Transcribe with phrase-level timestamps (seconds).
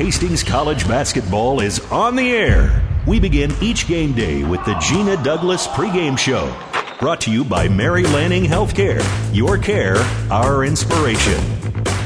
[0.00, 2.82] Hastings College basketball is on the air.
[3.06, 6.56] We begin each game day with the Gina Douglas pregame show.
[6.98, 9.04] Brought to you by Mary Lanning Healthcare.
[9.36, 9.98] Your care,
[10.30, 11.38] our inspiration.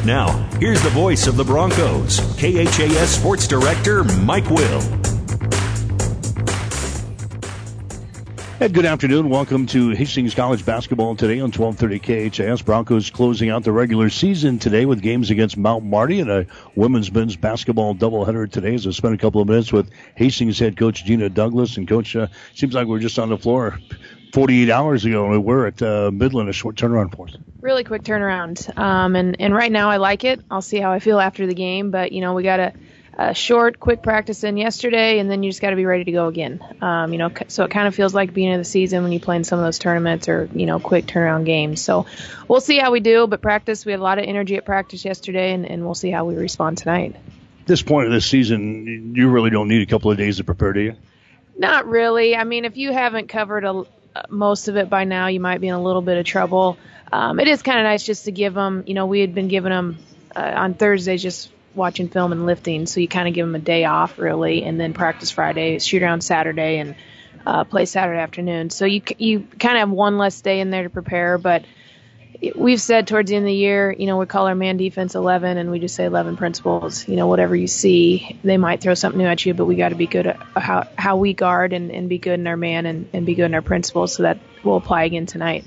[0.04, 4.82] Now, here's the voice of the Broncos, KHAS Sports Director Mike Will.
[8.60, 9.30] And good afternoon.
[9.30, 12.62] Welcome to Hastings College basketball today on 1230 KHAS.
[12.62, 17.10] Broncos closing out the regular season today with games against Mount Marty and a women's
[17.10, 18.74] men's basketball doubleheader today.
[18.74, 22.14] As I spent a couple of minutes with Hastings head coach Gina Douglas and coach,
[22.14, 23.76] uh, seems like we're just on the floor
[24.32, 25.28] 48 hours ago.
[25.30, 27.36] We were at uh, Midland, a short turnaround for us.
[27.60, 28.78] Really quick turnaround.
[28.78, 30.40] Um, and, and right now I like it.
[30.48, 32.72] I'll see how I feel after the game, but you know, we got to,
[33.16, 36.12] a short, quick practice in yesterday, and then you just got to be ready to
[36.12, 36.60] go again.
[36.80, 39.20] Um, you know, so it kind of feels like beginning of the season when you
[39.20, 41.80] play in some of those tournaments or you know, quick turnaround games.
[41.80, 42.06] So
[42.48, 43.26] we'll see how we do.
[43.26, 46.10] But practice, we had a lot of energy at practice yesterday, and, and we'll see
[46.10, 47.14] how we respond tonight.
[47.60, 50.44] At this point of the season, you really don't need a couple of days to
[50.44, 50.96] prepare, do you?
[51.56, 52.36] Not really.
[52.36, 53.84] I mean, if you haven't covered a,
[54.28, 56.76] most of it by now, you might be in a little bit of trouble.
[57.12, 58.84] Um, it is kind of nice just to give them.
[58.86, 59.98] You know, we had been giving them
[60.34, 62.86] uh, on Thursdays just watching film and lifting.
[62.86, 66.02] So you kind of give them a day off really, and then practice Friday, shoot
[66.02, 66.94] around Saturday, and
[67.46, 68.70] uh, play Saturday afternoon.
[68.70, 71.38] So you you kind of have one less day in there to prepare.
[71.38, 71.64] But
[72.54, 75.14] we've said towards the end of the year, you know, we call our man defense
[75.14, 77.06] 11, and we just say 11 principles.
[77.08, 79.90] You know, whatever you see, they might throw something new at you, but we got
[79.90, 82.86] to be good at how how we guard and, and be good in our man
[82.86, 84.14] and, and be good in our principles.
[84.14, 85.64] So that will apply again tonight.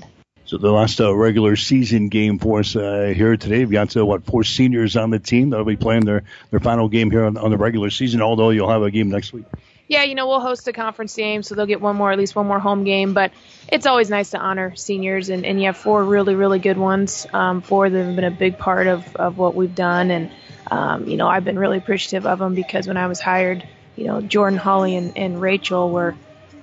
[0.48, 3.58] So the last uh, regular season game for us uh, here today.
[3.58, 6.88] We've got uh, what four seniors on the team that'll be playing their their final
[6.88, 8.22] game here on, on, the regular season.
[8.22, 9.44] Although you'll have a game next week.
[9.88, 12.34] Yeah, you know we'll host a conference game, so they'll get one more, at least
[12.34, 13.12] one more home game.
[13.12, 13.32] But
[13.70, 17.26] it's always nice to honor seniors, and, and you have four really really good ones.
[17.30, 20.30] Um, four of them have been a big part of of what we've done, and
[20.70, 24.06] um, you know I've been really appreciative of them because when I was hired, you
[24.06, 26.16] know Jordan, Holly, and, and Rachel were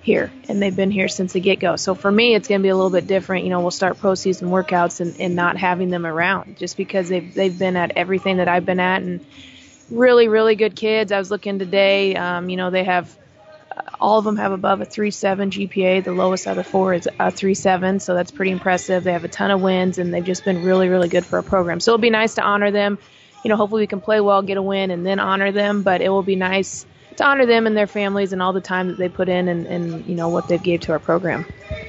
[0.05, 1.75] here, and they've been here since the get go.
[1.77, 3.43] So for me, it's going to be a little bit different.
[3.43, 7.33] You know, we'll start postseason workouts and, and not having them around just because they've
[7.33, 9.25] they've been at everything that I've been at, and
[9.89, 11.11] really really good kids.
[11.11, 12.15] I was looking today.
[12.15, 13.17] Um, you know, they have
[13.99, 16.03] all of them have above a 3.7 GPA.
[16.03, 19.03] The lowest out of four is a 3.7, so that's pretty impressive.
[19.03, 21.43] They have a ton of wins, and they've just been really, really good for a
[21.43, 21.79] program.
[21.79, 22.99] So it'll be nice to honor them.
[23.43, 25.81] You know, hopefully we can play well, get a win, and then honor them.
[25.81, 26.85] But it will be nice
[27.17, 29.65] to honor them and their families and all the time that they put in and,
[29.65, 31.45] and you know what they've gave to our program.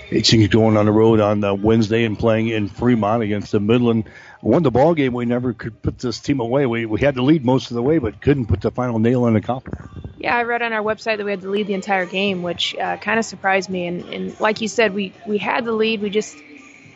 [0.09, 4.05] Hastings going on the road on uh, Wednesday and playing in Fremont against the Midland.
[4.41, 5.13] Won the ball game.
[5.13, 6.67] We never could put this team away.
[6.67, 9.27] We we had to lead most of the way, but couldn't put the final nail
[9.27, 9.73] in the coffin.
[10.19, 12.77] Yeah, I read on our website that we had to lead the entire game, which
[12.77, 13.87] uh, kind of surprised me.
[13.87, 16.01] And, and like you said, we we had the lead.
[16.01, 16.37] We just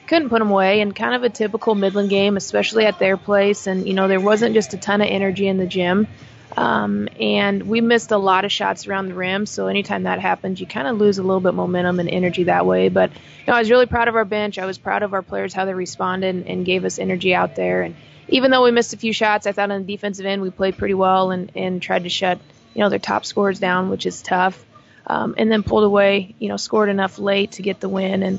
[0.07, 0.81] couldn't put them away.
[0.81, 3.67] And kind of a typical Midland game, especially at their place.
[3.67, 6.07] And you know, there wasn't just a ton of energy in the gym.
[6.56, 9.47] Um, and we missed a lot of shots around the rim.
[9.47, 12.66] So anytime that happens, you kind of lose a little bit momentum and energy that
[12.66, 12.88] way.
[12.88, 14.59] But you know, I was really proud of our bench.
[14.59, 17.55] I was proud of our players how they responded and, and gave us energy out
[17.56, 17.83] there.
[17.83, 17.94] And
[18.28, 20.77] even though we missed a few shots, I thought on the defensive end we played
[20.77, 22.38] pretty well and, and tried to shut
[22.75, 24.65] you know their top scores down, which is tough.
[25.06, 28.22] Um, and then pulled away, you know, scored enough late to get the win.
[28.22, 28.38] And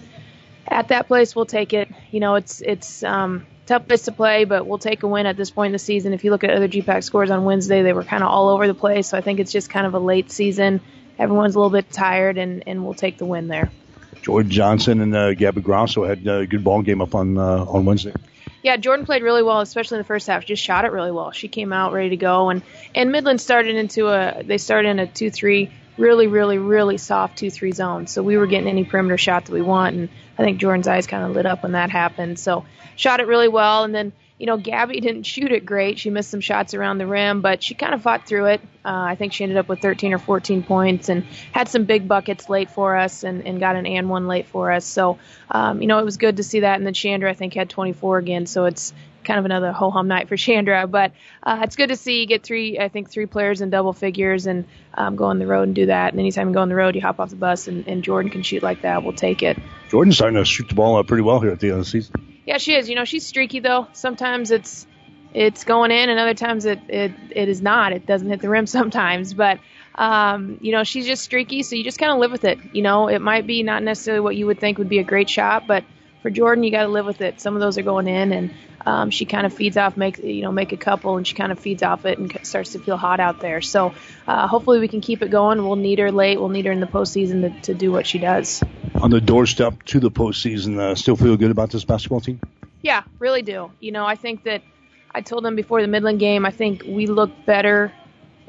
[0.65, 1.89] at that place, we'll take it.
[2.11, 5.37] You know, it's it's um, tough place to play, but we'll take a win at
[5.37, 6.11] this point in the season.
[6.13, 8.67] If you look at other GPAC scores on Wednesday, they were kind of all over
[8.67, 9.07] the place.
[9.07, 10.81] So I think it's just kind of a late season.
[11.17, 13.71] Everyone's a little bit tired, and, and we'll take the win there.
[14.21, 17.85] Jordan Johnson and uh, Gabby Grosso had a good ball game up on uh, on
[17.85, 18.13] Wednesday.
[18.61, 20.45] Yeah, Jordan played really well, especially in the first half.
[20.45, 21.31] Just shot it really well.
[21.31, 22.61] She came out ready to go, and
[22.93, 27.37] and Midland started into a they started in a two three really, really, really soft
[27.37, 28.07] 2 3 zone.
[28.07, 29.95] So we were getting any perimeter shot that we want.
[29.95, 32.39] And I think Jordan's eyes kind of lit up when that happened.
[32.39, 32.65] So
[32.95, 33.83] shot it really well.
[33.83, 35.99] And then, you know, Gabby didn't shoot it great.
[35.99, 38.61] She missed some shots around the rim, but she kind of fought through it.
[38.83, 42.07] Uh, I think she ended up with 13 or 14 points and had some big
[42.07, 44.85] buckets late for us and, and got an and one late for us.
[44.85, 45.19] So,
[45.49, 46.77] um, you know, it was good to see that.
[46.77, 48.45] And then Chandra, I think, had 24 again.
[48.47, 50.87] So it's kind of another whole hum night for Chandra.
[50.87, 51.13] But
[51.43, 54.47] uh, it's good to see you get three, I think, three players in double figures
[54.47, 56.13] and um, go on the road and do that.
[56.13, 58.31] And anytime you go on the road, you hop off the bus and, and Jordan
[58.31, 59.03] can shoot like that.
[59.03, 59.57] We'll take it.
[59.89, 61.89] Jordan's starting to shoot the ball up pretty well here at the end of the
[61.89, 62.41] season.
[62.45, 62.89] Yeah, she is.
[62.89, 63.87] You know, she's streaky though.
[63.93, 64.87] Sometimes it's
[65.33, 67.93] it's going in, and other times it it, it is not.
[67.93, 69.59] It doesn't hit the rim sometimes, but.
[69.93, 72.57] Um, you know, she's just streaky, so you just kind of live with it.
[72.71, 75.29] You know, it might be not necessarily what you would think would be a great
[75.29, 75.83] shot, but
[76.21, 77.41] for Jordan, you got to live with it.
[77.41, 78.53] Some of those are going in, and
[78.85, 81.51] um, she kind of feeds off, make you know, make a couple, and she kind
[81.51, 83.61] of feeds off it and starts to feel hot out there.
[83.61, 83.93] So
[84.27, 85.63] uh, hopefully we can keep it going.
[85.63, 86.39] We'll need her late.
[86.39, 88.63] We'll need her in the postseason to, to do what she does.
[89.01, 92.39] On the doorstep to the postseason, uh, still feel good about this basketball team?
[92.81, 93.71] Yeah, really do.
[93.79, 94.63] You know, I think that
[95.13, 96.45] I told them before the Midland game.
[96.45, 97.91] I think we look better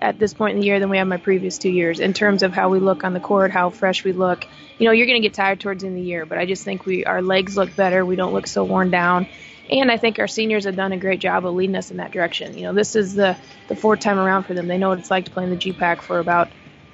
[0.03, 2.43] at this point in the year than we have my previous two years in terms
[2.43, 4.45] of how we look on the court, how fresh we look.
[4.79, 6.45] You know, you're going to get tired towards the end of the year, but I
[6.45, 8.05] just think we our legs look better.
[8.05, 9.29] We don't look so worn down.
[9.71, 12.11] And I think our seniors have done a great job of leading us in that
[12.11, 12.59] direction.
[12.59, 13.37] You know, this is the
[13.69, 14.67] the fourth time around for them.
[14.67, 16.51] They know what it's like to play in the GPAC for about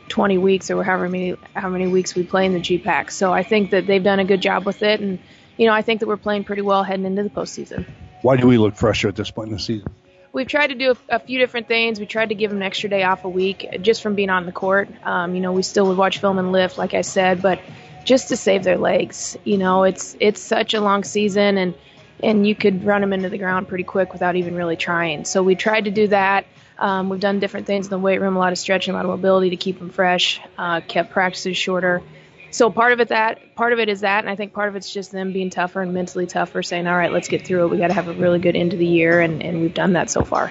[0.09, 3.11] 20 weeks or however many how many weeks we play in the GPAC.
[3.11, 5.19] So I think that they've done a good job with it, and
[5.57, 7.87] you know I think that we're playing pretty well heading into the postseason.
[8.21, 9.95] Why do we look fresher at this point in the season?
[10.33, 11.99] We've tried to do a, a few different things.
[11.99, 14.47] We tried to give them an extra day off a week just from being on
[14.47, 14.89] the court.
[15.05, 17.61] Um, you know, we still would watch film and lift, like I said, but
[18.05, 19.37] just to save their legs.
[19.45, 21.75] You know, it's it's such a long season, and
[22.23, 25.25] and you could run them into the ground pretty quick without even really trying.
[25.25, 26.47] So we tried to do that.
[26.79, 29.05] Um, we've done different things in the weight room, a lot of stretching, a lot
[29.05, 30.41] of mobility to keep them fresh.
[30.57, 32.03] Uh, kept practices shorter.
[32.51, 34.77] So part of it that part of it is that, and I think part of
[34.77, 37.69] it's just them being tougher and mentally tougher, saying, "All right, let's get through it.
[37.69, 39.93] We got to have a really good end of the year," and, and we've done
[39.93, 40.51] that so far.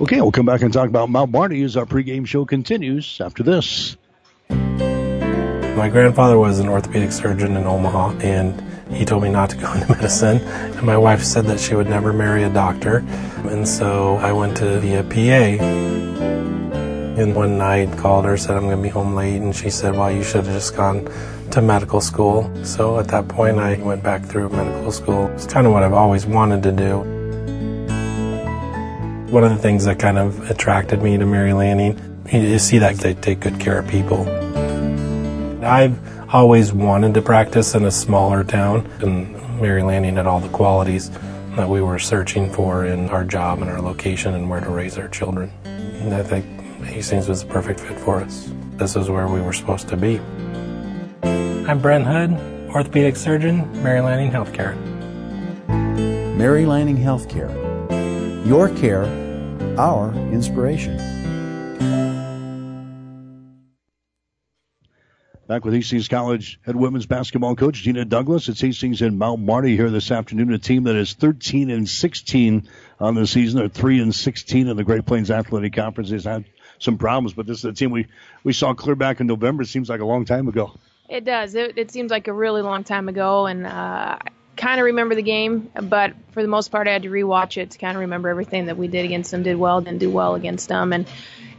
[0.00, 3.42] Okay, we'll come back and talk about Mount Marty as our pregame show continues after
[3.42, 3.96] this.
[4.50, 8.62] My grandfather was an orthopedic surgeon in Omaha, and
[8.92, 10.38] he told me not to go into medicine.
[10.38, 12.98] And my wife said that she would never marry a doctor.
[13.48, 15.64] And so I went to be a PA.
[17.18, 19.96] And one night called her, said I'm going to be home late, and she said,
[19.96, 21.08] "Well, you should have just gone
[21.52, 25.30] to medical school." So at that point, I went back through medical school.
[25.34, 26.98] It's kind of what I've always wanted to do.
[29.30, 31.98] One of the things that kind of attracted me to Mary Lanning,
[32.32, 34.26] you see that they take good care of people.
[35.62, 35.98] I've
[36.32, 41.10] always wanted to practice in a smaller town, and Mary Lanning had all the qualities
[41.56, 44.96] that we were searching for in our job and our location and where to raise
[44.96, 45.50] our children.
[45.64, 46.44] And I think
[46.84, 48.48] Hastings was the perfect fit for us.
[48.76, 50.20] This is where we were supposed to be.
[51.68, 52.30] I'm Brent Hood,
[52.70, 54.74] orthopedic surgeon, Mary Lanning Healthcare.
[55.68, 57.54] Mary Lanning Healthcare.
[58.46, 59.04] Your care,
[59.78, 60.96] our inspiration.
[65.46, 68.48] Back with Hastings College head women's basketball coach Gina Douglas.
[68.48, 70.50] It's Hastings and Mount Marty here this afternoon.
[70.54, 72.66] A team that is 13 and 16
[72.98, 73.60] on the season.
[73.60, 76.08] They're 3 and 16 in the Great Plains Athletic Conference.
[76.08, 76.46] Has had
[76.78, 78.06] some problems, but this is a team we,
[78.42, 79.64] we saw clear back in November.
[79.64, 80.72] It seems like a long time ago.
[81.08, 81.54] It does.
[81.54, 84.18] It, it seems like a really long time ago, and uh,
[84.56, 87.70] kind of remember the game, but for the most part, I had to rewatch it
[87.70, 90.34] to kind of remember everything that we did against them, did well, didn't do well
[90.34, 91.06] against them, and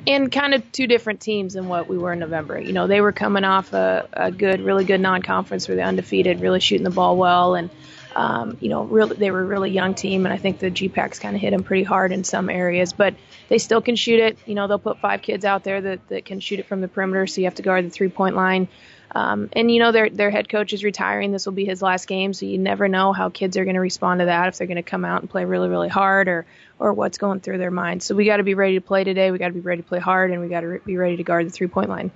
[0.07, 2.59] and kind of two different teams than what we were in November.
[2.59, 6.39] You know, they were coming off a, a good, really good non-conference where they're undefeated,
[6.39, 7.69] really shooting the ball well, and
[8.15, 11.19] um, you know, really they were a really young team, and I think the GPACs
[11.19, 13.15] kind of hit them pretty hard in some areas, but
[13.47, 14.37] they still can shoot it.
[14.45, 16.87] You know, they'll put five kids out there that, that can shoot it from the
[16.87, 18.67] perimeter, so you have to guard the three-point line.
[19.11, 21.31] Um, and you know their their head coach is retiring.
[21.31, 23.81] This will be his last game, so you never know how kids are going to
[23.81, 24.47] respond to that.
[24.50, 26.45] If they're going to come out and play really really hard, or
[26.77, 28.03] or what's going through their mind.
[28.03, 29.31] So we got to be ready to play today.
[29.31, 31.17] We got to be ready to play hard, and we got to re- be ready
[31.17, 32.11] to guard the three point line.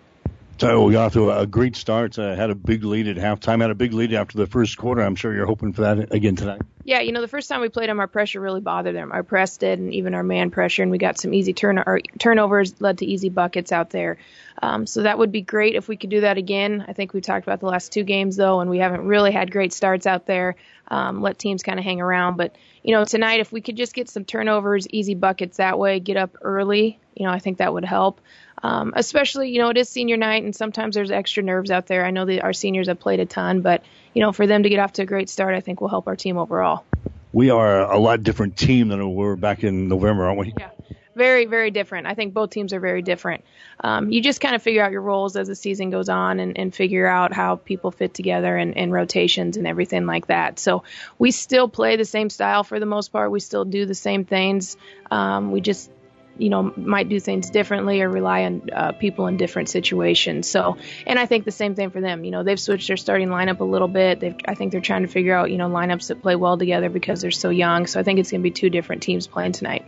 [0.59, 2.17] So we got off to a great start.
[2.17, 3.61] Uh, had a big lead at halftime.
[3.61, 5.01] Had a big lead after the first quarter.
[5.01, 6.61] I'm sure you're hoping for that again tonight.
[6.85, 9.11] Yeah, you know, the first time we played them, our pressure really bothered them.
[9.11, 11.83] Our press did, and even our man pressure, and we got some easy turn
[12.19, 14.17] turnovers led to easy buckets out there.
[14.61, 16.85] Um, so that would be great if we could do that again.
[16.87, 19.51] I think we talked about the last two games though, and we haven't really had
[19.51, 20.55] great starts out there.
[20.87, 23.93] Um, let teams kind of hang around, but you know, tonight if we could just
[23.93, 27.73] get some turnovers, easy buckets that way, get up early, you know, I think that
[27.73, 28.19] would help.
[28.63, 32.05] Um, especially, you know, it is senior night, and sometimes there's extra nerves out there.
[32.05, 34.69] I know that our seniors have played a ton, but you know, for them to
[34.69, 36.85] get off to a great start, I think will help our team overall.
[37.33, 40.53] We are a lot different team than we were back in November, aren't we?
[40.57, 40.69] Yeah
[41.15, 42.07] very, very different.
[42.07, 43.43] I think both teams are very different.
[43.79, 46.57] Um, you just kind of figure out your roles as the season goes on and,
[46.57, 50.59] and figure out how people fit together and, and rotations and everything like that.
[50.59, 50.83] So
[51.19, 53.31] we still play the same style for the most part.
[53.31, 54.77] We still do the same things.
[55.11, 55.89] Um, we just
[56.37, 60.49] you know might do things differently or rely on uh, people in different situations.
[60.49, 62.23] So and i think the same thing for them.
[62.23, 64.19] You know they've switched their starting lineup a little bit.
[64.19, 66.89] They've i think they're trying to figure out you know lineups that play well together
[66.89, 67.87] because they're so young.
[67.87, 69.85] So i think it's going to be two different teams playing tonight.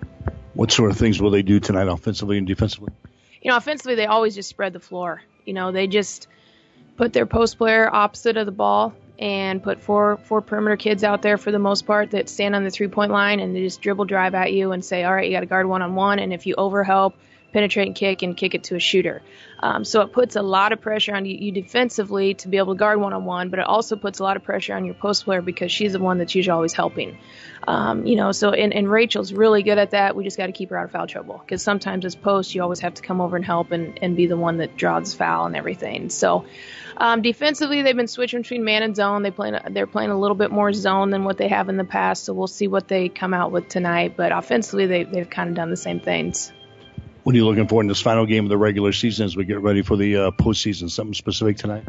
[0.54, 2.94] What sort of things will they do tonight, offensively and defensively?
[3.42, 5.22] You know, offensively, they always just spread the floor.
[5.46, 6.28] You know, they just
[6.96, 11.22] put their post player opposite of the ball and put four four perimeter kids out
[11.22, 13.82] there for the most part that stand on the three point line and they just
[13.82, 16.20] dribble drive at you and say, all right, you got to guard one on one,
[16.20, 17.14] and if you overhelp,
[17.54, 19.22] penetrate and kick and kick it to a shooter.
[19.66, 22.76] Um, so it puts a lot of pressure on you, you defensively to be able
[22.76, 24.94] to guard one on one, but it also puts a lot of pressure on your
[24.94, 27.18] post player because she's the one that's usually always helping.
[27.68, 30.16] Um, you know, so and, and Rachel's really good at that.
[30.16, 32.62] We just got to keep her out of foul trouble because sometimes as post you
[32.62, 35.48] always have to come over and help and, and be the one that draws foul
[35.48, 36.12] and everything.
[36.12, 36.46] So
[36.98, 39.24] um, defensively, they've been switching between man and zone.
[39.24, 41.86] They play they're playing a little bit more zone than what they have in the
[41.86, 42.26] past.
[42.26, 44.14] So we'll see what they come out with tonight.
[44.16, 46.54] But offensively, they they've kind of done the same things.
[47.26, 49.46] What are you looking for in this final game of the regular season as we
[49.46, 50.92] get ready for the uh, postseason?
[50.92, 51.84] Something specific tonight?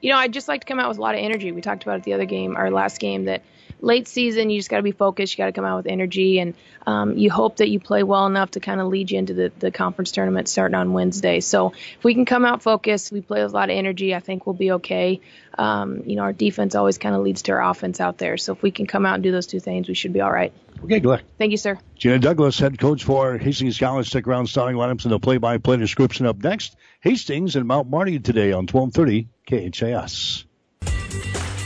[0.00, 1.52] You know, I'd just like to come out with a lot of energy.
[1.52, 3.42] We talked about it the other game, our last game, that
[3.82, 5.34] late season, you just got to be focused.
[5.34, 6.54] You got to come out with energy, and
[6.86, 9.52] um, you hope that you play well enough to kind of lead you into the,
[9.58, 11.40] the conference tournament starting on Wednesday.
[11.40, 14.20] So if we can come out focused, we play with a lot of energy, I
[14.20, 15.20] think we'll be okay.
[15.58, 18.38] Um, you know, our defense always kind of leads to our offense out there.
[18.38, 20.32] So if we can come out and do those two things, we should be all
[20.32, 20.54] right.
[20.84, 21.22] Okay, good luck.
[21.38, 21.78] Thank you, sir.
[21.96, 24.08] Gina Douglas, head coach for Hastings College.
[24.08, 26.76] Stick around, starting lineups and the play-by-play description up next.
[27.00, 30.44] Hastings and Mount Marty today on 1230 KHAS.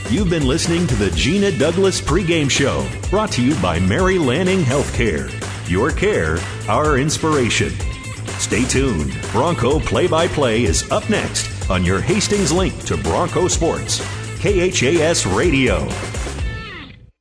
[0.09, 4.61] You've been listening to the Gina Douglas pregame show, brought to you by Mary Lanning
[4.61, 5.31] Healthcare.
[5.69, 7.71] Your care, our inspiration.
[8.39, 9.15] Stay tuned.
[9.31, 13.99] Bronco play by play is up next on your Hastings link to Bronco Sports,
[14.39, 15.87] KHAS Radio.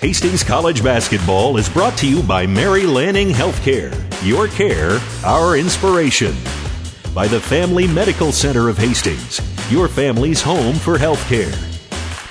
[0.00, 3.94] Hastings College basketball is brought to you by Mary Lanning Healthcare.
[4.22, 6.36] Your care, our inspiration.
[7.14, 9.40] By the Family Medical Center of Hastings,
[9.72, 11.50] your family's home for healthcare.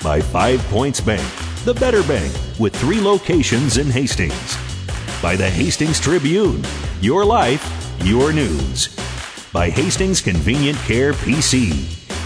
[0.00, 1.28] By Five Points Bank,
[1.64, 4.56] the better bank with three locations in Hastings.
[5.20, 6.62] By the Hastings Tribune,
[7.00, 7.66] your life,
[8.04, 8.96] your news.
[9.52, 11.72] By Hastings Convenient Care PC,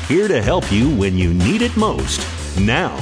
[0.07, 2.21] here to help you when you need it most,
[2.61, 2.95] now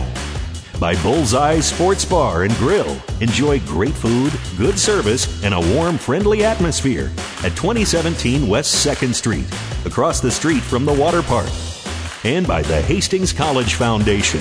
[0.79, 2.97] by Bullseye Sports Bar and Grill.
[3.21, 9.47] Enjoy great food, good service, and a warm, friendly atmosphere at 2017 West 2nd Street,
[9.85, 11.51] across the street from the water park.
[12.25, 14.41] And by the Hastings College Foundation.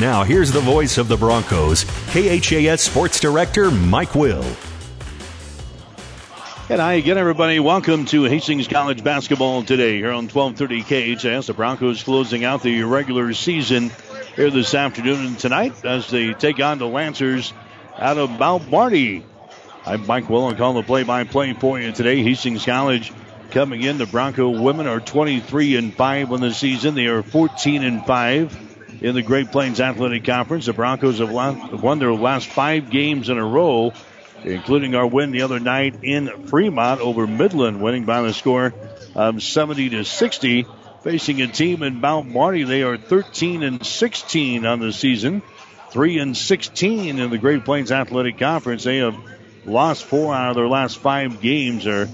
[0.00, 4.44] Now, here's the voice of the Broncos, KHAS Sports Director Mike Will.
[6.70, 7.60] And hi again, everybody.
[7.60, 10.82] Welcome to Hastings College basketball today here on 1230
[11.16, 11.46] KHAS.
[11.46, 13.90] The Broncos closing out the regular season
[14.36, 17.52] here this afternoon and tonight as they take on the Lancers
[17.96, 19.24] out of Mount Marty.
[19.86, 22.20] I'm Mike Willen calling the play-by-play for you today.
[22.22, 23.12] Hastings College
[23.52, 23.98] coming in.
[23.98, 26.96] The Bronco women are 23 and 5 on the season.
[26.96, 30.66] They are 14 and 5 in the Great Plains Athletic Conference.
[30.66, 33.92] The Broncos have won their last five games in a row,
[34.42, 38.74] including our win the other night in Fremont over Midland, winning by the score
[39.14, 40.66] of 70 to 60
[41.04, 42.64] facing a team in Mount Marty.
[42.64, 45.42] They are 13 and 16 on the season,
[45.90, 48.84] 3 and 16 in the Great Plains Athletic Conference.
[48.84, 49.16] They have
[49.66, 51.84] lost four out of their last five games.
[51.84, 52.08] Their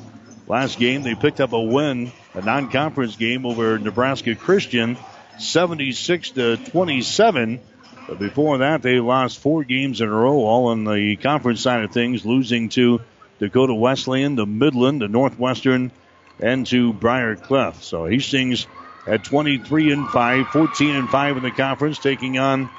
[0.49, 4.99] last game, they picked up a win, a non-conference game over Nebraska Christian,
[5.39, 7.61] 76 to 27.
[8.09, 11.85] But before that, they lost four games in a row, all on the conference side
[11.85, 13.01] of things, losing to
[13.39, 15.93] Dakota Wesleyan, to Midland, to Northwestern,
[16.41, 17.85] and to Briar Cliff.
[17.85, 18.67] So Hastings
[19.07, 22.71] at 23 and 5, 14 and 5 in the conference, taking on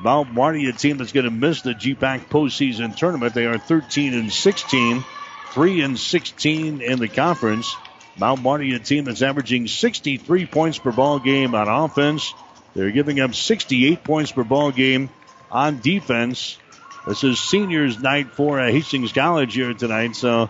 [0.00, 3.34] Mount Marty, a team that's going to miss the GPAC postseason tournament.
[3.34, 5.04] They are 13 and 16,
[5.50, 7.74] 3 and 16 in the conference.
[8.18, 12.34] Mount Marty, a team that's averaging 63 points per ball game on offense.
[12.74, 15.10] They're giving up 68 points per ball game
[15.50, 16.58] on defense.
[17.06, 20.48] This is seniors night for Hastings College here tonight, so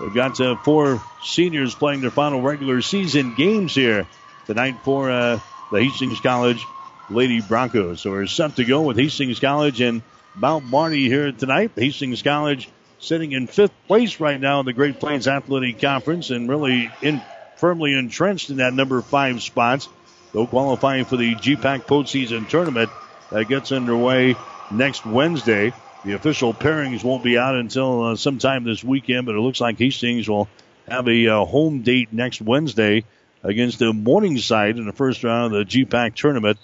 [0.00, 4.06] We've got uh, four seniors playing their final regular season games here
[4.46, 6.64] tonight for uh, the Hastings College
[7.10, 8.00] Lady Broncos.
[8.00, 10.02] So we're set to go with Hastings College and
[10.34, 11.72] Mount Marty here tonight.
[11.74, 16.48] Hastings College sitting in fifth place right now in the Great Plains Athletic Conference and
[16.48, 17.22] really in,
[17.56, 19.88] firmly entrenched in that number five spots.
[20.32, 22.90] Though qualifying for the GPAC postseason tournament
[23.30, 24.36] that gets underway
[24.70, 25.72] next Wednesday.
[26.04, 29.78] The official pairings won't be out until uh, sometime this weekend, but it looks like
[29.78, 30.48] Hastings will
[30.90, 33.04] have a uh, home date next Wednesday
[33.42, 36.58] against the Morningside in the first round of the GPAC tournament.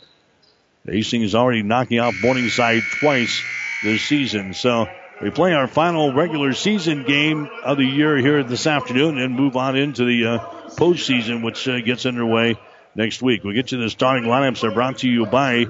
[0.87, 3.43] Hastings is already knocking out Morningside twice
[3.83, 4.87] this season, so
[5.21, 9.57] We play our final regular season game of the year here this afternoon and move
[9.57, 10.39] on into the uh,
[10.71, 12.59] postseason, which uh, gets underway
[12.97, 13.45] next week.
[13.45, 14.61] We'll get you the starting lineups.
[14.61, 15.67] They're brought to you by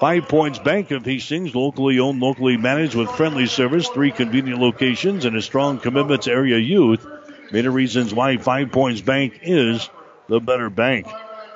[0.00, 5.24] Five Points Bank of Hastings, locally owned, locally managed with friendly service, three convenient locations,
[5.24, 7.04] and a strong commitment to area youth.
[7.52, 9.88] Many reasons why Five Points Bank is
[10.28, 11.06] the better bank.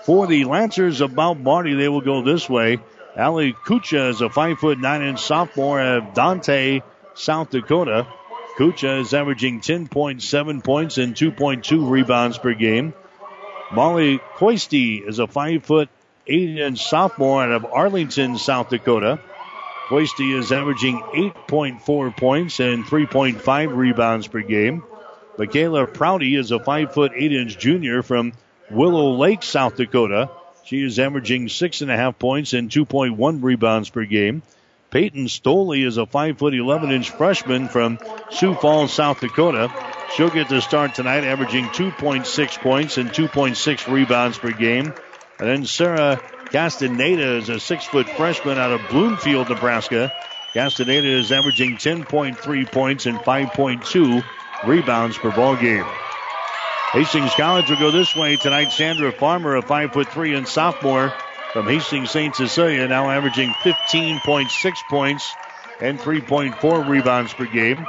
[0.05, 2.79] For the Lancers of Mount Marty, they will go this way.
[3.17, 6.83] Ali Kucha is a five foot nine inch sophomore of Dante,
[7.15, 8.07] South Dakota.
[8.57, 12.95] Kucha is averaging 10.7 points and 2.2 rebounds per game.
[13.73, 15.89] Molly Coisty is a five foot
[16.27, 19.21] eight inch sophomore out of Arlington, South Dakota.
[19.89, 24.85] Coisty is averaging 8.4 points and 3.5 rebounds per game.
[25.39, 28.33] Michaela Prouty is a five foot eight inch junior from
[28.71, 30.31] Willow Lake, South Dakota.
[30.65, 34.43] She is averaging six and a half points and 2.1 rebounds per game.
[34.91, 39.73] Peyton Stoley is a five foot 11 inch freshman from Sioux Falls, South Dakota.
[40.15, 44.93] She'll get the start tonight, averaging 2.6 points and 2.6 rebounds per game.
[45.39, 50.13] And then Sarah Castaneda is a six foot freshman out of Bloomfield, Nebraska.
[50.53, 54.25] Castaneda is averaging 10.3 points and 5.2
[54.67, 55.85] rebounds per ball game.
[56.93, 58.71] Hastings College will go this way tonight.
[58.71, 61.13] Chandra Farmer, a five foot three and sophomore
[61.53, 62.35] from Hastings St.
[62.35, 65.35] Cecilia, now averaging 15.6 points
[65.81, 67.87] and 3.4 rebounds per game.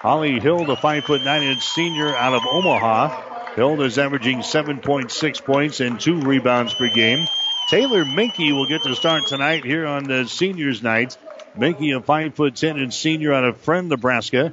[0.00, 3.54] Holly Hill, the five foot nine inch senior out of Omaha.
[3.54, 7.26] Hill is averaging 7.6 points and two rebounds per game.
[7.68, 11.16] Taylor Minky will get the start tonight here on the seniors night.
[11.56, 14.52] Minky, a five foot ten inch senior out of Friend, Nebraska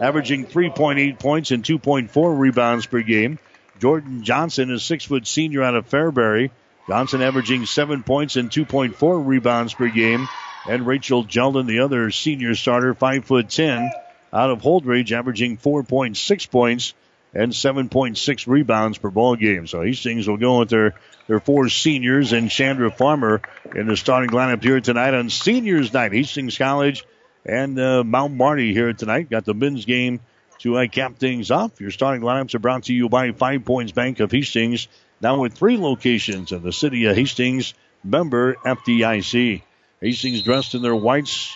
[0.00, 3.38] averaging 3.8 points and 2.4 rebounds per game.
[3.78, 6.50] Jordan Johnson is six foot senior out of Fairbury.
[6.88, 10.28] Johnson averaging seven points and 2.4 rebounds per game.
[10.68, 13.90] And Rachel Jeldon, the other senior starter, five foot ten
[14.32, 16.94] out of Holdrege, averaging 4.6 points
[17.32, 19.66] and 7.6 rebounds per ball game.
[19.66, 20.94] So Hastings will go with their,
[21.28, 23.40] their four seniors and Chandra Farmer
[23.74, 26.12] in the starting lineup here tonight on seniors night.
[26.12, 27.04] Hastings College
[27.44, 29.30] and uh, Mount Marty here tonight.
[29.30, 30.20] Got the men's game
[30.60, 31.80] to uh, cap things off.
[31.80, 34.88] Your starting lineups are brought to you by Five Points Bank of Hastings,
[35.20, 37.74] now with three locations in the city of Hastings,
[38.04, 39.62] member FDIC.
[40.00, 41.54] Hastings dressed in their whites,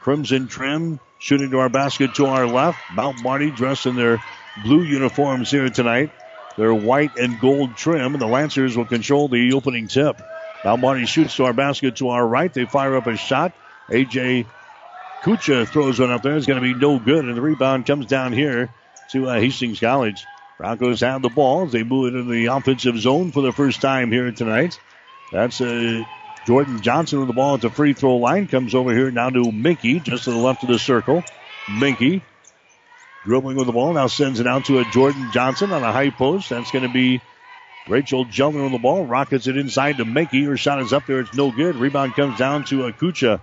[0.00, 2.78] crimson trim, shooting to our basket to our left.
[2.92, 4.22] Mount Marty dressed in their
[4.62, 6.10] blue uniforms here tonight.
[6.56, 10.20] Their white and gold trim, the Lancers will control the opening tip.
[10.64, 12.52] Mount Marty shoots to our basket to our right.
[12.52, 13.52] They fire up a shot.
[13.88, 14.46] AJ
[15.24, 16.36] Kucha throws one up there.
[16.36, 18.68] It's going to be no good, and the rebound comes down here
[19.10, 20.26] to uh, Hastings College.
[20.58, 24.12] Broncos have the ball they move it into the offensive zone for the first time
[24.12, 24.78] here tonight.
[25.32, 26.04] That's uh,
[26.46, 28.48] Jordan Johnson with the ball at the free throw line.
[28.48, 31.24] Comes over here now to Minky, just to the left of the circle.
[31.80, 32.22] Minky
[33.24, 33.94] dribbling with the ball.
[33.94, 36.50] Now sends it out to a Jordan Johnson on a high post.
[36.50, 37.22] That's going to be
[37.88, 39.06] Rachel Jeldon on the ball.
[39.06, 40.44] Rockets it inside to Minky.
[40.44, 41.20] Her shot is up there.
[41.20, 41.76] It's no good.
[41.76, 43.40] Rebound comes down to Akucha.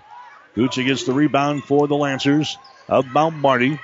[0.55, 3.79] Gucci gets the rebound for the Lancers of Mount Marty.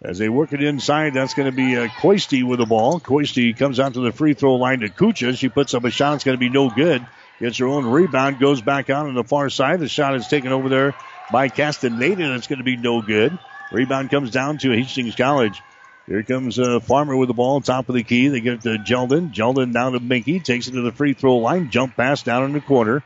[0.00, 3.00] As they work it inside, that's going to be uh, with the ball.
[3.00, 5.36] Coisty comes out to the free throw line to Kucha.
[5.36, 6.14] She puts up a shot.
[6.14, 7.04] It's going to be no good.
[7.40, 9.80] Gets her own rebound, goes back out on the far side.
[9.80, 10.94] The shot is taken over there
[11.30, 13.38] by Castaneda, it's going to be no good.
[13.70, 15.60] Rebound comes down to Hastings College.
[16.06, 18.28] Here comes uh, Farmer with the ball, top of the key.
[18.28, 19.32] They get it to Jeldon.
[19.32, 22.52] Jeldon down to Minky, takes it to the free throw line, jump pass down in
[22.54, 23.04] the corner.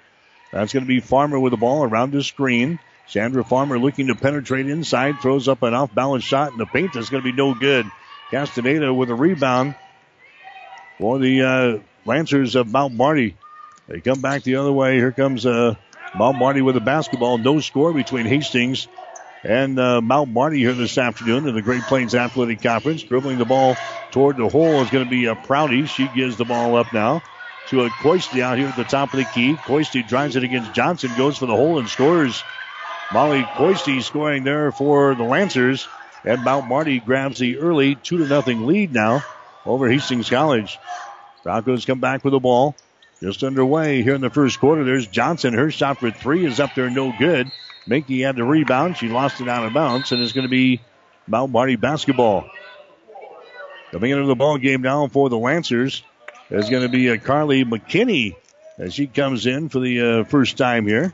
[0.52, 2.78] That's going to be Farmer with the ball around the screen.
[3.08, 6.92] Chandra Farmer looking to penetrate inside, throws up an off balance shot in the paint.
[6.94, 7.86] That's going to be no good.
[8.30, 9.74] Castaneda with a rebound
[10.98, 13.36] for the uh, Lancers of Mount Marty.
[13.88, 14.96] They come back the other way.
[14.96, 15.74] Here comes uh,
[16.14, 17.38] Mount Marty with the basketball.
[17.38, 18.88] No score between Hastings
[19.42, 23.02] and uh, Mount Marty here this afternoon in the Great Plains Athletic Conference.
[23.02, 23.76] Dribbling the ball
[24.10, 25.86] toward the hole is going to be a Prouty.
[25.86, 27.22] She gives the ball up now
[27.72, 29.54] to a Coisty out here at the top of the key.
[29.54, 32.44] Coisty drives it against Johnson, goes for the hole and scores.
[33.12, 35.88] Molly Coisty scoring there for the Lancers.
[36.22, 39.24] And Mount Marty grabs the early two to nothing lead now
[39.64, 40.78] over Hastings College.
[41.44, 42.76] Broncos come back with the ball.
[43.22, 44.84] Just underway here in the first quarter.
[44.84, 45.54] There's Johnson.
[45.54, 47.50] Her shot for three is up there, no good.
[47.86, 48.98] Minky had the rebound.
[48.98, 50.82] She lost it out of bounds, and it's going to be
[51.26, 52.44] Mount Marty basketball.
[53.92, 56.02] Coming into the ball game now for the Lancers
[56.58, 58.36] is going to be uh, Carly McKinney
[58.78, 61.12] as she comes in for the uh, first time here.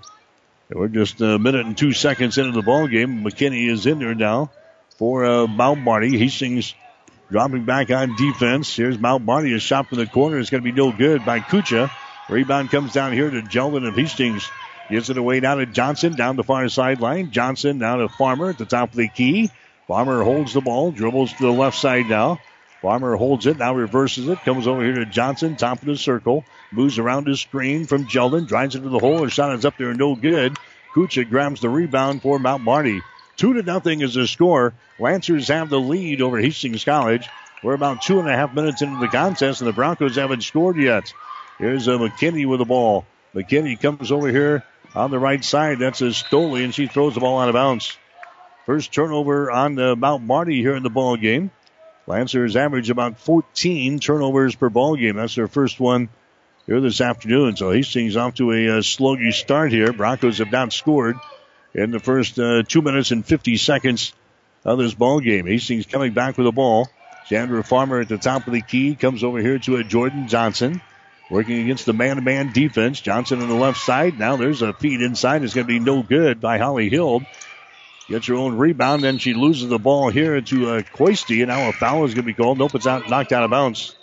[0.71, 3.25] We're just a minute and two seconds into the ball game.
[3.25, 4.51] McKinney is in there now
[4.99, 6.19] for uh, Mount Marty.
[6.19, 6.75] Hastings
[7.31, 8.75] dropping back on defense.
[8.77, 9.55] Here's Mount Marty.
[9.55, 10.39] A shot from the corner.
[10.39, 11.91] It's going to be no good by Kucha.
[12.29, 14.51] Rebound comes down here to Jeldon of Hastings.
[14.91, 17.31] Gives it away now to Johnson down the far sideline.
[17.31, 19.51] Johnson now to Farmer at the top of the key.
[19.87, 22.41] Farmer holds the ball, dribbles to the left side now.
[22.83, 26.45] Farmer holds it, now reverses it, comes over here to Johnson, top of the circle,
[26.71, 29.95] moves around his screen from Jeldon, drives into the hole, and shot is up there,
[29.95, 30.57] no good.
[30.95, 33.03] Kuchik grabs the rebound for Mount Marty.
[33.37, 34.75] Two to nothing is the score.
[34.99, 37.29] Lancers have the lead over Hastings College.
[37.63, 40.77] We're about two and a half minutes into the contest, and the Broncos haven't scored
[40.77, 41.13] yet.
[41.59, 43.05] Here's a McKinney with the ball.
[43.35, 44.65] McKinney comes over here
[44.95, 45.81] on the right side.
[45.81, 47.97] That's a Stoley, and she throws the ball out of bounds.
[48.67, 51.51] First turnover on the Mount Marty here in the ball game.
[52.09, 55.17] Lancers average about 14 turnovers per ball game.
[55.17, 56.09] That's their first one
[56.65, 57.57] here this afternoon.
[57.57, 59.93] So Hastings off to a, uh, sluggish start here.
[59.93, 61.17] Broncos have not scored
[61.75, 64.15] in the first uh, two minutes and 50 seconds
[64.65, 65.47] of this ball game.
[65.47, 66.89] Hastings coming back with the ball.
[67.29, 70.81] Chandra Farmer at the top of the key comes over here to a Jordan Johnson.
[71.31, 73.03] Working against the man-to-man defense.
[73.03, 74.19] Johnson on the left side.
[74.19, 75.43] Now there's a feed inside.
[75.43, 77.21] It's going to be no good by Holly Hill.
[78.09, 79.03] Gets her own rebound.
[79.03, 81.41] Then she loses the ball here to uh, Coisty.
[81.41, 82.59] And now a foul is going to be called.
[82.59, 83.95] Nope, it's out, knocked out of bounds.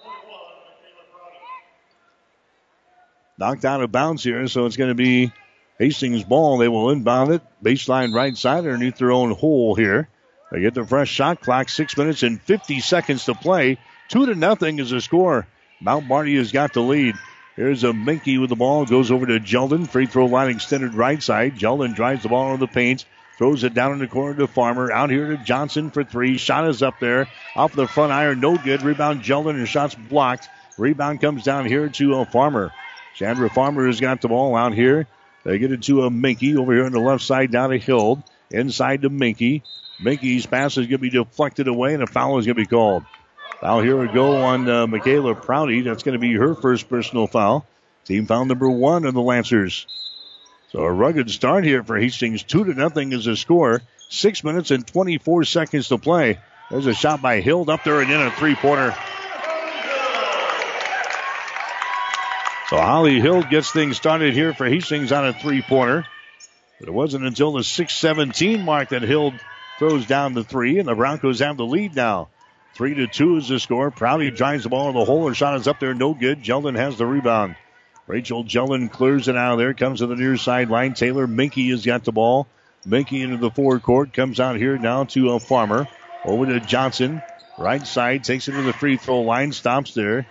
[3.37, 4.47] Knocked out of bounds here.
[4.47, 5.33] So it's going to be
[5.79, 6.59] Hastings ball.
[6.59, 7.41] They will inbound it.
[7.63, 10.07] Baseline right side underneath their own hole here.
[10.51, 11.69] They get the fresh shot clock.
[11.69, 13.79] Six minutes and 50 seconds to play.
[14.07, 15.47] Two to nothing is the score.
[15.81, 17.15] Mount Marty has got the lead.
[17.55, 18.85] Here's a Minky with the ball.
[18.85, 19.87] Goes over to Jeldon.
[19.87, 21.55] Free throw line extended right side.
[21.55, 23.05] Jeldon drives the ball on the paint.
[23.37, 24.91] Throws it down in the corner to Farmer.
[24.91, 26.37] Out here to Johnson for three.
[26.37, 27.27] Shot is up there.
[27.55, 28.39] Off the front iron.
[28.39, 28.81] No good.
[28.81, 30.47] Rebound Jeldon and shots blocked.
[30.77, 32.71] Rebound comes down here to a Farmer.
[33.15, 35.07] Chandra Farmer has got the ball out here.
[35.43, 38.23] They get it to a Minky over here on the left side down to Hill.
[38.51, 39.63] Inside to Minky.
[40.01, 42.65] Minky's pass is going to be deflected away and a foul is going to be
[42.65, 43.03] called.
[43.61, 45.81] Foul here we go on uh, Michaela Prouty.
[45.81, 47.65] That's going to be her first personal foul.
[48.05, 49.87] Team foul number one of the Lancers.
[50.71, 52.43] So a rugged start here for Hastings.
[52.43, 53.81] Two to nothing is the score.
[54.09, 56.39] Six minutes and 24 seconds to play.
[56.69, 58.95] There's a shot by Hild up there and in a three pointer.
[62.69, 66.05] So Holly Hild gets things started here for Hastings on a three pointer.
[66.79, 69.35] But it wasn't until the 6:17 mark that Hild
[69.77, 72.29] throws down the three, and the Broncos have the lead now.
[72.73, 73.91] Three to two is the score.
[73.91, 75.27] Prouty drives the ball in the hole.
[75.27, 76.43] Her shot is up there, no good.
[76.43, 77.55] Jeldon has the rebound.
[78.07, 79.73] Rachel Jeldon clears it out of there.
[79.73, 80.93] Comes to the near sideline.
[80.93, 82.47] Taylor Minky has got the ball.
[82.85, 84.13] Minky into the forecourt.
[84.13, 85.87] Comes out here now to a Farmer.
[86.23, 87.21] Over to Johnson.
[87.57, 88.23] Right side.
[88.23, 89.51] Takes it to the free throw line.
[89.51, 90.27] Stops there.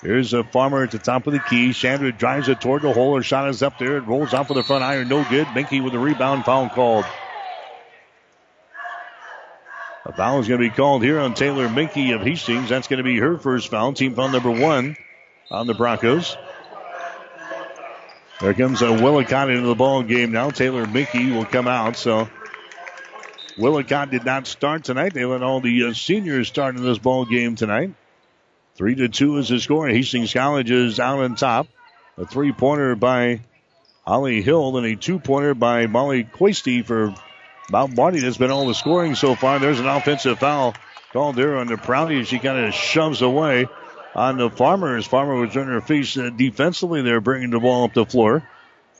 [0.00, 1.72] Here's a Farmer at the top of the key.
[1.72, 3.14] Chandra drives it toward the hole.
[3.14, 3.98] Her shot is up there.
[3.98, 5.08] It rolls off of the front iron.
[5.08, 5.46] No good.
[5.54, 6.44] Minky with the rebound.
[6.44, 7.04] Foul called.
[10.04, 12.68] A foul is going to be called here on Taylor Minky of Hastings.
[12.68, 13.92] That's going to be her first foul.
[13.92, 14.96] Team foul number one
[15.52, 16.36] on the Broncos.
[18.40, 20.50] There comes a Willicott into the ball game now.
[20.50, 21.96] Taylor Minky will come out.
[21.96, 22.28] So
[23.56, 25.14] Willicott did not start tonight.
[25.14, 27.94] They let all the uh, seniors start in this ball game tonight.
[28.74, 29.88] Three to two is the score.
[29.88, 31.68] Hastings College is out on top.
[32.18, 33.40] A three pointer by
[34.04, 37.14] Holly Hill and a two pointer by Molly Coisty for
[37.70, 39.58] Mount Marty that's been all the scoring so far.
[39.58, 40.74] There's an offensive foul
[41.12, 42.24] called there on the Prouty.
[42.24, 43.66] She kind of shoves away
[44.14, 45.06] on the Farmers.
[45.06, 48.48] Farmer was turning her face uh, defensively there, bringing the ball up the floor.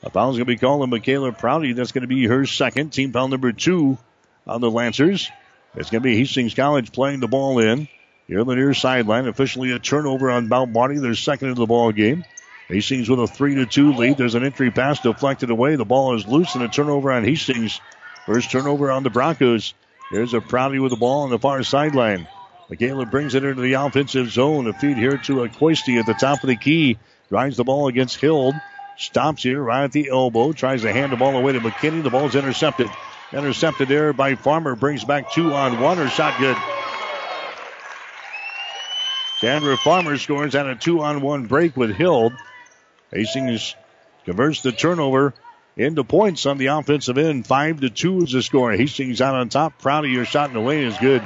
[0.02, 1.72] A foul's going to be called on Michaela Prouty.
[1.74, 2.90] That's going to be her second.
[2.90, 3.98] Team foul number two
[4.46, 5.30] on the Lancers.
[5.74, 7.88] It's going to be Hastings College playing the ball in.
[8.26, 10.98] Here on the near sideline, officially a turnover on Mount Marty.
[10.98, 12.24] They're second in the ball game.
[12.68, 14.16] Hastings with a three to two lead.
[14.16, 15.76] There's an entry pass deflected away.
[15.76, 17.80] The ball is loose and a turnover on Hastings
[18.26, 19.74] First turnover on the Broncos.
[20.12, 22.28] There's a Prouty with the ball on the far sideline.
[22.72, 24.66] Michaela brings it into the offensive zone.
[24.66, 26.96] A feed here to a Coisty at the top of the key.
[27.28, 28.54] Drives the ball against Hild.
[28.96, 30.54] Stops here right at the elbow.
[30.54, 32.02] Tries to hand the ball away to McKinney.
[32.02, 32.88] The ball's intercepted.
[33.30, 34.74] Intercepted there by Farmer.
[34.74, 35.98] Brings back two on one.
[35.98, 36.56] Her shot good.
[39.42, 42.32] Chandra Farmer scores on a two on one break with Hild.
[43.12, 43.76] Hastings
[44.24, 45.34] converts the turnover
[45.76, 47.46] into points on the offensive end.
[47.46, 48.72] Five to two is the score.
[48.72, 49.78] Hastings out on top.
[49.78, 51.22] Proud of your shot in the lane is good.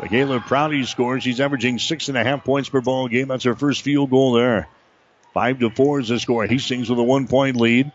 [0.00, 1.22] Michaela Prouty scores.
[1.22, 3.28] She's averaging six and a half points per ball game.
[3.28, 4.68] That's her first field goal there.
[5.34, 6.46] Five to four is the score.
[6.46, 7.92] Hastings with a one point lead.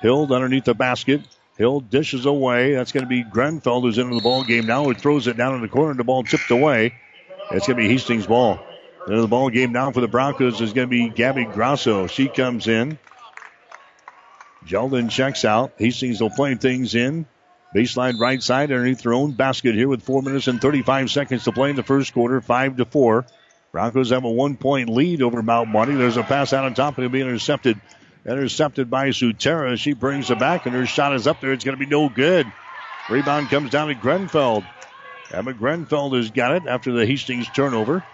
[0.00, 1.22] Hill underneath the basket.
[1.56, 2.74] Hill dishes away.
[2.74, 4.84] That's going to be Grenfell who's into the ball game now.
[4.84, 5.94] Who throws it down in the corner.
[5.94, 6.94] The ball tipped away.
[7.50, 8.60] It's going to be Hastings' ball.
[9.08, 12.06] Into the ball game now for the Broncos is going to be Gabby Grosso.
[12.06, 12.98] She comes in.
[14.64, 15.72] Jeldon checks out.
[15.78, 17.26] Hastings will play things in.
[17.74, 21.52] Baseline right side underneath their own basket here with four minutes and 35 seconds to
[21.52, 23.26] play in the first quarter, five to four.
[23.72, 25.94] Broncos have a one point lead over Mount Marty.
[25.94, 27.78] There's a pass out on top and it'll be intercepted
[28.28, 29.78] Intercepted by Sutera.
[29.78, 31.52] She brings it back, and her shot is up there.
[31.52, 32.50] It's going to be no good.
[33.08, 34.66] Rebound comes down to Grenfeld.
[35.32, 38.04] Emma Grenfeld has got it after the Hastings turnover.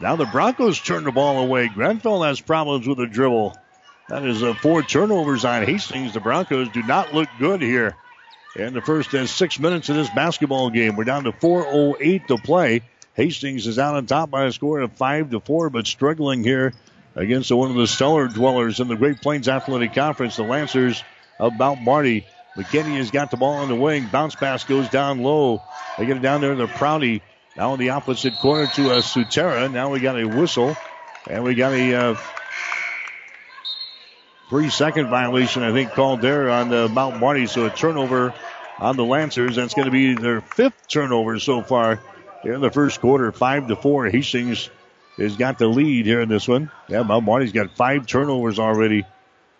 [0.00, 1.68] Now the Broncos turn the ball away.
[1.68, 3.56] Grenfell has problems with the dribble.
[4.08, 6.12] That is uh, four turnovers on Hastings.
[6.12, 7.96] The Broncos do not look good here.
[8.56, 12.38] In the first uh, six minutes of this basketball game, we're down to 4:08 to
[12.38, 12.80] play.
[13.12, 16.72] Hastings is out on top by a score of five to four, but struggling here
[17.14, 21.04] against one of the stellar dwellers in the Great Plains Athletic Conference, the Lancers
[21.38, 22.26] of Mount Marty.
[22.56, 24.08] McKinney has got the ball on the wing.
[24.10, 25.62] Bounce pass goes down low.
[25.98, 27.20] They get it down there to Prouty.
[27.58, 29.70] Now in the opposite corner to uh, Sutera.
[29.70, 30.74] Now we got a whistle.
[31.28, 32.16] And we got a uh,
[34.48, 37.46] three second violation, I think, called there on uh, Mount Marty.
[37.46, 38.34] So a turnover
[38.78, 39.56] on the Lancers.
[39.56, 42.00] That's going to be their fifth turnover so far
[42.44, 43.32] in the first quarter.
[43.32, 44.06] Five to four.
[44.06, 44.70] Hastings
[45.16, 46.70] has got the lead here in this one.
[46.88, 49.04] Yeah, Mount Marty's got five turnovers already.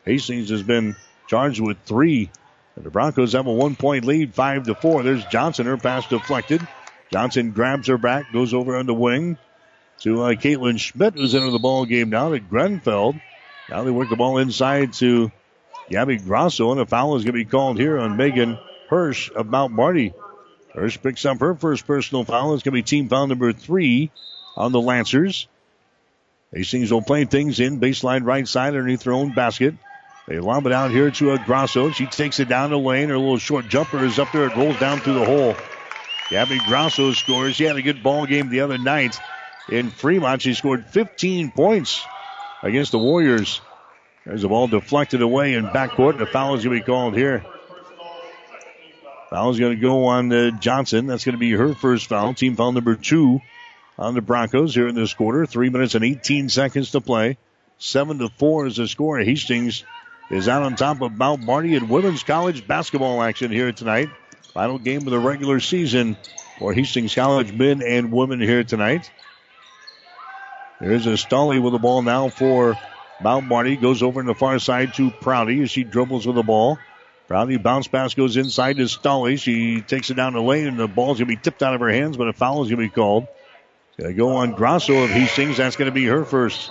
[0.05, 0.97] Hastings has been
[1.29, 2.31] charged with three.
[2.77, 5.03] And the Broncos have a one point lead, five to four.
[5.03, 6.67] There's Johnson, her pass deflected.
[7.11, 9.39] Johnson grabs her back, goes over on the wing
[10.01, 13.15] to uh, Caitlin Schmidt, who's into the ball game now to Grenfell.
[13.69, 15.31] Now they work the ball inside to
[15.91, 19.47] Gabby Grosso, and a foul is going to be called here on Megan Hirsch of
[19.47, 20.15] Mount Marty.
[20.75, 22.55] Hirsch picks up her first personal foul.
[22.55, 24.11] It's going to be team foul number three
[24.57, 25.49] on the Lancers.
[26.53, 29.75] Hastings will play things in baseline right side underneath their own basket.
[30.29, 31.91] They lob it out here to a Grosso.
[31.91, 33.09] She takes it down the lane.
[33.09, 34.47] Her little short jumper is up there.
[34.47, 35.55] It rolls down through the hole.
[36.31, 37.57] Gabby Grosso scores.
[37.57, 39.19] She had a good ball game the other night
[39.69, 40.43] in Fremont.
[40.43, 42.05] She scored 15 points
[42.67, 43.61] against the Warriors.
[44.25, 46.19] There's the ball deflected away in backcourt.
[46.19, 47.45] The foul is going to be called here.
[49.31, 51.07] Foul is going to go on uh, Johnson.
[51.07, 52.35] That's going to be her first foul.
[52.35, 53.41] Team foul number two
[53.99, 55.47] on the Broncos here in this quarter.
[55.47, 57.39] Three minutes and 18 seconds to play.
[57.79, 59.19] Seven to four is the score.
[59.19, 59.85] Hastings
[60.31, 64.09] is out on top of Mount Marty in women's college basketball action here tonight.
[64.55, 66.17] Final game of the regular season
[66.59, 69.11] for Hastings College men and women here tonight.
[70.81, 72.79] There's a Stolly with the ball now for
[73.23, 73.77] Mount Marty.
[73.77, 76.79] Goes over on the far side to Prouty as she dribbles with the ball.
[77.29, 79.39] Prouty bounce pass goes inside to Stolly.
[79.39, 81.81] She takes it down the lane and the ball's going to be tipped out of
[81.81, 83.27] her hands, but a foul is going to be called.
[83.99, 85.57] Going to go on Grosso if he Hastings.
[85.57, 86.71] That's going to be her first.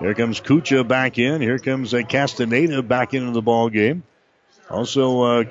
[0.00, 1.40] Here comes Kucha back in.
[1.40, 4.02] Here comes uh, Castaneda back into the ball game.
[4.70, 5.44] Also, uh,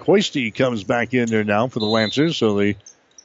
[0.55, 2.37] comes back in there now for the Lancers.
[2.37, 2.75] So the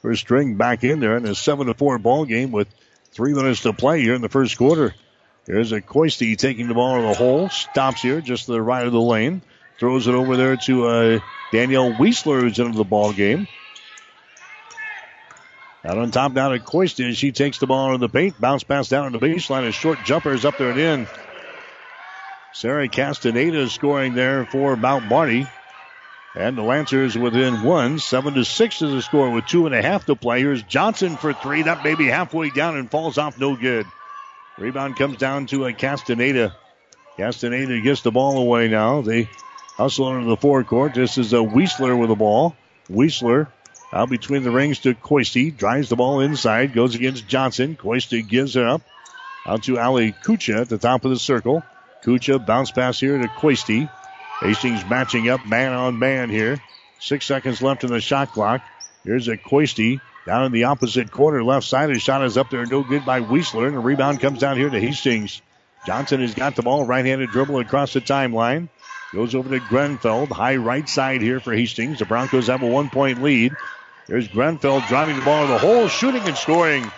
[0.01, 2.67] first string back in there in a 7 to 4 ball game with
[3.11, 4.93] three minutes to play here in the first quarter.
[5.45, 7.49] Here's a Coisty taking the ball in the hole.
[7.49, 9.41] Stops here just to the right of the lane.
[9.79, 11.19] Throws it over there to uh,
[11.51, 13.47] Danielle Weisler who's into the ball game.
[15.83, 17.13] Out on top down to Coisty.
[17.15, 18.39] She takes the ball in the paint.
[18.39, 19.67] Bounce pass down on the baseline.
[19.67, 21.07] A short jumper is up there and in.
[22.53, 25.47] Sarah Castaneda scoring there for Mount Marty.
[26.39, 27.99] And the Lancers within one.
[27.99, 30.39] Seven to six is the score with two and a half to play.
[30.39, 31.63] Here's Johnson for three.
[31.63, 33.85] That may be halfway down and falls off no good.
[34.57, 36.55] Rebound comes down to a Castaneda.
[37.17, 39.01] Castaneda gets the ball away now.
[39.01, 39.29] They
[39.75, 40.93] hustle into the forecourt.
[40.93, 42.55] This is a Weisler with the ball.
[42.89, 43.47] Weisler
[43.91, 45.51] out between the rings to Coisty.
[45.51, 46.73] Drives the ball inside.
[46.73, 47.75] Goes against Johnson.
[47.75, 48.81] Coisty gives it up.
[49.45, 51.63] Out to Ali Kucha at the top of the circle.
[52.01, 53.89] Kucha bounce pass here to Coisty.
[54.41, 56.59] Hastings matching up man on man here.
[56.99, 58.61] Six seconds left in the shot clock.
[59.03, 61.89] Here's a Coisty down in the opposite corner, left side.
[61.89, 64.69] His shot is up there, no good by Weisler, and the rebound comes down here
[64.69, 65.41] to Hastings.
[65.85, 68.69] Johnson has got the ball, right-handed dribble across the timeline.
[69.13, 71.99] Goes over to Grenfell, high right side here for Hastings.
[71.99, 73.55] The Broncos have a one-point lead.
[74.07, 76.91] There's Grenfell driving the ball in the hole, shooting and scoring.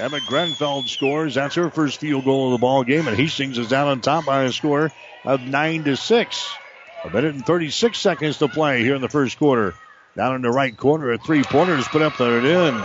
[0.00, 1.34] Emma Grenfeld scores.
[1.34, 4.24] That's her first field goal of the ball game, and Hastings is down on top
[4.24, 4.90] by a score
[5.26, 6.50] of nine to six.
[7.04, 9.74] A minute and 36 seconds to play here in the first quarter.
[10.16, 12.84] Down in the right corner, a three-pointer is put up there and in.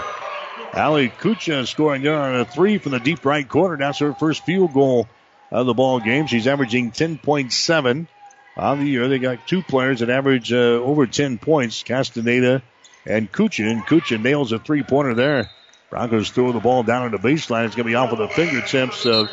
[0.74, 3.78] Ali Kucha scoring there on a three from the deep right corner.
[3.78, 5.08] That's her first field goal
[5.52, 6.28] of the ball game.
[6.28, 8.08] She's averaging 10.7
[8.58, 9.08] on the year.
[9.08, 12.62] They got two players that average uh, over 10 points, Castaneda
[13.06, 13.70] and Kucha.
[13.70, 15.50] And Kucha nails a three-pointer there.
[15.96, 17.66] Broncos throw the ball down on the baseline.
[17.66, 19.30] It's going to be off of the fingertips of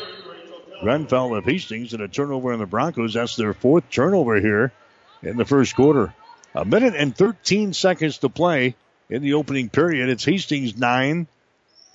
[0.79, 3.15] Grenfell of Hastings and a turnover on the Broncos.
[3.15, 4.71] That's their fourth turnover here
[5.21, 6.13] in the first quarter.
[6.55, 8.77] A minute and 13 seconds to play
[9.09, 10.07] in the opening period.
[10.07, 11.27] It's Hastings 9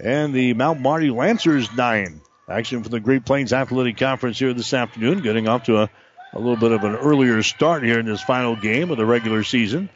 [0.01, 2.21] and the Mount Marty Lancers 9.
[2.47, 5.91] Action for the Great Plains Athletic Conference here this afternoon, getting off to a,
[6.35, 9.45] a little bit of an earlier start here in this final game of the regular
[9.45, 9.89] season.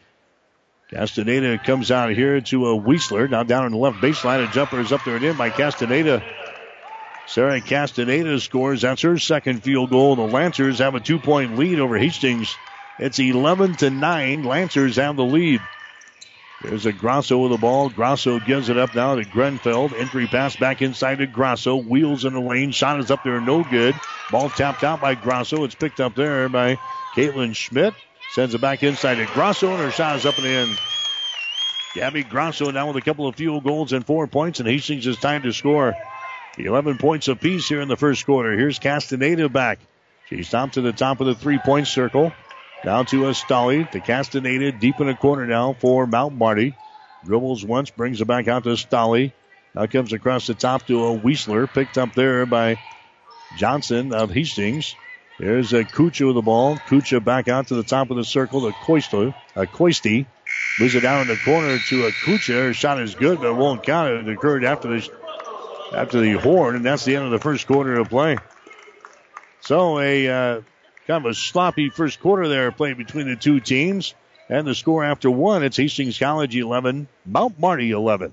[0.93, 3.29] Castaneda comes out here to a Weisler.
[3.31, 4.47] Now down on the left baseline.
[4.47, 6.23] A jumper is up there and in by Castaneda.
[7.27, 8.83] Sarah Castaneda scores.
[8.83, 10.17] That's her second field goal.
[10.17, 12.55] The Lancers have a two point lead over Hastings.
[12.99, 14.43] It's 11 to 9.
[14.43, 15.63] Lancers have the lead.
[16.63, 17.89] There's a Grosso with the ball.
[17.89, 19.95] Grosso gives it up now to Grenfell.
[19.97, 21.77] Entry pass back inside to Grosso.
[21.77, 22.71] Wheels in the lane.
[22.71, 23.95] Shot is up there, no good.
[24.31, 25.65] Ball tapped out by Grosso.
[25.65, 26.79] It's picked up there by
[27.17, 27.95] Caitlin Schmidt.
[28.33, 30.77] Sends it back inside to Grosso, and her shot is up and in.
[31.95, 35.19] Gabby Grosso now with a couple of field goals and four points, and Hastings is
[35.19, 35.95] time to score.
[36.57, 38.57] 11 points apiece here in the first quarter.
[38.57, 39.81] Here's Castaneda back.
[40.29, 42.33] She's stopped to the top of the three point circle.
[42.85, 46.75] Down to Astali to Castaneda deep in the corner now for Mount Marty.
[47.25, 49.33] Dribbles once, brings it back out to Stolly.
[49.75, 52.79] Now comes across the top to a Weisler, picked up there by
[53.59, 54.97] Johnson of Hastings.
[55.43, 56.77] There's a Kucha with the ball.
[56.77, 60.27] Kucha back out to the top of the circle to Coisto, uh, Coisty.
[60.79, 62.67] Moves it down in the corner to a Kucha.
[62.67, 64.09] Her shot is good, but it won't count.
[64.09, 65.11] It occurred after the
[65.93, 68.37] after the horn, and that's the end of the first quarter of play.
[69.63, 70.61] So a uh,
[71.09, 74.15] kind of a sloppy first quarter there played between the two teams.
[74.49, 78.33] And the score after one, it's Hastings College 11, Mount Marty 11.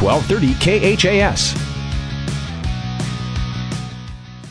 [0.00, 1.76] 1230 KHAS.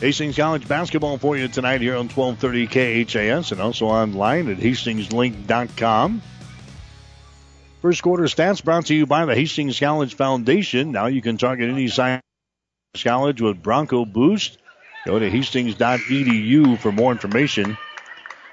[0.00, 2.66] Hastings College basketball for you tonight here on 1230
[3.06, 6.22] KHAS and also online at hastingslink.com.
[7.80, 10.92] First quarter stats brought to you by the Hastings College Foundation.
[10.92, 12.22] Now you can target any science
[13.02, 14.58] college with Bronco Boost.
[15.06, 17.78] Go to hastings.edu for more information.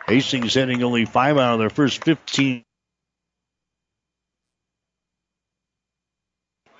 [0.07, 2.63] Hastings hitting only five out of their first 15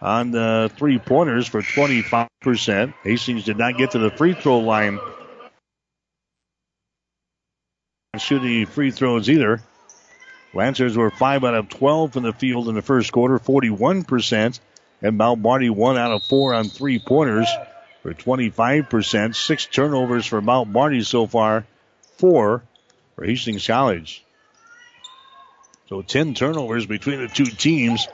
[0.04, 2.94] on the three pointers for 25%.
[3.04, 5.00] Hastings did not get to the free throw line.
[8.18, 9.62] Shooting free throws either.
[10.54, 14.60] Lancers were 5 out of 12 from the field in the first quarter, 41%.
[15.02, 17.48] And Mount Marty 1 out of 4 on three pointers
[18.04, 19.36] for 25%.
[19.36, 21.66] Six turnovers for Mount Marty so far,
[22.18, 22.64] four
[23.16, 24.24] for Hastings College.
[25.88, 28.08] So 10 turnovers between the two teams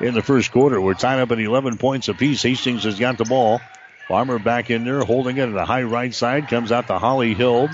[0.00, 0.80] in the first quarter.
[0.80, 2.42] We're tied up at 11 points apiece.
[2.42, 3.60] Hastings has got the ball.
[4.08, 6.48] Farmer back in there, holding it at the high right side.
[6.48, 7.70] Comes out to Holly Hild.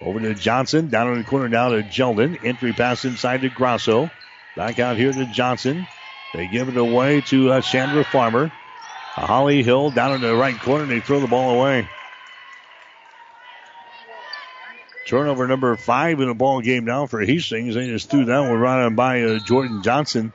[0.00, 0.88] Over to Johnson.
[0.88, 2.44] Down in the corner now to Jeldon.
[2.44, 4.10] Entry pass inside to Grosso.
[4.56, 5.86] Back out here to Johnson.
[6.34, 7.62] They give it away to uh,
[8.10, 8.50] Farmer.
[9.14, 10.86] Holly Hild down in the right corner.
[10.86, 11.86] They throw the ball away.
[15.06, 17.74] Turnover number five in the ball game now for Hastings.
[17.74, 20.32] They just threw that one right on by uh, Jordan Johnson.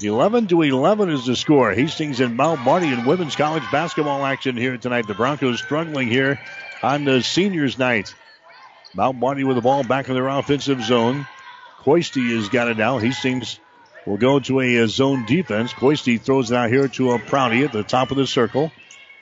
[0.00, 1.72] 11 to 11 is the score.
[1.72, 5.06] Hastings and Mount Marty in women's college basketball action here tonight.
[5.06, 6.40] The Broncos struggling here
[6.82, 8.12] on the seniors night.
[8.94, 11.26] Mount Marty with the ball back in their offensive zone.
[11.84, 12.98] Coisty has got it now.
[12.98, 13.60] Hastings
[14.04, 15.72] will go to a, zone defense.
[15.72, 18.72] Coisty throws it out here to a Prouty at the top of the circle.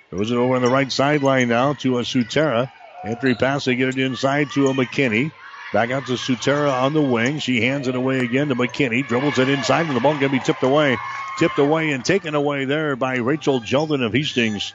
[0.09, 2.71] Throws it over on the right sideline now to a Sutera.
[3.05, 5.33] Entry pass, they get it inside to a McKinney.
[5.73, 7.39] Back out to Sutera on the wing.
[7.39, 9.07] She hands it away again to McKinney.
[9.07, 10.99] Dribbles it inside, and the ball going to be tipped away.
[11.39, 14.75] Tipped away and taken away there by Rachel Jeldon of Hastings.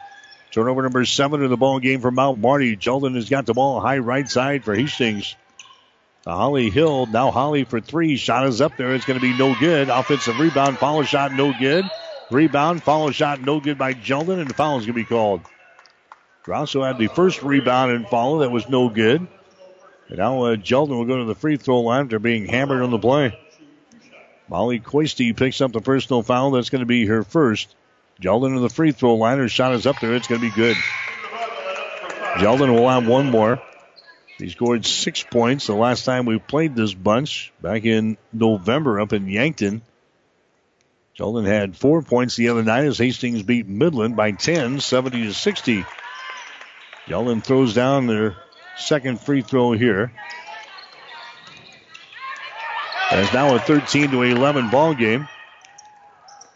[0.51, 2.75] Turnover number seven in the ball game for Mount Marty.
[2.75, 5.35] Jeldon has got the ball high right side for Hastings.
[6.23, 7.05] The Holly Hill.
[7.05, 8.17] Now Holly for three.
[8.17, 8.95] Shot is up there.
[8.95, 9.89] It's going to be no good.
[9.89, 10.79] Offensive rebound.
[10.79, 11.85] Follow shot no good.
[12.31, 12.81] Rebound.
[12.81, 15.41] Follow shot no good by Jeldon, and the foul is going to be called.
[16.43, 18.39] Grosso had the first rebound and follow.
[18.39, 19.27] That was no good.
[20.09, 22.91] And now uh, Jeldon will go to the free throw line after being hammered on
[22.91, 23.37] the play.
[24.49, 26.51] Molly Coisty picks up the personal foul.
[26.51, 27.75] That's going to be her first.
[28.21, 29.37] Jeldon to the free throw line.
[29.37, 30.15] Her shot is up there.
[30.15, 30.77] It's going to be good.
[32.37, 33.61] Jeldon will have one more.
[34.37, 39.11] He scored six points the last time we played this bunch back in November up
[39.11, 39.81] in Yankton.
[41.17, 45.33] Jeldon had four points the other night as Hastings beat Midland by 10, 70 to
[45.33, 45.85] 60.
[47.07, 48.37] Jeldon throws down their
[48.77, 50.11] second free throw here.
[53.11, 55.27] It's now a 13 to 11 ball game.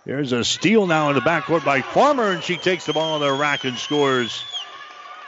[0.06, 3.22] There's a steal now in the backcourt by Farmer, and she takes the ball on
[3.22, 4.44] the rack and scores.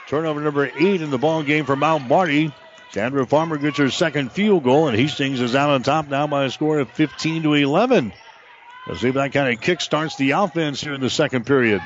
[0.08, 2.54] Turnover number eight in the ball game for Mount Marty.
[2.92, 6.46] Chandra Farmer gets her second field goal, and Hastings is out on top now by
[6.46, 8.14] a score of 15 to 11.
[8.88, 11.82] Let's see if that kind of kick starts the offense here in the second period.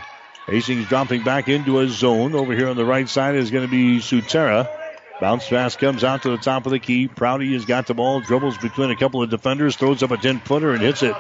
[0.47, 2.34] Hastings dropping back into a zone.
[2.34, 4.68] Over here on the right side is going to be Sutera.
[5.20, 7.07] Bounce pass comes out to the top of the key.
[7.07, 10.41] Prouty has got the ball, dribbles between a couple of defenders, throws up a 10
[10.41, 11.15] footer and hits it.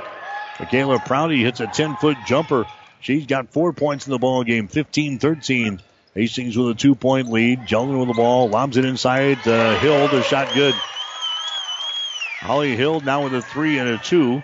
[0.59, 2.65] Michaela Prouty hits a 10 foot jumper.
[3.01, 5.81] She's got four points in the ball game, 15 13.
[6.13, 7.59] Hastings with a two point lead.
[7.61, 9.47] Jeldon with the ball, lobs it inside.
[9.47, 10.73] Uh, Hill, the shot good.
[12.39, 14.41] Holly Hild now with a three and a two.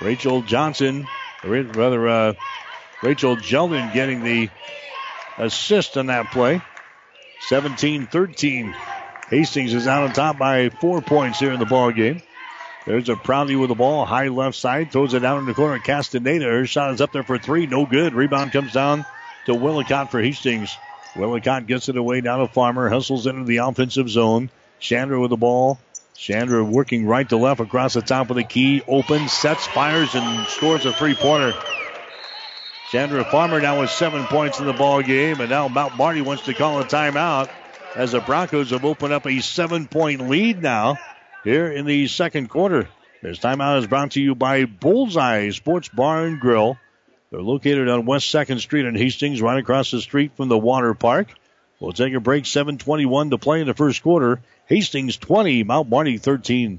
[0.00, 1.06] Rachel Johnson,
[1.44, 2.32] rather, uh,
[3.02, 4.48] Rachel Jeldon getting the
[5.38, 6.62] assist on that play.
[7.48, 8.74] 17 13.
[9.28, 12.22] Hastings is out on top by four points here in the ball game.
[12.86, 15.78] There's a Prouty with the ball, high left side, throws it down in the corner.
[15.78, 18.14] Castaneda, her shot is up there for three, no good.
[18.14, 19.04] Rebound comes down
[19.44, 20.78] to Willicott for Hastings.
[21.14, 24.50] Willicott gets it away down to Farmer, hustles into the offensive zone.
[24.80, 25.78] Chandra with the ball.
[26.16, 28.82] Chandra working right to left across the top of the key.
[28.88, 31.52] Open, sets, fires, and scores a three pointer.
[32.94, 36.44] Chandra Farmer now with seven points in the ball game, and now Mount Marty wants
[36.44, 37.50] to call a timeout
[37.96, 40.96] as the Broncos have opened up a seven point lead now
[41.42, 42.86] here in the second quarter.
[43.20, 46.78] This timeout is brought to you by Bullseye Sports Bar and Grill.
[47.32, 50.94] They're located on West 2nd Street in Hastings, right across the street from the water
[50.94, 51.34] park.
[51.80, 52.44] We'll take a break.
[52.44, 54.40] 7:21 to play in the first quarter.
[54.66, 56.78] Hastings 20, Mount Marty 13.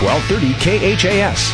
[0.00, 1.52] 1230 KHAS.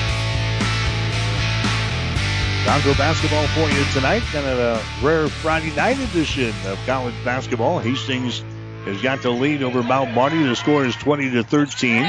[2.64, 4.22] Bronco basketball for you tonight.
[4.34, 7.80] Of a rare Friday night edition of college basketball.
[7.80, 8.44] Hastings
[8.84, 10.40] has got the lead over Mount Marty.
[10.44, 12.04] The score is 20 to 13.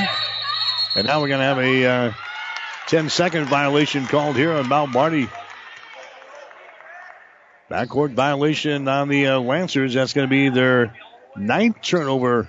[0.96, 2.14] And now we're going to have a uh,
[2.86, 5.28] 10 second violation called here on Mount Marty.
[7.72, 9.96] Backcourt violation on the uh, Lancers.
[9.96, 10.96] That's going to be their
[11.36, 12.48] ninth turnover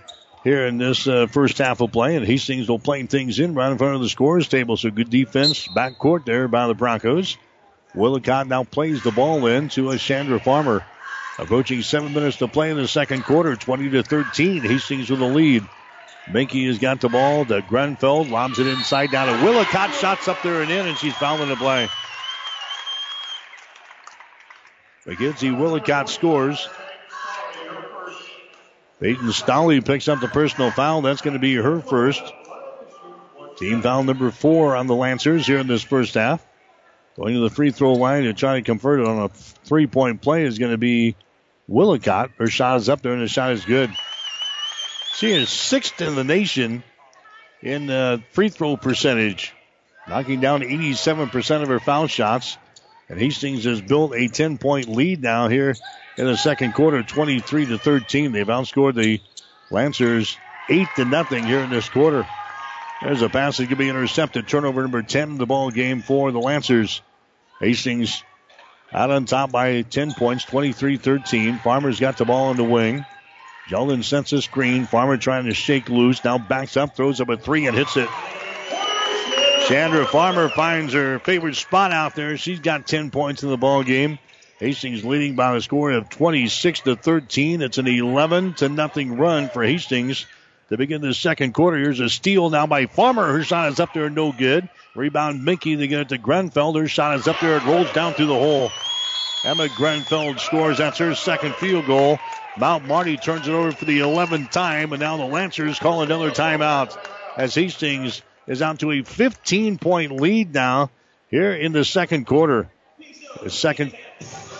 [0.49, 2.17] here in this uh, first half of play.
[2.17, 4.77] And Hastings will play things in right in front of the scores table.
[4.79, 7.37] So good defense backcourt there by the Broncos.
[7.95, 10.85] Willicott now plays the ball in to a Chandra Farmer.
[11.39, 14.63] Approaching seven minutes to play in the second quarter, 20 to 13.
[14.63, 15.65] Hastings with the lead.
[16.33, 19.95] Minky has got the ball to Grenfell, lobs it inside down to Willicott.
[19.95, 21.89] Shots up there and in, and she's fouling the play.
[25.07, 26.69] McKenzie Willicott scores.
[29.01, 31.03] Peyton Stolly picks up the personal foul.
[31.03, 32.23] That's going to be her first.
[33.57, 36.45] Team foul number four on the Lancers here in this first half.
[37.17, 40.21] Going to the free throw line to try to convert it on a three point
[40.21, 41.17] play is going to be
[41.69, 42.31] Willicott.
[42.39, 43.91] Her shot is up there and the shot is good.
[45.17, 46.85] She is sixth in the nation
[47.61, 49.53] in uh, free throw percentage,
[50.09, 52.57] knocking down 87% of her foul shots.
[53.09, 55.75] And Hastings has built a 10 point lead now here
[56.17, 58.33] in the second quarter, 23 to 13.
[58.33, 59.21] They've outscored the
[59.71, 60.37] Lancers
[60.69, 62.27] 8 to nothing here in this quarter.
[63.03, 64.49] There's a pass that could be intercepted.
[64.49, 67.01] Turnover number 10 in the ball game for the Lancers.
[67.61, 68.23] Hastings
[68.93, 71.61] out on top by 10 points, 23-13.
[71.61, 73.05] Farmer's got the ball in the wing.
[73.69, 74.87] Jeldon sets a screen.
[74.87, 76.25] Farmer trying to shake loose.
[76.25, 78.09] Now backs up, throws up a three and hits it.
[79.69, 82.39] Chandra Farmer finds her favorite spot out there.
[82.39, 84.19] She's got 10 points in the ball game.
[84.59, 87.61] Hastings leading by a score of 26 to 13.
[87.61, 90.25] It's an 11 to nothing run for Hastings
[90.71, 91.77] to begin the second quarter.
[91.77, 93.31] Here's a steal now by Farmer.
[93.31, 94.71] Her shot is up there, no good.
[94.95, 95.75] Rebound Minky.
[95.75, 96.73] They get it to Grenfell.
[96.73, 97.59] Her shot is up there.
[97.59, 98.71] It rolls down through the hole.
[99.45, 100.79] Emma Grenfell scores.
[100.79, 102.19] That's her second field goal.
[102.57, 106.31] Mount Marty turns it over for the 11th time, and now the Lancers call another
[106.31, 106.97] timeout
[107.37, 110.91] as Hastings is out to a 15 point lead now
[111.31, 112.69] here in the second quarter.
[113.43, 113.95] The second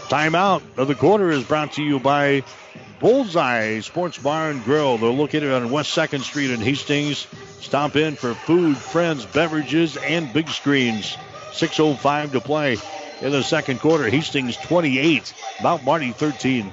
[0.09, 2.45] timeout of the quarter is brought to you by
[3.01, 4.99] Bullseye Sports Bar and Grill.
[4.99, 7.27] They're located on West 2nd Street in Hastings.
[7.61, 11.17] Stop in for food, friends, beverages, and big screens.
[11.53, 12.77] 6.05 to play
[13.21, 14.09] in the second quarter.
[14.09, 16.73] Hastings 28, Mount Marty 13.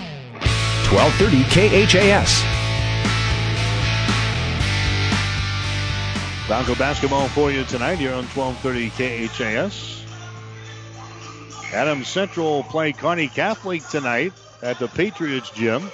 [0.91, 2.43] 1230 KHAS.
[6.47, 8.89] Bronco basketball for you tonight here on 1230
[9.29, 10.03] KHAS.
[11.73, 15.89] Adams Central play Kearney Catholic tonight at the Patriots Gym.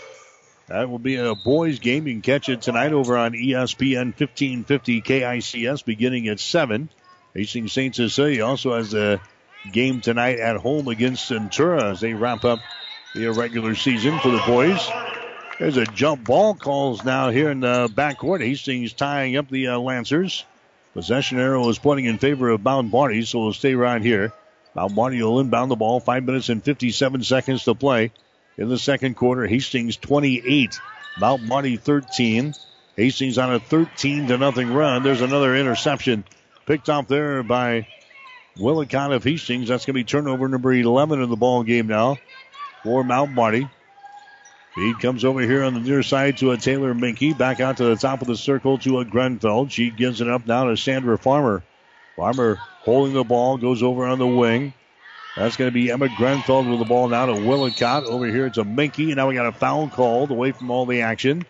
[0.65, 2.07] That will be a boys game.
[2.07, 6.89] You can catch it tonight over on ESPN 1550 KICS beginning at 7.
[7.35, 7.95] Hastings St.
[7.95, 9.21] Cecilia also has a
[9.71, 12.61] game tonight at home against Centura as they wrap up
[13.17, 14.87] the regular season for the boys.
[15.59, 18.41] There's a jump ball calls now here in the backcourt.
[18.41, 20.45] Hastings tying up the uh, Lancers.
[20.93, 24.33] Possession arrow is pointing in favor of Mount Marty, so we'll stay right here.
[24.75, 25.99] Mount Marty will inbound the ball.
[25.99, 28.11] Five minutes and 57 seconds to play
[28.55, 29.47] in the second quarter.
[29.47, 30.79] Hastings 28,
[31.19, 32.53] Mount Marty 13.
[32.95, 35.01] Hastings on a 13 to nothing run.
[35.01, 36.23] There's another interception
[36.67, 37.87] picked off there by
[38.57, 39.69] Willicott of Hastings.
[39.69, 42.17] That's going to be turnover number 11 in the ball game now
[42.87, 43.67] for Mount Marty.
[44.73, 47.33] Feed comes over here on the near side to a Taylor Minky.
[47.33, 49.67] Back out to the top of the circle to a Grenfell.
[49.67, 51.63] She gives it up now to Chandra Farmer.
[52.15, 54.73] Farmer holding the ball, goes over on the wing.
[55.35, 58.05] That's going to be Emma Grenfell with the ball now to Willicott.
[58.05, 59.13] Over here it's a Minky.
[59.13, 61.45] Now we got a foul called away from all the action.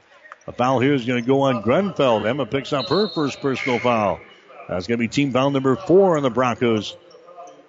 [0.48, 2.26] A foul here is going to go on Grenfell.
[2.26, 4.20] Emma picks up her first personal foul.
[4.68, 6.98] That's going to be team foul number four on the Broncos.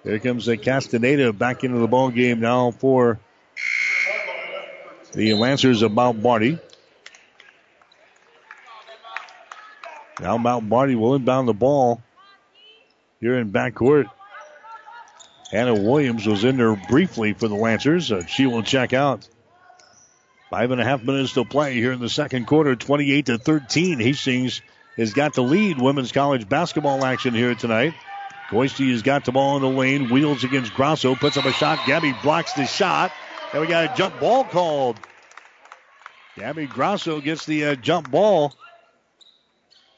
[0.03, 3.19] Here comes the Castaneda back into the ball game now for
[5.13, 6.59] the Lancers of Mount Marty.
[10.19, 12.01] Now Mount Marty will inbound the ball
[13.21, 14.09] here in backcourt.
[15.51, 18.11] Hannah Williams was in there briefly for the Lancers.
[18.11, 19.27] Uh, she will check out.
[20.49, 23.99] Five and a half minutes to play here in the second quarter, 28 to 13.
[23.99, 24.61] Hastings
[24.97, 27.93] has got the lead women's college basketball action here tonight.
[28.49, 31.85] Coisty has got the ball in the lane, wheels against Grosso, puts up a shot.
[31.85, 33.11] Gabby blocks the shot.
[33.51, 34.97] And we got a jump ball called.
[36.37, 38.53] Gabby Grosso gets the uh, jump ball.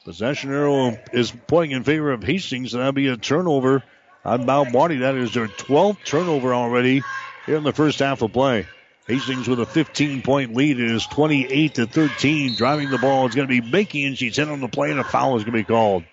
[0.04, 3.84] Possession arrow is pointing in favor of Hastings, and that'll be a turnover
[4.24, 4.98] on Mount Marty.
[4.98, 7.02] That is their 12th turnover already
[7.46, 8.66] here in the first half of play.
[9.06, 10.80] Hastings with a 15 point lead.
[10.80, 12.54] It is 28 to 13.
[12.54, 14.98] Driving the ball is going to be Mickey, and she's hit on the play, and
[14.98, 16.04] a foul is going to be called.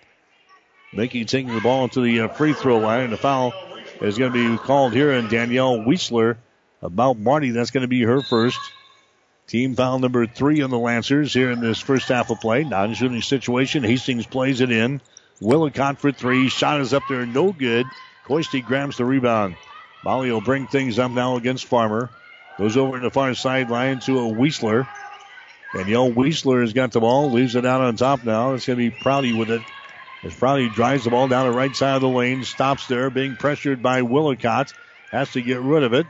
[0.92, 3.54] Mickey taking the ball to the uh, free throw line, and the foul
[4.02, 6.36] is going to be called here, and Danielle Weisler
[6.82, 7.50] about Marty.
[7.50, 8.58] That's going to be her first.
[9.46, 12.62] Team foul number three on the Lancers here in this first half of play.
[12.62, 13.82] Non-shooting situation.
[13.82, 15.00] Hastings plays it in.
[15.40, 16.48] Willicott for three.
[16.48, 17.26] Shot is up there.
[17.26, 17.86] No good.
[18.26, 19.56] Coisty grabs the rebound.
[20.04, 22.10] Molly will bring things up now against Farmer.
[22.58, 24.86] Goes over to the far sideline to a Weisler.
[25.74, 27.30] Danielle Weisler has got the ball.
[27.32, 28.54] Leaves it out on top now.
[28.54, 29.62] It's going to be Prouty with it.
[30.22, 32.44] As Prouty drives the ball down the right side of the lane.
[32.44, 33.10] Stops there.
[33.10, 34.72] Being pressured by Willicott.
[35.10, 36.06] Has to get rid of it.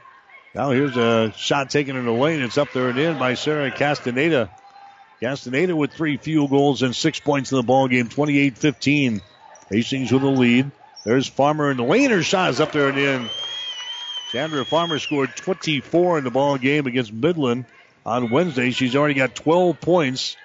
[0.55, 2.42] Now here's a shot taken in the lane.
[2.42, 4.51] It's up there and in by Sarah Castaneda.
[5.20, 8.09] Castaneda with three field goals and six points in the ball game.
[8.09, 9.20] 28-15.
[9.70, 10.70] Hastings with the lead.
[11.05, 12.11] There's Farmer in the lane.
[12.11, 13.30] Her shot is up there and in.
[14.32, 17.64] Chandra Farmer scored 24 in the ball game against Midland
[18.05, 18.70] on Wednesday.
[18.70, 20.36] She's already got 12 points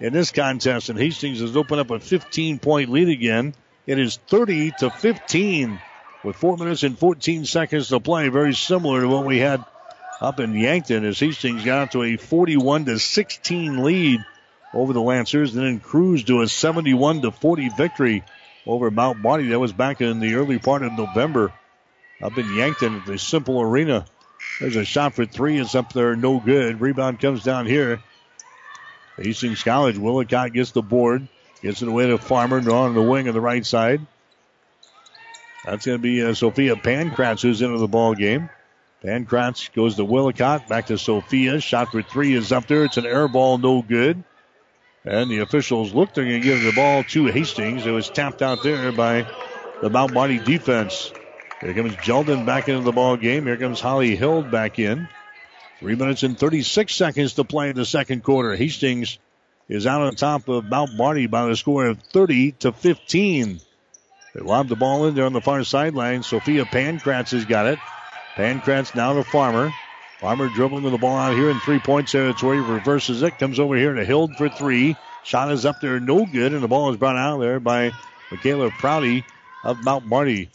[0.00, 3.54] in this contest, and Hastings has opened up a 15 point lead again.
[3.86, 5.78] It is 30 to 15
[6.24, 8.28] with four minutes and 14 seconds to play.
[8.28, 9.64] Very similar to what we had
[10.20, 14.20] up in Yankton as Hastings got to a 41 to 16 lead
[14.72, 18.22] over the Lancers and then cruised to a 71 to 40 victory
[18.66, 19.48] over Mount Marty.
[19.48, 21.52] That was back in the early part of November
[22.22, 24.04] up in Yankton at the Cimpl Arena.
[24.60, 25.58] There's a shot for three.
[25.58, 26.80] It's up there, no good.
[26.80, 28.00] Rebound comes down here.
[29.16, 29.98] Hastings College.
[29.98, 31.26] Willicott gets the board.
[31.62, 34.00] Gets it away to Farmer on the wing on the right side.
[35.64, 38.50] That's going to be uh, Sophia Pankratz who's into the ball game.
[39.02, 40.68] Pankratz goes to Willicott.
[40.68, 41.60] Back to Sophia.
[41.60, 42.84] Shot for three is up there.
[42.84, 44.22] It's an air ball, no good.
[45.04, 47.86] And the officials look, they're going to give the ball to Hastings.
[47.86, 49.26] It was tapped out there by
[49.80, 51.12] the Mount Marty defense.
[51.60, 53.46] Here comes Jeldon back into the ball game.
[53.46, 55.08] Here comes Holly Hild back in.
[55.80, 58.54] Three minutes and 36 seconds to play in the second quarter.
[58.54, 59.18] Hastings
[59.68, 63.60] is out on top of Mount Marty by the score of 30 to 15.
[64.34, 66.22] They lob the ball in there on the far sideline.
[66.22, 67.78] Sophia Pankratz has got it.
[68.36, 69.70] Pankratz now to Farmer.
[70.20, 73.76] Farmer dribbling with the ball out here in three point territory, reverses it, comes over
[73.76, 74.96] here to Hild for three.
[75.24, 77.92] Shot is up there, no good, and the ball is brought out there by
[78.30, 79.24] Michaela Prouty
[79.64, 80.48] of Mount Marty.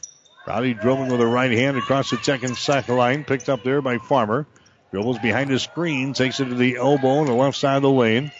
[0.45, 3.97] Prouty dribbling with the right hand across the second second line, picked up there by
[3.97, 4.47] Farmer.
[4.91, 7.91] Dribbles behind the screen, takes it to the elbow on the left side of the
[7.91, 8.31] lane.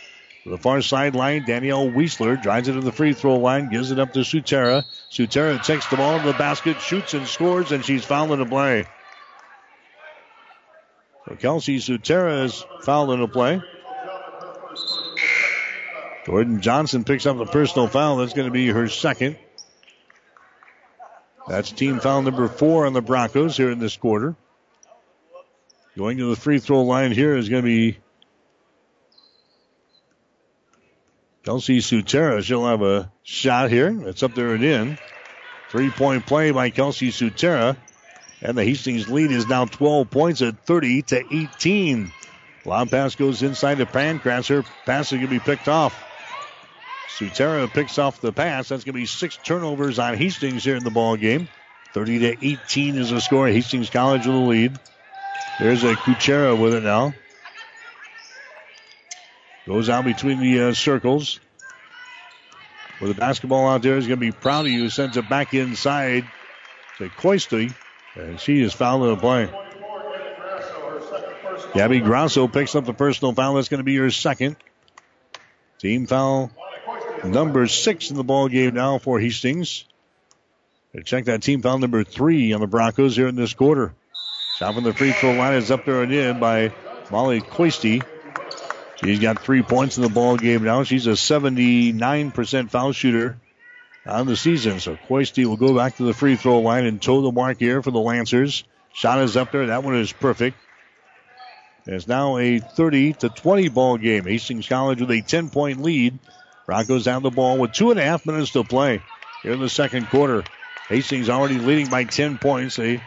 [0.47, 3.99] To the far sideline, Danielle Weisler drives it to the free throw line, gives it
[3.99, 4.85] up to Sutera.
[5.11, 8.45] Sutera takes the ball to the basket, shoots and scores, and she's fouled in the
[8.45, 8.85] play.
[11.27, 13.61] So Kelsey Sutera is fouled in the play.
[16.25, 18.15] Jordan Johnson picks up the personal foul.
[18.15, 19.35] That's going to be her second.
[21.49, 24.33] That's team foul number four on the Broncos here in this quarter.
[25.97, 27.97] Going to the free throw line here is going to be
[31.47, 32.43] Kelsey Sutera.
[32.43, 34.09] She'll have a shot here.
[34.09, 34.97] It's up there and in.
[35.69, 37.77] Three point play by Kelsey Sutera.
[38.41, 42.11] And the Hastings lead is now 12 points at 30 to 18.
[42.65, 44.49] Lob pass goes inside to Pankratz.
[44.49, 45.95] Her pass is going to be picked off.
[47.17, 48.67] Sutera picks off the pass.
[48.67, 51.47] That's going to be six turnovers on Hastings here in the ball game.
[51.93, 53.47] 30 to 18 is the score.
[53.47, 54.79] Hastings College with the lead.
[55.59, 57.13] There's a Kuchera with it now.
[59.67, 61.41] Goes out between the uh, circles.
[63.01, 64.89] With the basketball out there is going to be proud of you.
[64.89, 66.25] sends it back inside
[66.97, 67.73] to Coisty.
[68.15, 69.49] And she is fouled in the play.
[71.73, 73.55] Gabby Grosso picks up the personal foul.
[73.55, 74.55] That's going to be her second.
[75.79, 76.49] Team foul
[77.25, 79.83] number six in the ball game now for Hastings.
[81.03, 83.93] Check that team foul number three on the Broncos here in this quarter.
[84.57, 86.73] Shot from the free throw line is up there and in by
[87.11, 88.01] Molly Coisty.
[89.03, 90.83] She's got three points in the ball game now.
[90.83, 93.37] She's a 79% foul shooter
[94.05, 94.79] on the season.
[94.79, 97.81] So Coisty will go back to the free throw line and toe the mark here
[97.83, 98.63] for the Lancers.
[98.93, 99.67] Shot is up there.
[99.67, 100.57] That one is perfect.
[101.85, 104.25] It's now a 30 to 20 ball game.
[104.25, 106.17] Hastings College with a 10 point lead.
[106.65, 109.01] Broncos have the ball with two and a half minutes to play
[109.43, 110.43] here in the second quarter.
[110.89, 112.75] Hastings already leading by 10 points.
[112.75, 113.01] They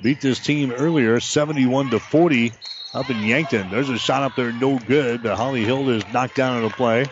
[0.00, 2.52] beat this team earlier, 71 to 40
[2.96, 3.70] up in Yankton.
[3.70, 6.70] There's a shot up there, no good, but Holly Hild is knocked down in the
[6.70, 7.04] play.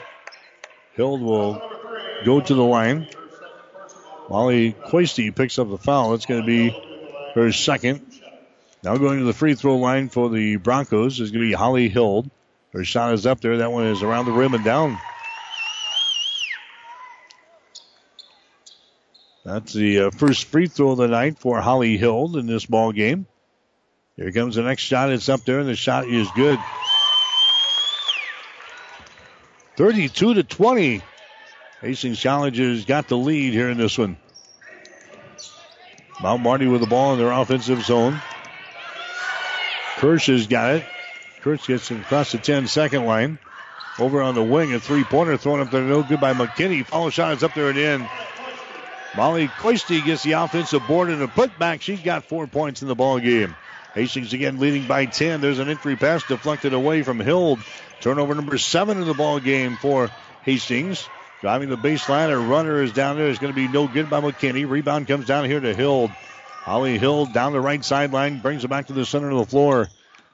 [0.96, 1.60] Hild will
[2.24, 3.06] go to the line.
[4.30, 6.14] Molly Coisty picks up the foul.
[6.14, 6.70] It's going to be
[7.34, 8.00] her second.
[8.82, 11.90] Now going to the free throw line for the Broncos is going to be Holly
[11.90, 12.30] Hild.
[12.72, 13.58] Her shot is up there.
[13.58, 14.98] That one is around the rim and down.
[19.44, 22.92] That's the uh, first free throw of the night for Holly Hild in this ball
[22.92, 23.26] game.
[24.16, 25.10] Here comes the next shot.
[25.10, 26.58] It's up there, and the shot is good.
[29.76, 31.02] 32 to 20.
[31.80, 34.16] Hastings College has got the lead here in this one.
[36.22, 38.20] Mount Marty with the ball in their offensive zone.
[39.96, 40.84] Kirsch has got it.
[41.42, 43.38] Kirsch gets across the 10 second line.
[43.98, 46.86] Over on the wing, a three pointer thrown up there, no good by McKinney.
[46.86, 48.08] Follow shot is up there and in.
[49.16, 51.80] Molly Coisty gets the offensive board and a putback.
[51.80, 53.54] She's got four points in the ball game.
[53.94, 55.40] Hastings again leading by 10.
[55.40, 57.60] There's an entry pass deflected away from Hild.
[58.00, 60.10] Turnover number seven in the ball game for
[60.42, 61.08] Hastings.
[61.40, 63.28] Driving the baseline, a runner is down there.
[63.28, 64.68] It's going to be no good by McKinney.
[64.68, 66.10] Rebound comes down here to Hild.
[66.10, 69.88] Holly Hild down the right sideline, brings it back to the center of the floor.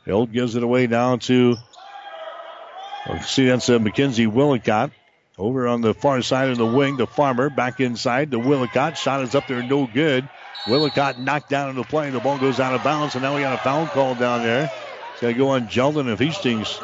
[0.06, 1.56] Hild gives it away down to,
[3.24, 4.92] see, that's uh, Mackenzie Willicott.
[5.36, 8.30] Over on the far side of the wing, the farmer back inside.
[8.30, 10.28] The Willicott shot is up there, no good.
[10.66, 12.10] Willicott knocked down into play.
[12.10, 14.70] The ball goes out of bounds, and now we got a foul call down there.
[15.12, 16.80] It's going to go on Jeldon of Hastings.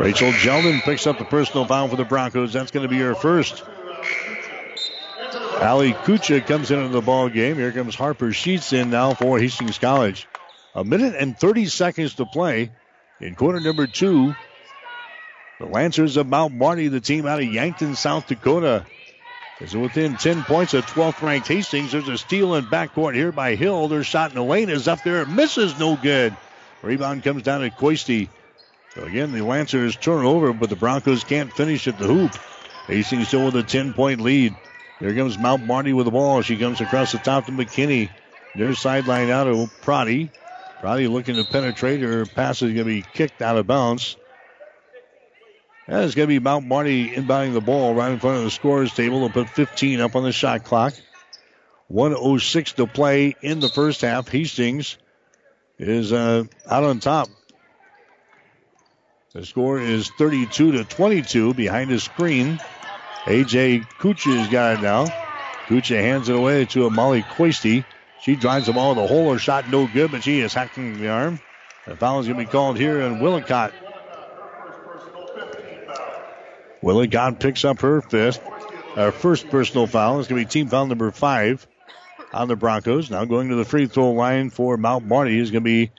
[0.00, 2.52] Rachel Jeldon picks up the personal foul for the Broncos.
[2.52, 3.64] That's going to be her first.
[5.60, 7.56] Ali Kucha comes into the ball game.
[7.56, 10.28] Here comes Harper Sheets in now for Hastings College.
[10.74, 12.70] A minute and 30 seconds to play
[13.20, 14.34] in quarter number two.
[15.58, 18.86] The Lancers of Mount Marty, the team out of Yankton, South Dakota,
[19.60, 21.92] is within 10 points of 12th ranked Hastings.
[21.92, 23.88] There's a steal in backcourt here by Hill.
[23.88, 25.26] Their shot in the lane is up there.
[25.26, 26.36] Misses no good.
[26.82, 28.28] Rebound comes down to Coisty.
[28.94, 32.32] So again, the Lancers turn over, but the Broncos can't finish at the hoop.
[32.86, 34.54] Hastings still with a 10 point lead.
[35.00, 36.42] Here comes Mount Marty with the ball.
[36.42, 38.08] She comes across the top to McKinney.
[38.54, 40.30] Their sideline out of Prouty.
[40.80, 42.00] Prouty looking to penetrate.
[42.00, 44.16] Her pass is going to be kicked out of bounds.
[45.88, 48.92] Is going to be Mount Marty inbounding the ball right in front of the scorers
[48.92, 50.92] table and put 15 up on the shot clock.
[51.88, 54.28] 106 to play in the first half.
[54.28, 54.98] Hastings
[55.78, 57.28] is uh, out on top.
[59.32, 62.60] The score is 32 to 22 behind the screen.
[63.24, 65.06] AJ Kucha's got it now.
[65.66, 67.84] Kucha hands it away to Molly Coisty.
[68.20, 69.32] She drives the ball the hole.
[69.32, 71.40] Her shot no good, but she is hacking the arm.
[71.86, 73.72] The foul is going to be called here on Willicott.
[76.82, 78.40] Willicott picks up her fifth,
[78.96, 80.20] our first personal foul.
[80.20, 81.66] It's going to be team foul number five
[82.32, 83.10] on the Broncos.
[83.10, 85.90] Now going to the free throw line for Mount Marty is going to be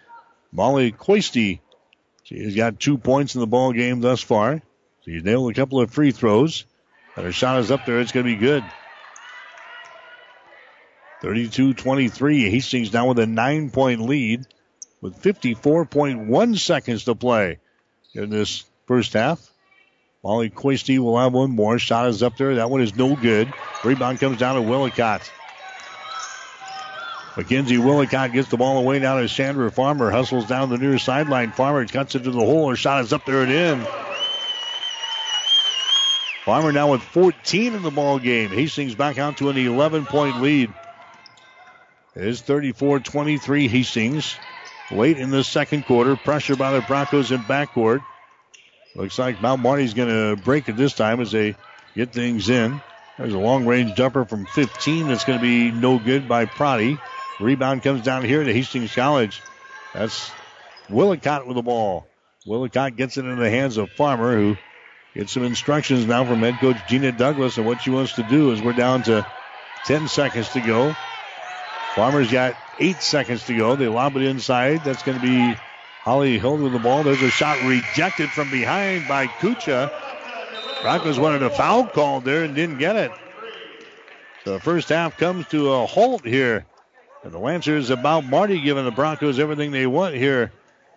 [0.52, 1.60] Molly Coisty.
[2.24, 4.62] She has got two points in the ball game thus far.
[5.06, 6.66] She's nailed a couple of free throws.
[7.16, 8.00] And her shot is up there.
[8.00, 8.64] It's going to be good.
[11.24, 12.50] 32-23.
[12.50, 14.46] Hastings now with a nine-point lead
[15.02, 17.60] with 54.1 seconds to play
[18.14, 19.46] in this first half.
[20.24, 21.80] Molly Coisty will have one more.
[21.80, 22.56] Shot is up there.
[22.56, 23.54] That one is no good.
[23.84, 25.32] Rebound comes down to Willicott.
[27.36, 30.12] McKenzie Willicott gets the ball away now to Chandra Farmer.
[30.12, 31.52] Hustles down the near sideline.
[31.52, 32.70] Farmer cuts it to the hole.
[32.70, 33.88] Her shot is up there and in.
[36.44, 38.50] Farmer now with 14 in the ball game.
[38.50, 40.74] Hastings back out to an 11 point lead.
[42.16, 44.36] It is 34 23 Hastings.
[44.92, 46.18] Late in the second quarter.
[46.18, 48.04] Pressure by the Broncos in backcourt.
[48.96, 51.56] Looks like Mount Marty's going to break it this time as they
[51.96, 52.82] get things in.
[53.18, 56.98] There's a long range jumper from 15 that's going to be no good by Prouty.
[57.40, 59.42] Rebound comes down here to Hastings College.
[59.94, 60.32] That's
[60.90, 62.08] Willicott with the ball.
[62.46, 64.58] Willicott gets it into the hands of Farmer, who
[65.14, 67.58] gets some instructions now from head coach Gina Douglas.
[67.58, 69.26] And what she wants to do is we're down to
[69.86, 70.96] 10 seconds to go.
[71.96, 73.76] Farmer's got eight seconds to go.
[73.76, 74.84] They lob it inside.
[74.84, 75.60] That's going to be
[76.02, 77.04] Holly Hild with the ball.
[77.04, 79.92] There's a shot rejected from behind by Kucha.
[80.82, 83.12] Broncos wanted a foul called there and didn't get it.
[84.46, 86.66] So the first half comes to a halt here.
[87.24, 90.54] And the Lancers about Marty giving the Broncos everything they want here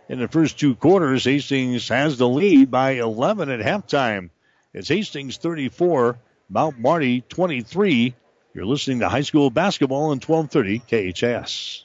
[0.09, 1.25] in the first two quarters.
[1.25, 4.31] Hastings has the lead by 11 at halftime.
[4.73, 6.17] It's Hastings 34,
[6.49, 8.15] Mount Marty 23.
[8.55, 11.85] You're listening to high school basketball on 1230 KHAS.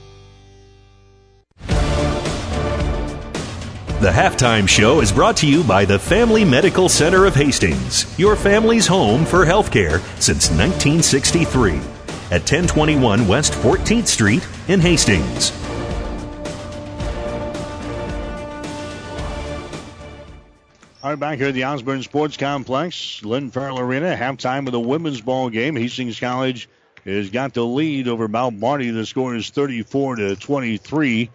[4.01, 8.35] The halftime show is brought to you by the Family Medical Center of Hastings, your
[8.35, 11.73] family's home for healthcare since 1963
[12.31, 15.51] at 1021 West 14th Street in Hastings.
[21.03, 24.79] All right, back here at the Osborne Sports Complex, Lynn Farrell Arena, halftime of the
[24.79, 25.75] women's ball game.
[25.75, 26.67] Hastings College
[27.05, 28.89] has got the lead over Mount Marty.
[28.89, 31.29] The score is 34 to 23.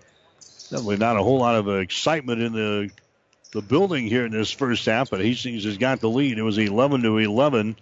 [0.71, 2.91] Definitely not a whole lot of excitement in the
[3.53, 6.39] the building here in this first half, but Hastings has got the lead.
[6.39, 7.77] It was 11 to 11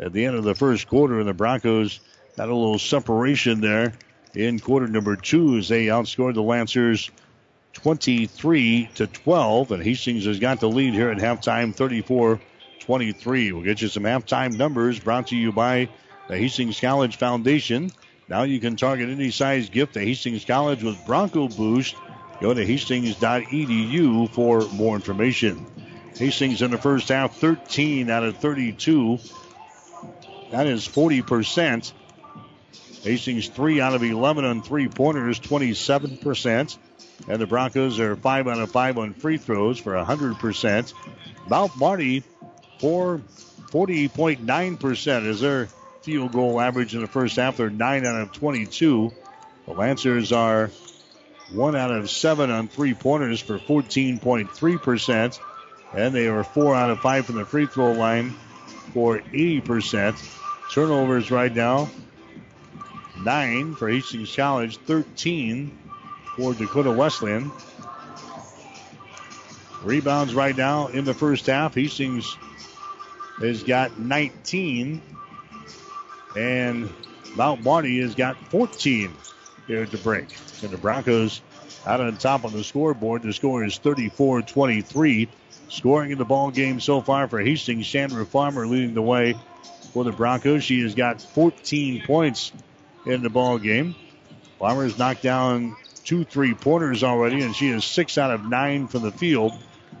[0.00, 2.00] at the end of the first quarter, and the Broncos
[2.36, 3.92] got a little separation there
[4.34, 7.10] in quarter number two as they outscored the Lancers
[7.74, 12.40] 23 to 12, and Hastings has got the lead here at halftime 34
[12.80, 13.52] 23.
[13.52, 15.88] We'll get you some halftime numbers brought to you by
[16.28, 17.90] the Hastings College Foundation.
[18.28, 21.94] Now you can target any size gift to Hastings College with Bronco Boost.
[22.42, 25.64] Go to hastings.edu for more information.
[26.16, 29.20] Hastings in the first half, 13 out of 32.
[30.50, 31.92] That is 40%.
[33.04, 36.78] Hastings 3 out of 11 on three pointers, 27%.
[37.28, 40.94] And the Broncos are 5 out of 5 on free throws for 100%.
[41.48, 42.24] Mount Marty
[42.80, 43.20] for
[43.70, 45.66] 40.9% is their
[46.02, 47.56] field goal average in the first half.
[47.56, 49.12] They're 9 out of 22.
[49.66, 50.72] The Lancers are
[51.52, 55.40] one out of seven on three pointers for 14.3%.
[55.94, 58.34] And they are four out of five from the free throw line
[58.92, 60.16] for 80%.
[60.72, 61.90] Turnovers right now
[63.24, 65.78] nine for Hastings College, 13
[66.36, 67.50] for Dakota Wesleyan.
[69.82, 71.74] Rebounds right now in the first half.
[71.74, 72.36] Hastings
[73.38, 75.02] has got 19,
[76.36, 76.88] and
[77.34, 79.12] Mount Marty has got 14
[79.66, 80.36] here at the break.
[80.62, 81.40] And the Broncos
[81.86, 83.22] out on top on the scoreboard.
[83.22, 85.28] The score is 34 23.
[85.68, 89.34] Scoring in the ball game so far for Hastings, Chandra Farmer leading the way
[89.92, 90.64] for the Broncos.
[90.64, 92.52] She has got 14 points
[93.06, 93.94] in the ball game.
[94.58, 99.02] Farmer's knocked down two three pointers already, and she is six out of nine from
[99.02, 99.52] the field.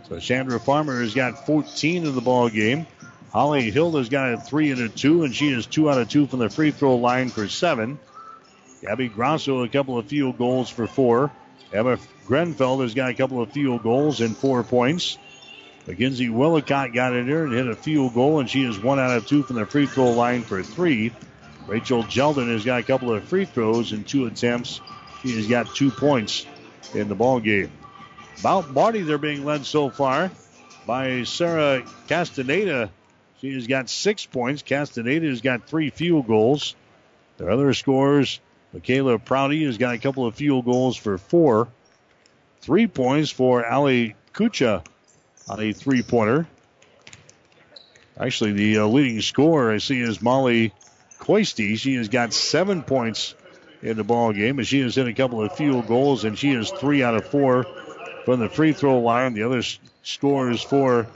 [0.08, 2.86] So Chandra Farmer has got 14 in the ball game.
[3.32, 6.26] Holly Hilda's got a three and a two, and she is two out of two
[6.26, 7.98] from the free throw line for seven.
[8.82, 11.30] Gabby Grosso a couple of field goals for four.
[11.72, 15.18] Emma Grenfell has got a couple of field goals and four points.
[15.86, 19.16] Mackenzie Willicott got in there and hit a field goal, and she is one out
[19.16, 21.12] of two from the free throw line for three.
[21.66, 24.80] Rachel Jeldon has got a couple of free throws and two attempts.
[25.22, 26.44] She has got two points
[26.92, 27.70] in the ball game.
[28.42, 30.30] Mount Marty, they're being led so far
[30.86, 32.90] by Sarah Castaneda.
[33.40, 34.62] She has got six points.
[34.62, 36.74] Castaneda has got three field goals.
[37.38, 38.40] Their other scores,
[38.72, 41.68] Michaela Prouty has got a couple of field goals for four.
[42.62, 44.84] Three points for Ali Kucha
[45.48, 46.46] on a three pointer.
[48.18, 50.72] Actually, the uh, leading scorer I see is Molly
[51.18, 51.76] Coisty.
[51.76, 53.34] She has got seven points
[53.82, 56.52] in the ball game, and she has hit a couple of field goals, and she
[56.52, 57.66] is three out of four
[58.24, 59.34] from the free throw line.
[59.34, 59.62] The other
[60.02, 61.06] scores for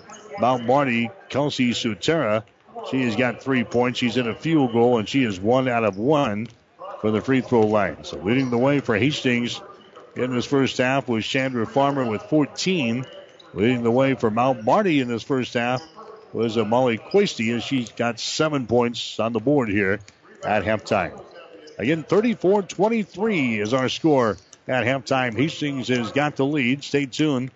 [0.40, 2.42] Mount Marty, Kelsey Sutera.
[2.90, 3.98] She has got three points.
[3.98, 6.48] She's in a field goal, and she is one out of one
[7.00, 8.04] from the free throw line.
[8.04, 9.60] So leading the way for Hastings
[10.14, 13.04] in this first half was Chandra Farmer with 14.
[13.54, 15.82] Leading the way for Mount Marty in this first half
[16.32, 20.00] was Molly Coisty as she's got seven points on the board here
[20.44, 21.22] at halftime.
[21.78, 24.36] Again, 34 23 is our score
[24.66, 25.36] at halftime.
[25.36, 26.84] Hastings has got the lead.
[26.84, 27.50] Stay tuned.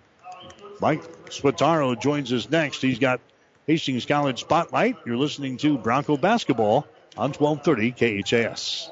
[0.79, 2.81] Mike Spataro joins us next.
[2.81, 3.19] He's got
[3.67, 4.97] Hastings College Spotlight.
[5.05, 6.87] You're listening to Bronco Basketball
[7.17, 8.89] on 1230 KHAS.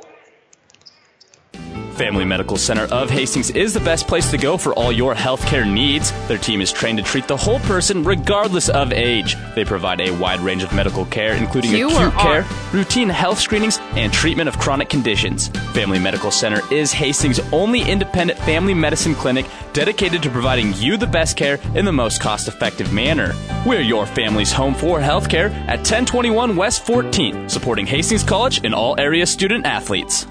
[2.00, 5.70] Family Medical Center of Hastings is the best place to go for all your healthcare
[5.70, 6.14] needs.
[6.30, 9.36] Their team is trained to treat the whole person regardless of age.
[9.54, 13.80] They provide a wide range of medical care, including You acute care, routine health screenings,
[13.98, 15.50] and treatment of chronic conditions.
[15.74, 21.06] Family Medical Center is Hastings' only independent family medicine clinic dedicated to providing you the
[21.06, 23.34] best care in the most cost effective manner.
[23.68, 28.98] We're your family's home for healthcare at 1021 West 14th, supporting Hastings College and all
[28.98, 30.26] area student athletes.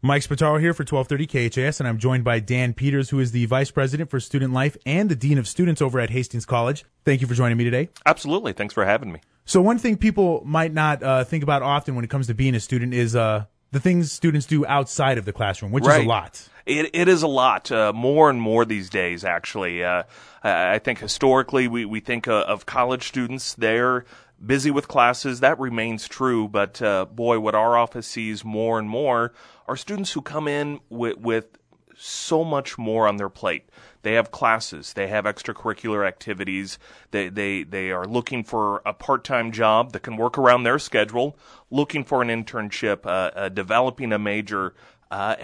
[0.00, 3.46] Mike Spataro here for 1230 KHAS, and I'm joined by Dan Peters, who is the
[3.46, 6.84] Vice President for Student Life and the Dean of Students over at Hastings College.
[7.04, 7.88] Thank you for joining me today.
[8.06, 8.52] Absolutely.
[8.52, 9.20] Thanks for having me.
[9.44, 12.54] So, one thing people might not uh, think about often when it comes to being
[12.54, 16.02] a student is uh, the things students do outside of the classroom, which is a
[16.02, 16.48] lot.
[16.64, 19.82] It, it is a lot, uh, more and more these days, actually.
[19.82, 20.04] Uh,
[20.44, 24.04] I I think historically we, we think uh, of college students, they're
[24.44, 25.40] busy with classes.
[25.40, 29.32] That remains true, but uh, boy, what our office sees more and more
[29.68, 31.58] are students who come in with, with
[31.98, 33.68] so much more on their plate.
[34.02, 36.78] They have classes, they have extracurricular activities,
[37.10, 40.78] they, they, they are looking for a part time job that can work around their
[40.78, 41.36] schedule,
[41.70, 44.74] looking for an internship, uh, uh, developing a major.
[45.10, 45.34] Uh,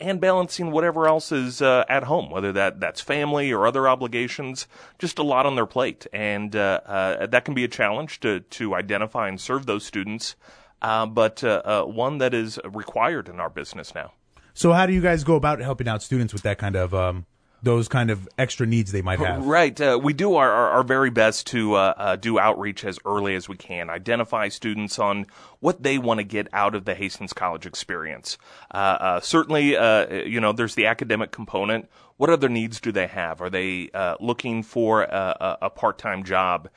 [0.00, 4.66] and balancing whatever else is uh, at home, whether that that's family or other obligations,
[4.98, 8.40] just a lot on their plate, and uh, uh, that can be a challenge to
[8.40, 10.34] to identify and serve those students,
[10.82, 14.12] uh, but uh, uh, one that is required in our business now.
[14.54, 17.24] So, how do you guys go about helping out students with that kind of um,
[17.62, 19.46] those kind of extra needs they might have?
[19.46, 19.80] Right.
[19.80, 23.34] Uh, we do our, our, our very best to uh, uh, do outreach as early
[23.36, 25.26] as we can, identify students on
[25.60, 28.36] what they want to get out of the Hastings College experience.
[28.72, 31.88] Uh, uh, certainly, uh, you know, there's the academic component.
[32.16, 33.40] What other needs do they have?
[33.40, 33.90] Are they
[34.20, 36.68] looking for a, a, a part-time job?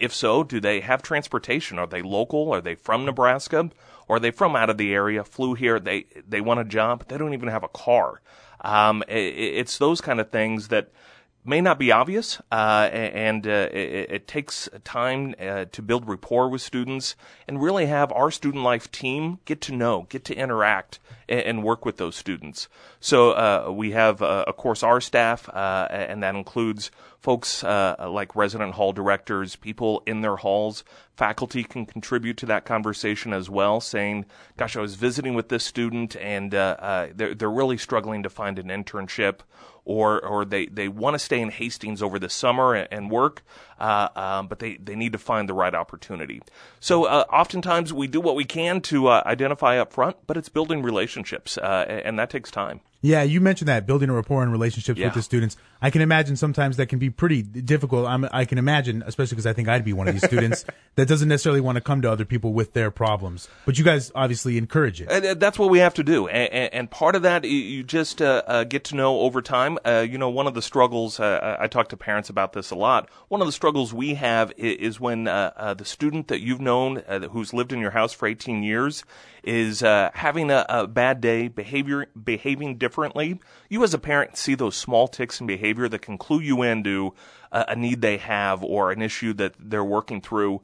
[0.00, 1.78] If so, do they have transportation?
[1.78, 2.52] Are they local?
[2.52, 3.70] Are they from Nebraska?
[4.06, 5.24] Or are they from out of the area?
[5.24, 5.78] Flew here?
[5.78, 8.22] They they want a job, but they don't even have a car.
[8.62, 10.88] Um, i- i- it's those kind of things that
[11.44, 16.48] may not be obvious, uh, and uh, it, it, takes time uh, to build rapport
[16.48, 17.16] with students
[17.46, 21.64] and really have our student life team get to know, get to interact, and, and
[21.64, 22.68] work with those students.
[23.00, 28.36] So uh, we have, uh, of course, our staff, uh, and that includes folks like
[28.36, 30.84] resident hall directors, people in their halls.
[31.16, 34.26] Faculty can contribute to that conversation as well, saying,
[34.56, 38.68] "Gosh, I was visiting with this student, and they're they're really struggling to find an
[38.68, 39.40] internship."
[39.88, 43.42] Or or they, they want to stay in Hastings over the summer and, and work,
[43.78, 46.42] uh, um, but they, they need to find the right opportunity.
[46.80, 50.48] So uh, oftentimes we do what we can to uh, identify up front, but it's
[50.48, 52.80] building relationships, uh, and that takes time.
[53.00, 55.06] Yeah, you mentioned that building a rapport and relationships yeah.
[55.06, 55.56] with the students.
[55.80, 58.06] I can imagine sometimes that can be pretty difficult.
[58.06, 60.64] I'm, i can imagine, especially because I think I'd be one of these students
[60.96, 63.48] that doesn't necessarily want to come to other people with their problems.
[63.64, 65.08] But you guys obviously encourage it.
[65.08, 66.26] And that's what we have to do.
[66.26, 69.78] And, and part of that, you just uh, uh, get to know over time.
[69.84, 72.76] Uh, you know, one of the struggles, uh, I talk to parents about this a
[72.76, 73.08] lot.
[73.28, 76.96] One of the struggles we have is when uh, uh, the student that you've known
[77.30, 79.04] who's lived in your house for 18 years
[79.42, 84.76] is having a, a bad day, behavior, behaving differently you as a parent see those
[84.76, 87.14] small ticks in behavior that can clue you into
[87.52, 90.60] a need they have or an issue that they're working through.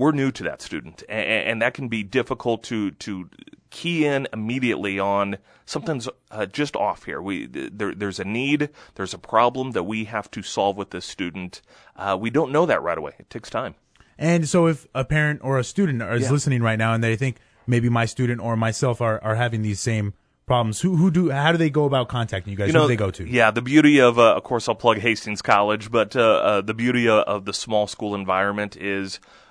[0.00, 3.28] We're new to that student, and, and that can be difficult to to
[3.68, 5.36] key in immediately on
[5.66, 7.20] something's uh, just off here.
[7.20, 11.04] We there, there's a need, there's a problem that we have to solve with this
[11.04, 11.60] student.
[11.96, 13.12] Uh, we don't know that right away.
[13.18, 13.74] It takes time.
[14.18, 16.30] And so, if a parent or a student is Yeah.
[16.32, 17.36] listening right now and they think
[17.66, 20.14] maybe my student or myself are, are having these same
[20.46, 22.68] problems, who who do how do they go about contacting you guys?
[22.68, 23.24] You who do they go to?
[23.28, 26.74] Yeah, the beauty of, uh, of course, I'll plug Hastings College, but uh, uh, the
[26.74, 29.49] beauty of, of the small school environment is uh,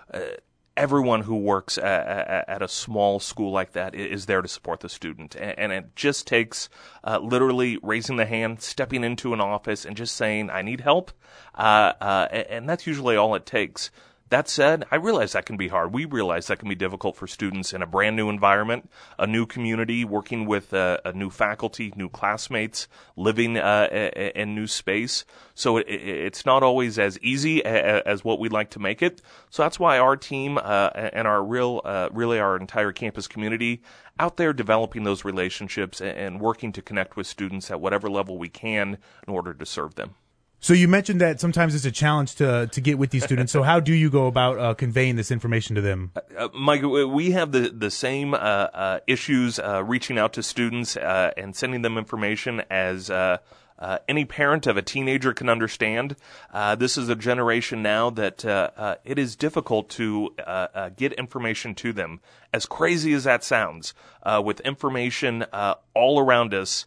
[0.80, 4.88] everyone who works at, at, a small school like that is there to support the
[4.88, 6.70] student, and, it just takes
[7.04, 11.12] uh, literally raising the hand, stepping into an office, and just saying, "I need help,"
[11.56, 13.92] uh, uh, and that's usually all it takes.
[14.30, 15.92] That said, I realize that can be hard.
[15.92, 19.48] We realize that can be difficult for students in a brand new environment, a new
[19.48, 23.88] community, working with uh, a new faculty, new classmates, living uh,
[24.36, 25.26] in new space.
[25.56, 28.80] So it, it- it's not always as easy a- a- as what we'd like to
[28.80, 29.20] make it.
[29.50, 33.82] So that's why our team uh, and our real, uh, really our entire campus community
[34.20, 38.50] out there developing those relationships and working to connect with students at whatever level we
[38.50, 40.14] can in order to serve them.
[40.62, 43.52] So you mentioned that sometimes it's a challenge to to get with these students.
[43.52, 46.12] so how do you go about uh, conveying this information to them?
[46.38, 50.98] Uh, Mike, we have the the same uh, uh, issues uh, reaching out to students
[50.98, 53.10] uh, and sending them information as.
[53.10, 53.38] Uh,
[53.82, 56.18] uh, any parent of a teenager can understand.
[56.54, 60.90] Uh, this is a generation now that uh, uh, it is difficult to uh, uh,
[60.90, 62.20] get information to them.
[62.54, 63.94] As crazy as that sounds,
[64.24, 66.86] uh, with information uh, all around us,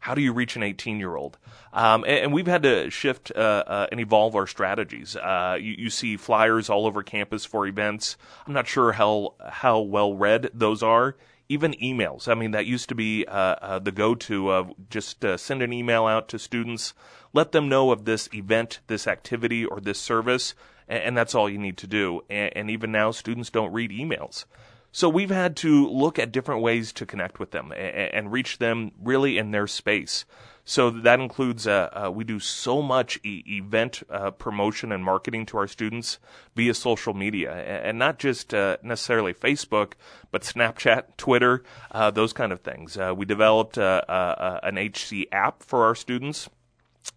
[0.00, 1.38] how do you reach an 18 year old?
[1.72, 5.14] Um, and, and we've had to shift uh, uh, and evolve our strategies.
[5.14, 8.16] Uh, you, you see flyers all over campus for events.
[8.46, 11.16] I'm not sure how how well read those are.
[11.48, 12.28] Even emails.
[12.28, 15.72] I mean, that used to be uh, uh, the go-to of just uh, send an
[15.72, 16.94] email out to students,
[17.32, 20.54] let them know of this event, this activity, or this service,
[20.88, 22.20] and, and that's all you need to do.
[22.30, 24.44] And, and even now, students don't read emails.
[24.92, 28.58] So we've had to look at different ways to connect with them and, and reach
[28.58, 30.24] them really in their space.
[30.64, 35.46] So that includes uh, uh, we do so much e- event uh, promotion and marketing
[35.46, 36.18] to our students
[36.54, 39.94] via social media, and not just uh, necessarily Facebook,
[40.30, 42.96] but Snapchat, Twitter, uh, those kind of things.
[42.96, 46.48] Uh, we developed an HC app for our students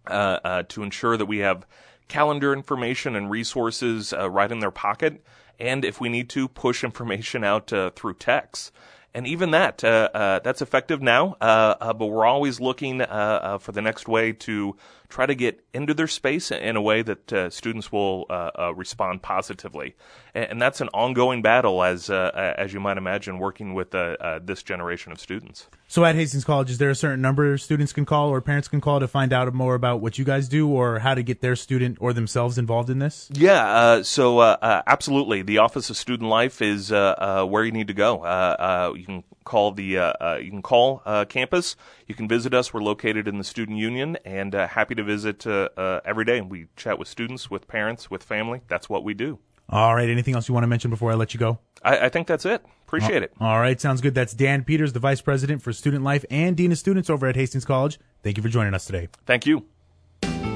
[0.08, 1.66] to ensure that we have
[2.08, 5.22] calendar information and resources right in their pocket,
[5.58, 8.72] and if we need to, push information out uh, through text.
[9.16, 13.80] And even that, uh, uh, that's effective now, uh, but we're always looking for the
[13.80, 14.76] next way to
[15.08, 18.74] try to get into their space in a way that uh, students will uh, uh,
[18.74, 19.94] respond positively.
[20.34, 25.12] And, and that's an ongoing battle, as as you might imagine, working with this generation
[25.12, 25.68] of students.
[25.86, 28.80] So at Hastings College, is there a certain number students can call or parents can
[28.80, 31.54] call to find out more about what you guys do or how to get their
[31.54, 33.28] student or themselves involved in this?
[33.32, 35.42] Yeah, uh, so uh, uh, absolutely.
[35.42, 38.22] The Office of Student Life is uh, uh, where you need to go.
[38.24, 41.76] Uh, uh, you can call the uh, uh, you can call uh, campus.
[42.08, 42.72] You can visit us.
[42.72, 46.40] We're located in the Student Union, and uh, happy to visit every day.
[46.40, 48.62] We chat with students, with parents, with family.
[48.68, 49.38] That's what we do.
[49.68, 50.08] All right.
[50.08, 51.58] Anything else you want to mention before I let you go?
[51.82, 52.64] I, I think that's it.
[52.98, 53.32] Appreciate it.
[53.40, 53.80] All right.
[53.80, 54.14] Sounds good.
[54.14, 57.36] That's Dan Peters, the Vice President for Student Life and Dean of Students over at
[57.36, 57.98] Hastings College.
[58.22, 59.08] Thank you for joining us today.
[59.26, 59.66] Thank you.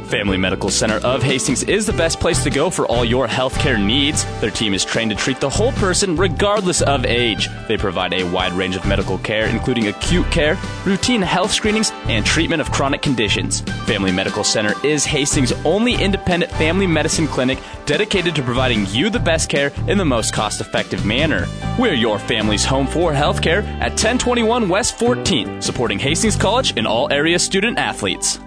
[0.09, 3.79] Family Medical Center of Hastings is the best place to go for all your healthcare
[3.83, 4.25] needs.
[4.41, 7.51] Their team is trained to treat the whole person regardless of age.
[7.69, 12.25] They provide a wide range of medical care, including acute care, routine health screenings, and
[12.25, 13.61] treatment of chronic conditions.
[13.85, 19.21] Family Medical Center is Hastings' only independent family medicine clinic dedicated to providing you the
[19.21, 21.47] best care in the most cost effective manner.
[21.79, 27.13] We're your family's home for healthcare at 1021 West 14th, supporting Hastings College and all
[27.13, 28.41] area student athletes.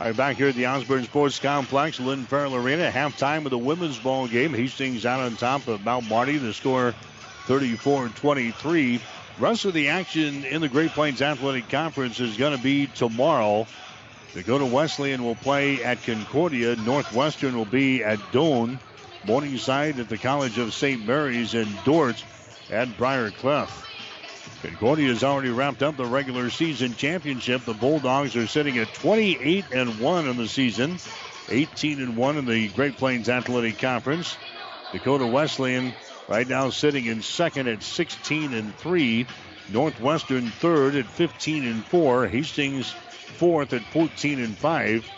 [0.00, 3.58] All right, back here at the Osborne Sports Complex, Lynn Farrell Arena, halftime of the
[3.58, 4.54] women's ball game.
[4.54, 6.38] Hastings out on top of Mount Marty.
[6.38, 6.94] The score
[7.46, 8.98] 34-23.
[9.38, 13.66] Rest of the action in the Great Plains Athletic Conference is going to be tomorrow.
[14.32, 16.76] They go Dakota Wesleyan will play at Concordia.
[16.76, 18.78] Northwestern will be at Doane.
[19.26, 21.04] Morningside at the College of St.
[21.04, 22.24] Mary's in Dordt
[22.70, 23.89] at Briar Cliff.
[24.62, 27.64] Concordia has already wrapped up the regular season championship.
[27.64, 30.98] The Bulldogs are sitting at 28 and 1 in the season,
[31.48, 34.36] 18 and 1 in the Great Plains Athletic Conference.
[34.92, 35.94] Dakota Wesleyan
[36.28, 39.26] right now sitting in second at 16 and 3.
[39.70, 42.26] Northwestern third at 15 and 4.
[42.26, 42.94] Hastings
[43.38, 45.12] fourth at 14 and 5.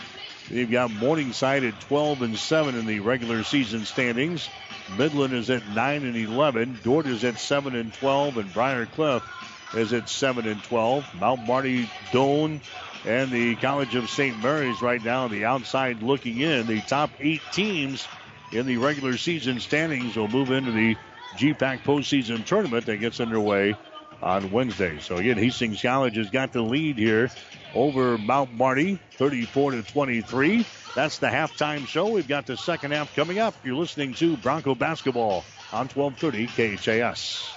[0.50, 4.50] They've got Morningside at 12 and 7 in the regular season standings.
[4.96, 6.80] Midland is at 9 and 11.
[6.82, 8.36] Dordt is at 7 and 12.
[8.38, 9.22] And Briar Cliff
[9.74, 11.14] is at 7 and 12.
[11.14, 12.60] Mount Marty, Doane,
[13.04, 14.40] and the College of St.
[14.42, 16.66] Mary's right now on the outside looking in.
[16.66, 18.06] The top eight teams
[18.52, 20.96] in the regular season standings will move into the
[21.36, 23.74] GPAC postseason tournament that gets underway
[24.22, 24.98] on Wednesday.
[25.00, 27.30] So again, Hastings College has got the lead here
[27.74, 30.66] over Mount Marty, 34 to 23.
[30.94, 32.08] That's the halftime show.
[32.08, 33.54] We've got the second half coming up.
[33.64, 37.48] You're listening to Bronco Basketball on 1230 KHAS.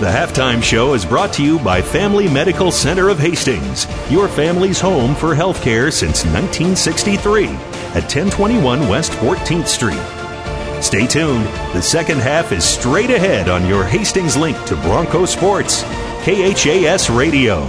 [0.00, 4.80] The halftime show is brought to you by Family Medical Center of Hastings, your family's
[4.80, 10.82] home for healthcare since 1963 at 1021 West 14th Street.
[10.82, 11.44] Stay tuned.
[11.72, 15.84] The second half is straight ahead on your Hastings link to Bronco Sports,
[16.22, 17.68] KHAS Radio.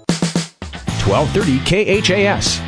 [1.05, 2.61] 1230 KHAS.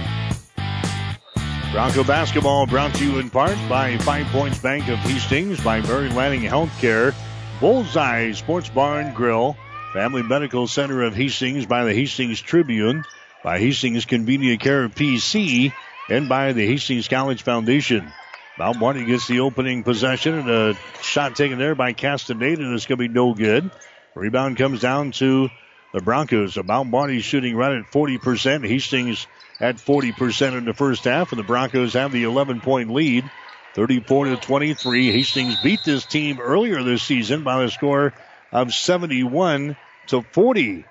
[1.71, 6.09] Bronco basketball brought to you in part by Five Points Bank of Hastings, by Mary
[6.09, 7.15] Lanning Healthcare,
[7.59, 9.55] Bullseye Sports Bar and Grill,
[9.93, 13.03] Family Medical Center of Hastings, by the Hastings Tribune,
[13.43, 15.71] by Hastings Convenient Care PC,
[16.09, 18.11] and by the Hastings College Foundation.
[18.57, 22.85] Mount Marty gets the opening possession and a shot taken there by Castaneda, and it's
[22.85, 23.69] going to be no good.
[24.15, 25.49] Rebound comes down to
[25.93, 26.57] the Broncos.
[26.61, 28.67] Mount Marty shooting right at 40%.
[28.67, 29.27] Hastings
[29.59, 33.29] at 40% in the first half, and the Broncos have the 11 point lead.
[33.75, 35.11] 34 to 23.
[35.11, 38.13] Hastings beat this team earlier this season by a score
[38.51, 39.75] of 71
[40.07, 40.85] to 40.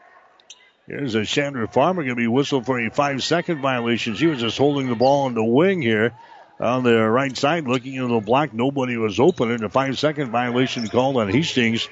[0.89, 4.17] Here's a Chandra Farmer going to be whistled for a five second violation.
[4.17, 6.13] She was just holding the ball on the wing here
[6.59, 8.53] on the right side, looking into the block.
[8.53, 11.89] Nobody was open, and a five second violation called on Hastings.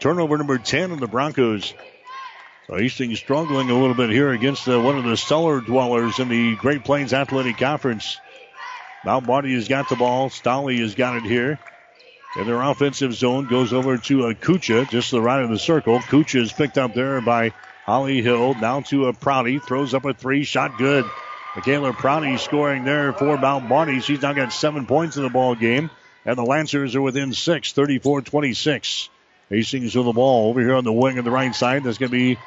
[0.00, 1.74] Turnover number 10 on the Broncos.
[2.78, 6.54] Hastings struggling a little bit here against uh, one of the cellar dwellers in the
[6.56, 8.18] Great Plains Athletic Conference.
[9.04, 10.30] Mount Marty has got the ball.
[10.30, 11.58] Stolly has got it here.
[12.36, 15.58] In their offensive zone goes over to a Kucha, just to the right of the
[15.58, 15.98] circle.
[15.98, 17.52] Kucha is picked up there by
[17.86, 18.60] Holly Hild.
[18.60, 19.58] Down to a Prouty.
[19.58, 20.44] Throws up a three.
[20.44, 21.04] Shot good.
[21.56, 23.98] Michaela Prouty scoring there for Mount Marty.
[23.98, 25.90] She's now got seven points in the ball game.
[26.24, 29.08] And the Lancers are within six, 34 26.
[29.48, 31.82] Hastings with the ball over here on the wing on the right side.
[31.82, 32.38] That's going to be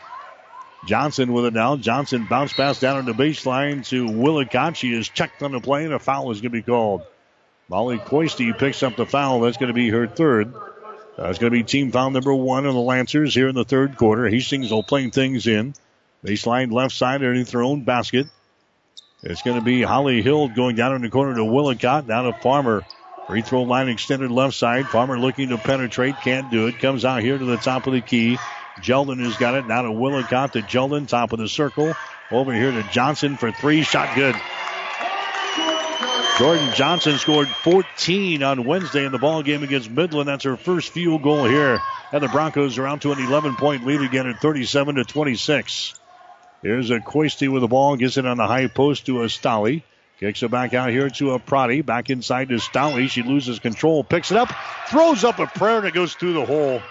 [0.85, 1.77] Johnson with it now.
[1.77, 4.75] Johnson bounce pass down on the baseline to Willicott.
[4.75, 7.03] She is checked on the play, and a foul is going to be called.
[7.69, 9.39] Molly Coisty picks up the foul.
[9.39, 10.53] That's going to be her third.
[10.53, 13.63] Uh, That's going to be team foul number one on the Lancers here in the
[13.63, 14.27] third quarter.
[14.27, 15.73] Hastings will play things in.
[16.25, 18.27] Baseline left side underneath their own basket.
[19.21, 22.07] It's going to be Holly Hild going down in the corner to Willicott.
[22.07, 22.83] Down to Farmer.
[23.27, 24.87] Free throw line extended left side.
[24.87, 26.15] Farmer looking to penetrate.
[26.21, 26.79] Can't do it.
[26.79, 28.37] Comes out here to the top of the key.
[28.81, 29.67] Jeldon has got it.
[29.67, 31.93] Now to Willicott to Jeldon, top of the circle.
[32.31, 33.83] Over here to Johnson for three.
[33.83, 34.35] Shot good.
[36.39, 40.27] Jordan Johnson scored 14 on Wednesday in the ball game against Midland.
[40.27, 41.79] That's her first field goal here.
[42.11, 45.93] And the Broncos are out to an 11 point lead again at 37 to 26.
[46.63, 49.83] Here's a Coisty with the ball, gets it on the high post to a Stolly.
[50.19, 51.81] Kicks it back out here to a Prouty.
[51.81, 53.09] Back inside to Stolly.
[53.09, 54.49] She loses control, picks it up,
[54.87, 56.81] throws up a prayer, and it goes through the hole.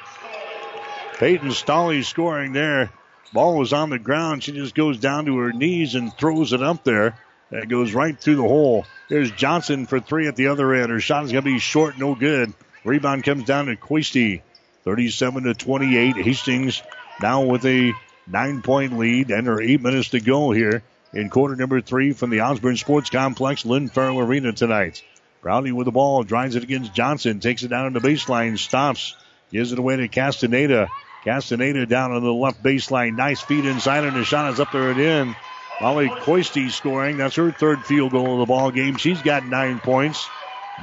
[1.19, 2.91] Peyton Stolly scoring there.
[3.33, 4.43] Ball was on the ground.
[4.43, 7.19] She just goes down to her knees and throws it up there.
[7.51, 8.87] That goes right through the hole.
[9.09, 10.91] There's Johnson for three at the other end.
[10.91, 12.53] Her shot is going to be short, no good.
[12.85, 14.43] Rebound comes down to Coisty.
[14.85, 16.17] 37 to 28.
[16.17, 16.83] Hastings
[17.21, 17.93] now with a
[18.27, 20.83] nine point lead and her eight minutes to go here
[21.13, 25.03] in quarter number three from the Osborne Sports Complex, Lynn Farrell Arena tonight.
[25.41, 29.17] Brownie with the ball, drives it against Johnson, takes it down on the baseline, stops,
[29.53, 30.89] gives it away to Castaneda.
[31.25, 33.15] Castaneda down on the left baseline.
[33.15, 35.37] Nice feed inside, and is up there and in.
[35.81, 37.19] Molly Coisty scoring.
[37.19, 38.97] That's her third field goal of the ball game.
[38.97, 40.29] She's got nine points.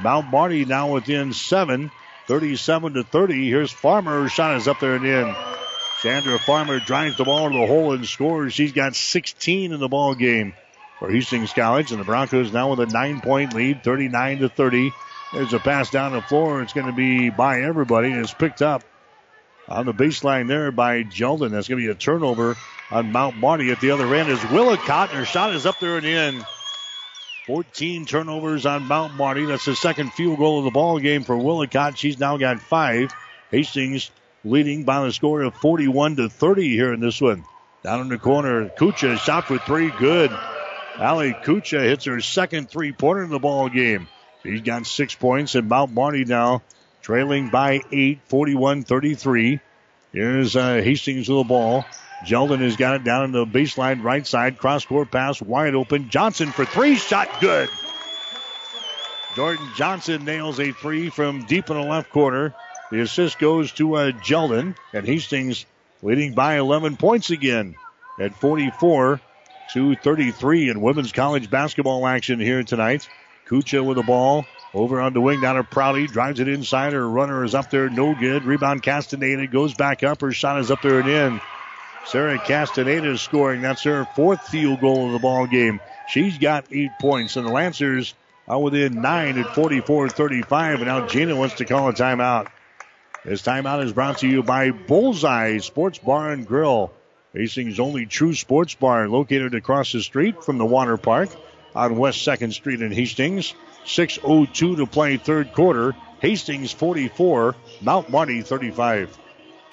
[0.02, 1.90] Mount Marty now within seven,
[2.26, 3.48] 37 to 30.
[3.48, 4.28] Here's Farmer.
[4.28, 5.34] Shot is up there and in.
[6.02, 8.54] Chandra Farmer drives the ball to the hole and scores.
[8.54, 10.54] She's got 16 in the ball game
[10.98, 14.92] for Hastings College, and the Broncos now with a nine-point lead, 39 to 30.
[15.32, 16.60] There's a pass down the floor.
[16.62, 18.82] It's going to be by everybody, it's picked up
[19.68, 21.50] on the baseline there by Jeldon.
[21.50, 22.56] That's going to be a turnover
[22.90, 23.70] on Mount Marty.
[23.70, 26.44] At the other end is Willicott, and her shot is up there and in.
[27.46, 29.44] 14 turnovers on Mount Marty.
[29.44, 31.96] That's the second field goal of the ball game for Willicott.
[31.96, 33.12] She's now got five.
[33.50, 34.10] Hastings
[34.44, 37.44] leading by the score of 41 to 30 here in this one.
[37.82, 40.30] Down in the corner, Kucha shot for three, good.
[40.98, 44.06] Ali Kucha hits her second three-pointer in the ball game.
[44.42, 46.62] She's got six points, and Mount Marty now
[47.02, 49.60] trailing by eight, 41-33.
[50.12, 51.84] Here's uh, Hastings with the ball.
[52.24, 54.58] Jeldon has got it down in the baseline right side.
[54.58, 56.10] Cross court pass wide open.
[56.10, 56.96] Johnson for three.
[56.96, 57.68] Shot good.
[59.36, 62.54] Jordan Johnson nails a three from deep in the left corner.
[62.90, 64.76] The assist goes to uh, Jeldon.
[64.92, 65.64] And Hastings
[66.02, 67.76] leading by 11 points again
[68.18, 69.20] at 44
[69.72, 73.08] to 33 in women's college basketball action here tonight.
[73.50, 74.46] Kucha with the ball.
[74.72, 76.06] Over on the wing down to Prouty.
[76.06, 76.92] Drives it inside.
[76.92, 77.90] Her runner is up there.
[77.90, 78.44] No good.
[78.44, 80.20] Rebound Castaneda goes back up.
[80.20, 81.40] Her shot is up there and in.
[82.06, 83.60] Sarah Castaneda is scoring.
[83.60, 85.80] That's her fourth field goal of the ball game.
[86.08, 88.14] She's got eight points, and the Lancers
[88.46, 90.74] are within nine at 44-35.
[90.76, 92.46] And now Gina wants to call a timeout.
[93.24, 96.92] This timeout is brought to you by Bullseye Sports Bar and Grill,
[97.34, 101.28] Hastings' only true sports bar, located across the street from the water park
[101.74, 103.54] on West Second Street in Hastings.
[103.84, 105.94] 6:02 to play third quarter.
[106.20, 109.16] Hastings 44, Mount Marty 35.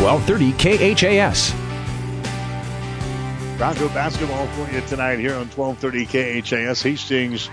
[0.00, 1.52] 1230 KHAS.
[3.58, 6.80] Bronco basketball for you tonight here on 1230 KHAS.
[6.80, 7.50] Hastings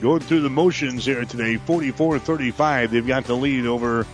[0.00, 1.58] going through the motions here today.
[1.58, 2.90] 44-35.
[2.90, 4.04] They've got the lead over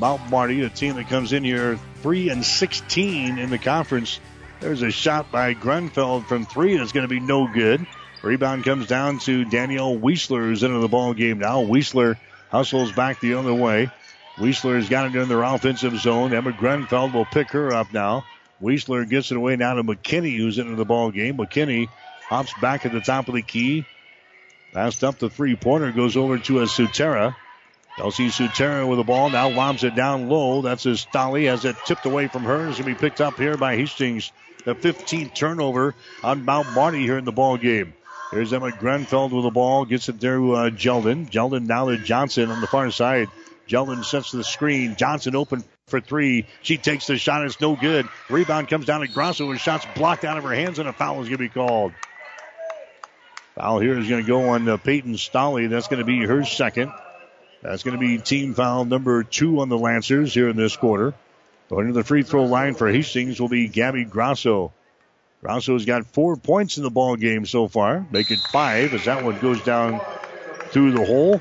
[0.00, 4.18] Mount Marty, a team that comes in here 3 and 16 in the conference.
[4.58, 7.86] There's a shot by Grenfell from three that's going to be no good.
[8.24, 11.62] Rebound comes down to Danielle Weisler, who's into the ball game now.
[11.62, 12.16] Weisler
[12.50, 13.88] hustles back the other way.
[14.36, 16.32] Weisler has got it in their offensive zone.
[16.32, 18.24] Emma Grenfell will pick her up now.
[18.60, 21.36] Weisler gets it away now to McKinney, who's into the ball game.
[21.36, 21.88] McKinney
[22.26, 23.84] hops back at the top of the key.
[24.72, 27.36] Passed up the three pointer, goes over to a Sutera.
[27.96, 30.62] Elsie Sutera with the ball now lobs it down low.
[30.62, 32.68] That's his Stolly has it tipped away from her.
[32.68, 34.32] It's going to be picked up here by Hastings.
[34.64, 35.94] The 15th turnover
[36.24, 37.94] on Mount Marty here in the ball game.
[38.32, 39.84] Here's Emma Grenfell with the ball.
[39.84, 41.30] Gets it there to uh, Jeldon.
[41.30, 43.28] Jeldon now to Johnson on the far side.
[43.68, 44.96] Jeldon sets the screen.
[44.96, 46.46] Johnson open for three.
[46.62, 47.44] She takes the shot.
[47.44, 48.08] It's no good.
[48.28, 49.50] Rebound comes down to Grosso.
[49.50, 51.92] His shot's blocked out of her hands, and a foul is going to be called.
[53.54, 55.68] Foul here is going to go on uh, Peyton Stolly.
[55.68, 56.92] That's going to be her second.
[57.62, 61.14] That's going to be team foul number two on the Lancers here in this quarter.
[61.70, 64.72] Going to the free throw line for Hastings will be Gabby Grosso.
[65.40, 68.06] Grosso's got four points in the ball game so far.
[68.10, 70.00] Make it five as that one goes down
[70.70, 71.40] through the hole.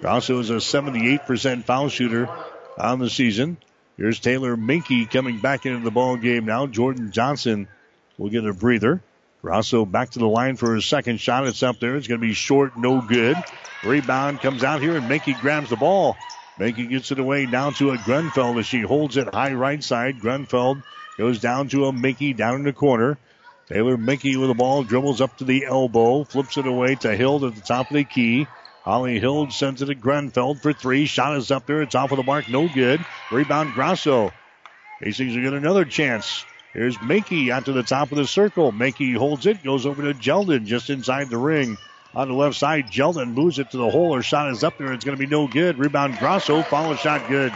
[0.00, 2.28] Grosso is a 78% foul shooter
[2.76, 3.56] on the season.
[3.96, 6.66] Here's Taylor Minky coming back into the ball game now.
[6.68, 7.66] Jordan Johnson
[8.16, 9.02] will get a breather.
[9.42, 11.46] Grosso back to the line for his second shot.
[11.46, 11.96] It's up there.
[11.96, 13.36] It's going to be short, no good.
[13.84, 16.16] Rebound comes out here, and Minky grabs the ball.
[16.58, 20.20] Minky gets it away down to a Grenfell as she holds it high right side.
[20.20, 20.82] Grenfell
[21.16, 23.18] goes down to a Minky down in the corner.
[23.68, 27.44] Taylor Minky with the ball dribbles up to the elbow, flips it away to Hild
[27.44, 28.46] at the top of the key.
[28.88, 31.04] Holly Hild sends it to Grenfell for three.
[31.04, 31.82] Shot is up there.
[31.82, 32.48] It's off of the mark.
[32.48, 33.04] No good.
[33.30, 34.32] Rebound Grosso.
[35.02, 36.42] Hastings will get another chance.
[36.72, 38.72] Here's Minky out to the top of the circle.
[38.72, 41.76] Minky holds it, goes over to Jeldon just inside the ring.
[42.14, 44.14] On the left side, Jeldon moves it to the hole.
[44.14, 44.90] Her shot is up there.
[44.94, 45.76] It's going to be no good.
[45.76, 46.62] Rebound Grosso.
[46.62, 47.52] Follow shot good.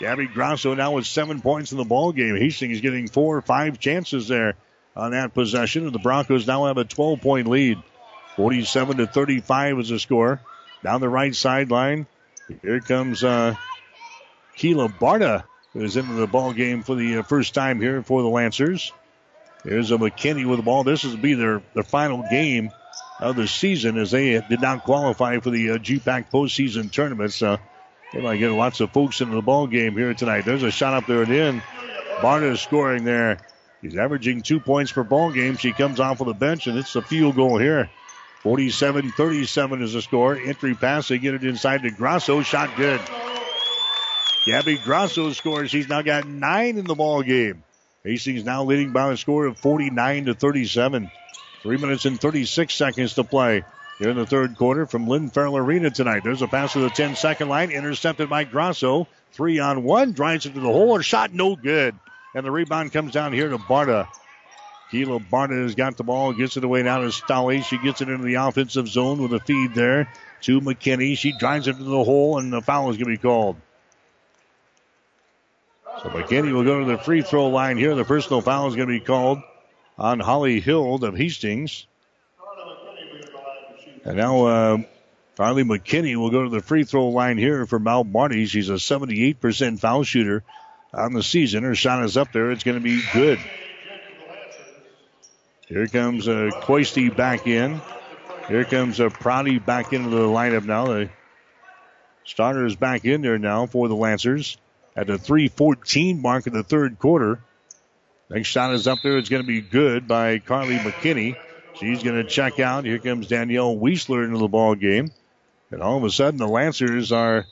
[0.00, 2.36] Gabby Grosso now with seven points in the ball game.
[2.36, 4.56] Hastings getting four or five chances there
[4.94, 7.82] on that possession, and the Broncos now have a 12 point lead.
[8.40, 10.40] 47 to 35 is the score.
[10.82, 12.06] Down the right sideline,
[12.62, 13.54] here comes uh,
[14.56, 15.44] Keela Barta,
[15.74, 18.92] who is into the ball game for the uh, first time here for the Lancers.
[19.62, 20.84] There's a McKinney with the ball.
[20.84, 22.70] This will be their, their final game
[23.18, 27.34] of the season as they did not qualify for the uh, GPAC postseason tournament.
[27.34, 27.58] So
[28.14, 30.46] they might get lots of folks into the ball game here tonight.
[30.46, 31.62] There's a shot up there and in.
[32.20, 33.36] Barta is scoring there.
[33.82, 35.58] He's averaging two points per ball game.
[35.58, 37.90] She comes off of the bench, and it's a field goal here.
[38.40, 40.36] 47 37 is the score.
[40.36, 42.42] Entry pass, they get it inside to Grosso.
[42.42, 43.00] Shot good.
[44.46, 45.70] Gabby Grosso scores.
[45.70, 47.62] He's now got nine in the ball game.
[48.04, 51.10] Hastings now leading by a score of 49 to 37.
[51.62, 53.62] Three minutes and 36 seconds to play
[53.98, 56.24] here in the third quarter from Lynn Farrell Arena tonight.
[56.24, 59.06] There's a pass to the 10 second line, intercepted by Grosso.
[59.32, 61.94] Three on one, drives it to the hole, a shot no good.
[62.34, 64.08] And the rebound comes down here to Barta.
[64.90, 67.62] Keela Barta has got the ball, gets it away now to Stolly.
[67.62, 70.12] She gets it into the offensive zone with a feed there
[70.42, 71.16] to McKinney.
[71.16, 73.56] She drives it to the hole, and the foul is going to be called.
[76.02, 77.94] So McKinney will go to the free throw line here.
[77.94, 79.42] The personal foul is going to be called
[79.98, 81.86] on Holly Hild of Hastings.
[84.04, 84.78] And now uh,
[85.36, 88.46] McKinney will go to the free throw line here for Mount Marty.
[88.46, 90.42] She's a 78% foul shooter
[90.92, 91.64] on the season.
[91.64, 92.50] Her shot is up there.
[92.50, 93.38] It's going to be good.
[95.70, 97.80] Here comes uh, Coisty back in.
[98.48, 100.86] Here comes uh, Prouty back into the lineup now.
[100.86, 101.10] The
[102.24, 104.56] starter is back in there now for the Lancers
[104.96, 107.38] at the 3:14 mark in the third quarter.
[108.28, 109.16] Next shot is up there.
[109.16, 111.36] It's going to be good by Carly McKinney.
[111.78, 112.84] She's going to check out.
[112.84, 115.12] Here comes Danielle Weisler into the ball game.
[115.70, 117.46] And all of a sudden, the Lancers are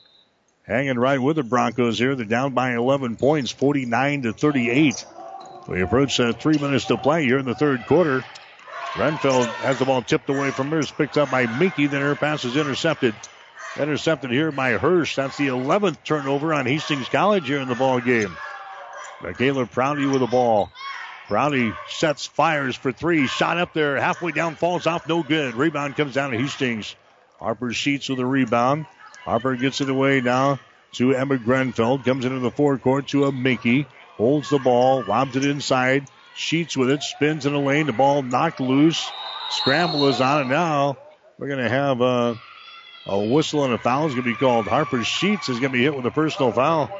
[0.63, 2.15] hanging right with the Broncos here.
[2.15, 5.05] They're down by 11 points, 49 to 38.
[5.69, 8.23] We approach uh, three minutes to play here in the third quarter.
[8.95, 10.73] Grenfell has the ball tipped away from.
[10.73, 11.85] It's picked up by Minky.
[11.85, 13.13] Then her pass is intercepted.
[13.77, 15.15] Intercepted here by Hirsch.
[15.15, 18.35] That's the 11th turnover on Hastings College here in the ball game.
[19.21, 20.71] Michaela Prouty with the ball.
[21.27, 23.27] Prouty sets, fires for three.
[23.27, 25.53] Shot up there, halfway down, falls off, no good.
[25.53, 26.95] Rebound comes down to Hastings.
[27.37, 28.87] Harper Sheets with a rebound.
[29.23, 30.59] Harper gets it away now
[30.93, 31.99] to Emma Grenfell.
[31.99, 33.85] Comes into the forecourt to a Minky.
[34.19, 36.09] Holds the ball, lobs it inside.
[36.35, 37.85] Sheets with it, spins in the lane.
[37.85, 39.09] The ball knocked loose.
[39.49, 40.97] Scramble is on it now.
[41.37, 42.35] We're going to have a,
[43.05, 44.67] a whistle and a foul is going to be called.
[44.67, 46.91] Harper Sheets is going to be hit with a personal foul.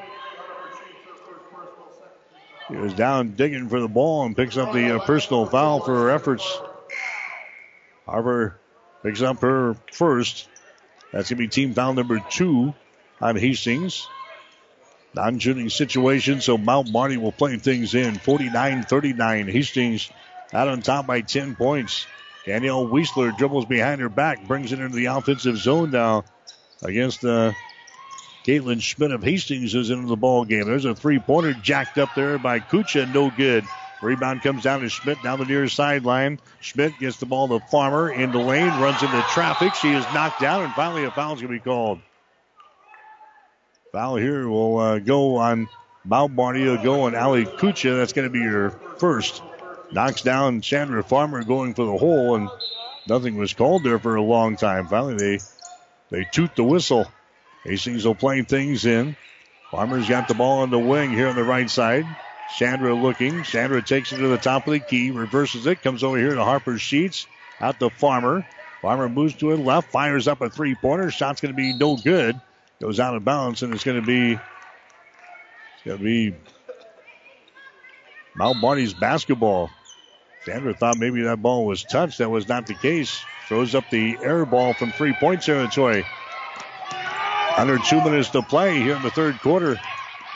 [2.69, 5.93] He was down digging for the ball and picks up the uh, personal foul for
[5.93, 6.49] her efforts.
[8.05, 8.61] Harper
[9.03, 10.47] picks up her first.
[11.11, 12.73] That's going to be team foul number two
[13.19, 14.07] on Hastings.
[15.15, 18.15] Non shooting situation, so Mount Marty will play things in.
[18.15, 19.47] 49 39.
[19.47, 20.11] Hastings
[20.53, 22.05] out on top by 10 points.
[22.45, 26.23] Danielle Weisler dribbles behind her back, brings it into the offensive zone now
[26.83, 27.51] against uh,
[28.45, 30.65] Caitlin Schmidt of Hastings is into the ball game.
[30.65, 33.65] There's a three pointer jacked up there by Kucha, no good.
[34.01, 36.39] Rebound comes down to Schmidt down the near sideline.
[36.61, 39.75] Schmidt gets the ball to Farmer into lane, runs into traffic.
[39.75, 41.99] She is knocked down, and finally a foul's going to be called.
[43.91, 45.67] Foul here will uh, go on
[46.05, 46.63] Mount Marty.
[46.63, 47.97] Will go on Ali Kucha.
[47.97, 49.41] That's going to be your first.
[49.91, 52.49] Knocks down Chandra Farmer going for the hole, and
[53.07, 54.87] nothing was called there for a long time.
[54.87, 55.39] Finally, they
[56.11, 57.07] they toot the whistle.
[57.63, 59.15] Hastings will play things in.
[59.71, 62.05] Farmer's got the ball on the wing here on the right side.
[62.57, 63.43] Chandra looking.
[63.43, 66.43] Chandra takes it to the top of the key, reverses it, comes over here to
[66.43, 67.27] Harper Sheets.
[67.59, 68.45] Out to Farmer.
[68.81, 71.11] Farmer moves to it left, fires up a three pointer.
[71.11, 72.39] Shot's going to be no good.
[72.81, 76.33] Goes out of bounds, and it's going to be it's going to be
[78.35, 79.69] Mount Marty's basketball.
[80.45, 82.19] Chandra thought maybe that ball was touched.
[82.19, 83.19] That was not the case.
[83.49, 86.05] Throws up the air ball from three point territory.
[87.57, 89.77] Under two minutes to play here in the third quarter.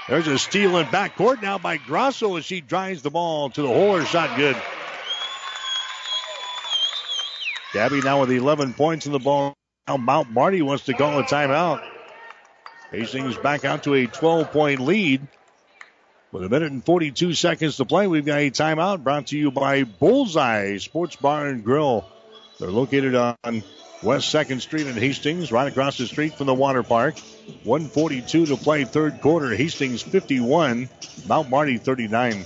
[0.10, 3.70] There's a steal in backcourt now by Grosso as she drives the ball to the
[3.70, 3.96] hole.
[3.96, 4.58] Her shot good.
[7.72, 9.54] Gabby now with 11 points in the ball.
[9.88, 11.93] Now Mount Marty wants to call a timeout.
[12.94, 15.28] Hastings back out to a 12 point lead.
[16.32, 19.50] With a minute and 42 seconds to play, we've got a timeout brought to you
[19.50, 22.06] by Bullseye Sports Bar and Grill.
[22.60, 23.64] They're located on
[24.04, 27.18] West 2nd Street in Hastings, right across the street from the water park.
[27.64, 29.56] 142 to play third quarter.
[29.56, 30.88] Hastings 51,
[31.28, 32.46] Mount Marty 39.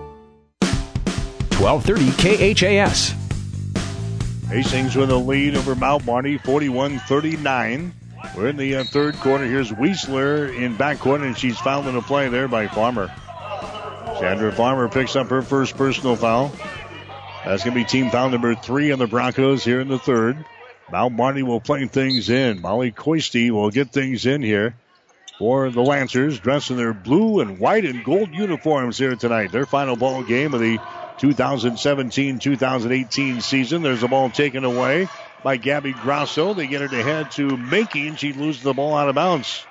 [1.61, 3.13] 1230 KHAS.
[4.49, 7.91] Hastings with a lead over Mount Marty, 41-39.
[8.35, 9.45] We're in the uh, third quarter.
[9.45, 13.13] Here's Weisler in backcourt, and she's fouled in a play there by Farmer.
[14.19, 16.51] Chandra Farmer picks up her first personal foul.
[17.45, 20.43] That's going to be team foul number three on the Broncos here in the third.
[20.91, 22.59] Mount Marty will play things in.
[22.61, 24.73] Molly Coisty will get things in here
[25.37, 29.51] for the Lancers, dressed in their blue and white and gold uniforms here tonight.
[29.51, 30.79] Their final ball game of the
[31.21, 33.83] 2017-2018 season.
[33.83, 35.07] There's a ball taken away
[35.43, 36.55] by Gabby Grosso.
[36.55, 39.63] They get it ahead to and she loses the ball out of bounds.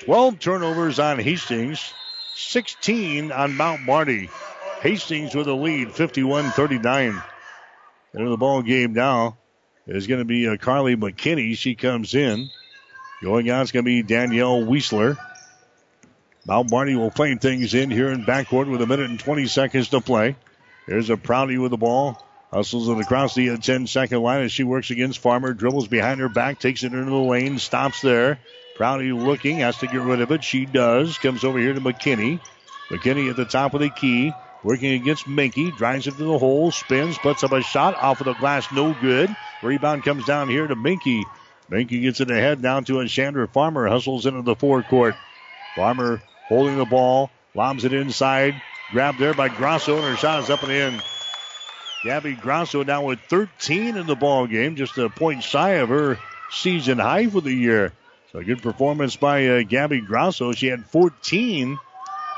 [0.00, 1.94] 12 turnovers on Hastings,
[2.34, 4.28] 16 on Mount Marty.
[4.80, 7.22] Hastings with a lead, 51-39.
[8.14, 9.36] Into the ball game now
[9.86, 11.56] is going to be uh, Carly McKinney.
[11.56, 12.50] She comes in.
[13.22, 15.18] Going out is going to be Danielle Weisler.
[16.48, 19.90] Mount Marty will play things in here in backcourt with a minute and 20 seconds
[19.90, 20.34] to play.
[20.86, 22.24] There's a Prouty with the ball.
[22.50, 25.52] Hustles it across the 10 second line as she works against Farmer.
[25.52, 28.38] Dribbles behind her back, takes it into the lane, stops there.
[28.76, 30.42] Prouty looking, has to get rid of it.
[30.42, 31.18] She does.
[31.18, 32.40] Comes over here to McKinney.
[32.88, 34.32] McKinney at the top of the key.
[34.64, 35.70] Working against Minky.
[35.72, 36.70] Drives it to the hole.
[36.70, 37.18] Spins.
[37.18, 38.72] Puts up a shot off of the glass.
[38.72, 39.28] No good.
[39.62, 41.24] Rebound comes down here to Minky.
[41.68, 43.86] Minky gets it ahead down to a Chandra Farmer.
[43.86, 45.14] Hustles into the forecourt.
[45.76, 47.30] Farmer holding the ball.
[47.54, 48.60] Lobs it inside.
[48.90, 51.02] Grabbed there by Grosso, and her shot is up and in.
[52.04, 56.18] Gabby Grosso now with 13 in the ball game, just a point shy of her
[56.50, 57.92] season high for the year.
[58.32, 60.52] So a good performance by uh, Gabby Grosso.
[60.52, 61.78] She had 14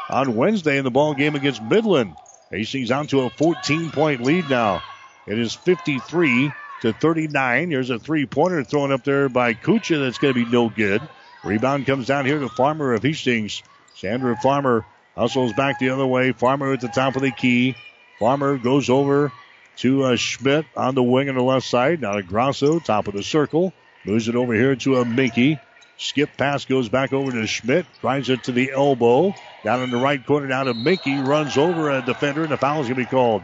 [0.09, 2.15] on Wednesday in the ball game against Midland.
[2.51, 4.83] Hastings on to a 14 point lead now.
[5.27, 7.71] It is 53 to 39.
[7.71, 11.03] Here's a three pointer thrown up there by Kucha that's going to be no good.
[11.45, 13.63] Rebound comes down here to Farmer of Hastings.
[14.01, 16.33] Chandra Farmer hustles back the other way.
[16.33, 17.77] Farmer at the top of the key.
[18.19, 19.31] Farmer goes over
[19.77, 22.01] to uh, Schmidt on the wing on the left side.
[22.01, 23.75] Now to Grosso, top of the circle.
[24.07, 25.59] Moves it over here to a Minky.
[25.99, 27.85] Skip pass goes back over to Schmidt.
[28.01, 29.35] Drives it to the elbow.
[29.65, 31.19] Down in the right corner now to Minky.
[31.19, 33.43] Runs over a defender and a foul is going to be called.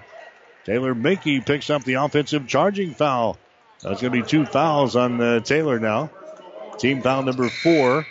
[0.65, 3.37] Taylor Minky picks up the offensive charging foul.
[3.83, 6.11] That's going to be two fouls on uh, Taylor now.
[6.79, 8.07] Team foul number four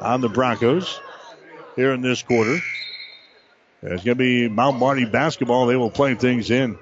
[0.00, 1.00] on the Broncos
[1.78, 2.58] here in this quarter.
[3.82, 5.66] It's going to be Mount Marty basketball.
[5.66, 6.76] They will play things in.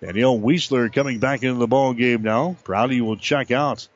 [0.00, 2.54] Danielle Weisler coming back into the ball game now.
[2.62, 3.88] Prouty will check out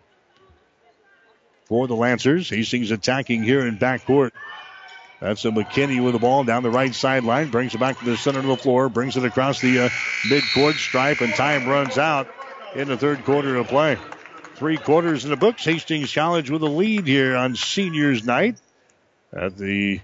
[1.67, 2.51] for the Lancers.
[2.51, 4.33] Hastings attacking here in backcourt.
[5.21, 7.51] That's a McKinney with the ball down the right sideline.
[7.51, 8.89] Brings it back to the center of the floor.
[8.89, 9.89] Brings it across the uh,
[10.25, 12.27] midcourt stripe, and time runs out
[12.75, 13.99] in the third quarter of play.
[14.57, 15.65] Three quarters in the books.
[15.65, 18.57] Hastings College with a lead here on seniors night
[19.33, 20.01] at the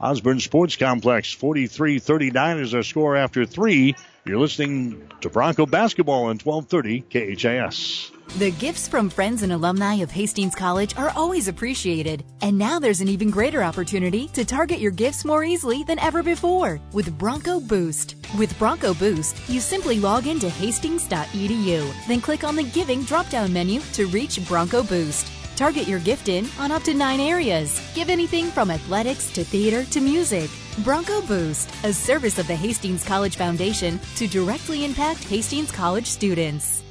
[0.00, 1.32] Osborne Sports Complex.
[1.32, 3.96] 43 39 is our score after three.
[4.24, 8.12] You're listening to Bronco Basketball on 1230 KHAS.
[8.36, 12.24] The gifts from friends and alumni of Hastings College are always appreciated.
[12.42, 16.22] And now there's an even greater opportunity to target your gifts more easily than ever
[16.22, 18.16] before with Bronco Boost.
[18.38, 23.50] With Bronco Boost, you simply log into hastings.edu, then click on the Giving drop down
[23.52, 25.37] menu to reach Bronco Boost.
[25.58, 27.82] Target your gift in on up to nine areas.
[27.92, 30.48] Give anything from athletics to theater to music.
[30.84, 36.84] Bronco Boost, a service of the Hastings College Foundation to directly impact Hastings College students.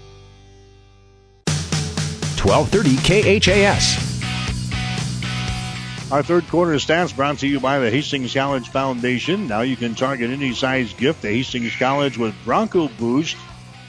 [2.43, 4.03] 1230 KHAS.
[6.11, 9.47] Our third quarter stats brought to you by the Hastings College Foundation.
[9.47, 13.37] Now you can target any size gift to Hastings College with Bronco Boost.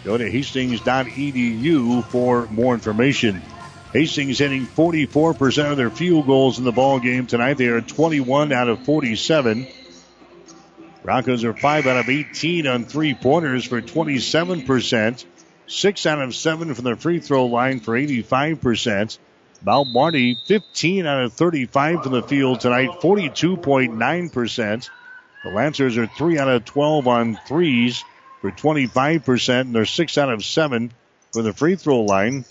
[0.04, 3.42] Go to hastings.edu for more information.
[3.92, 7.54] Hastings hitting 44% of their field goals in the ball game tonight.
[7.54, 9.66] They are 21 out of 47.
[11.02, 15.24] Broncos are 5 out of 18 on three pointers for 27%.
[15.66, 19.18] 6 out of 7 from the free throw line for 85%.
[19.64, 24.90] Mount Marty, 15 out of 35 from the field tonight, 42.9%.
[25.44, 28.04] The Lancers are 3 out of 12 on threes
[28.40, 30.92] for 25%, and they're 6 out of 7
[31.32, 32.44] for the free throw line,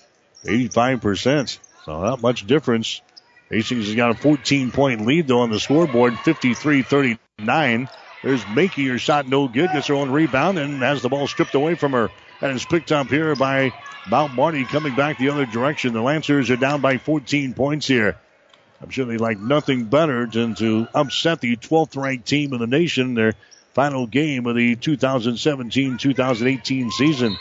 [0.48, 1.60] 85%.
[1.86, 3.02] So not much difference.
[3.50, 7.90] Hastings has got a 14 point lead though on the scoreboard, 53 39.
[8.24, 11.56] There's Makey, her shot no good, gets her own rebound and has the ball stripped
[11.56, 12.12] away from her.
[12.42, 13.74] And it's picked up here by
[14.06, 15.94] Mount Marty coming back the other direction.
[15.94, 18.18] The Lancers are down by 14 points here.
[18.82, 22.68] I'm sure they like nothing better than to upset the 12th ranked team in the
[22.68, 23.34] nation, in their
[23.74, 27.38] final game of the 2017 2018 season.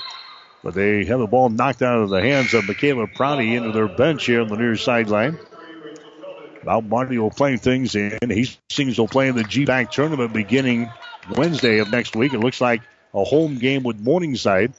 [0.67, 3.87] But they have the ball knocked out of the hands of Michaela Prouty into their
[3.87, 5.39] bench here on the near sideline.
[6.65, 8.19] Mount Marty will play things in.
[8.21, 10.91] Hastings will play in the GPAC tournament beginning
[11.37, 12.35] Wednesday of next week.
[12.35, 12.83] It looks like
[13.15, 14.73] a home game with Morningside.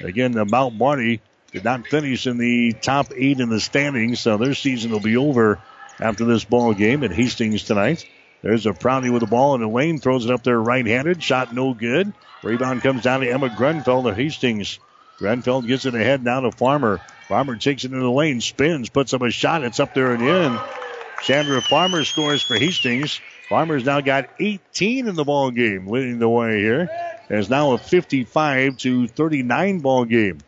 [0.00, 1.20] Again, the Mount Marty
[1.50, 5.16] did not finish in the top eight in the standings, so their season will be
[5.16, 5.60] over
[5.98, 8.06] after this ball game at Hastings tonight.
[8.42, 11.74] There's a Prouty with the ball the lane, throws it up there right-handed, shot no
[11.74, 12.12] good.
[12.44, 14.78] Rebound comes down to Emma Grenfell of Hastings.
[15.22, 17.00] Grenfell gets it ahead now to Farmer.
[17.28, 19.62] Farmer takes it into the lane, spins, puts up a shot.
[19.62, 20.58] It's up there in.
[21.22, 23.20] Chandra Farmer scores for Hastings.
[23.48, 26.90] Farmer's now got 18 in the ball game, leading the way here.
[27.30, 30.38] It's now a 55 to 39 ball game.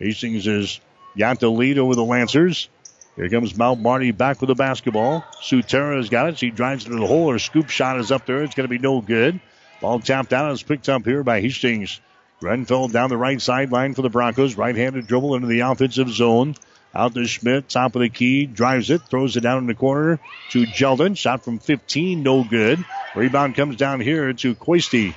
[0.00, 0.80] Hastings has
[1.16, 2.68] got the lead over the Lancers.
[3.14, 5.24] Here comes Mount Marty back with the basketball.
[5.40, 6.38] Sutera's got it.
[6.38, 7.30] She drives into the hole.
[7.30, 8.42] Her scoop shot is up there.
[8.42, 9.38] It's going to be no good.
[9.80, 10.50] Ball tapped out.
[10.50, 12.00] It's picked up here by Hastings.
[12.40, 14.56] Grenfell down the right sideline for the Broncos.
[14.56, 16.54] Right-handed dribble into the offensive zone.
[16.94, 20.18] Out to Schmidt, top of the key, drives it, throws it down in the corner
[20.50, 21.16] to Jeldon.
[21.16, 22.82] Shot from 15, no good.
[23.14, 25.14] Rebound comes down here to Coisty.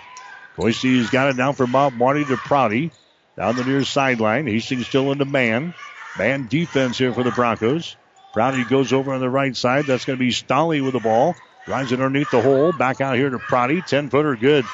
[0.58, 2.92] Coisty's got it down for Mount Marty to Prouty.
[3.38, 4.46] Down the near sideline.
[4.46, 5.74] Hastings still in the man.
[6.18, 7.96] Man defense here for the Broncos.
[8.34, 9.86] Prouty goes over on the right side.
[9.86, 11.36] That's going to be Stolly with the ball.
[11.66, 12.74] Drives it underneath the hole.
[12.74, 13.82] Back out here to Prouty.
[13.82, 14.66] 10 footer good.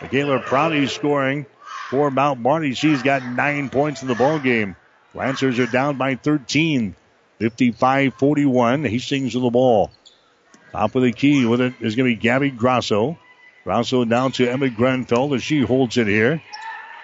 [0.00, 1.44] Michaela Prouty scoring
[1.90, 2.72] for Mount Marty.
[2.74, 4.76] She's got nine points in the ball game.
[5.12, 6.94] Lancers are down by 13.
[7.40, 8.88] 55-41.
[8.88, 9.90] Hastings with the ball.
[10.72, 13.18] Top of the key with it is going to be Gabby Grosso.
[13.64, 16.40] Grosso down to Emma Grenfell as she holds it here.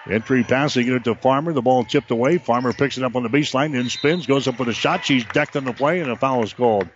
[0.09, 1.51] Entry pass, they get it to Farmer.
[1.51, 2.37] The ball tipped away.
[2.37, 5.03] Farmer picks it up on the baseline, then spins, goes up with a shot.
[5.03, 6.87] She's decked on the play, and a foul is called.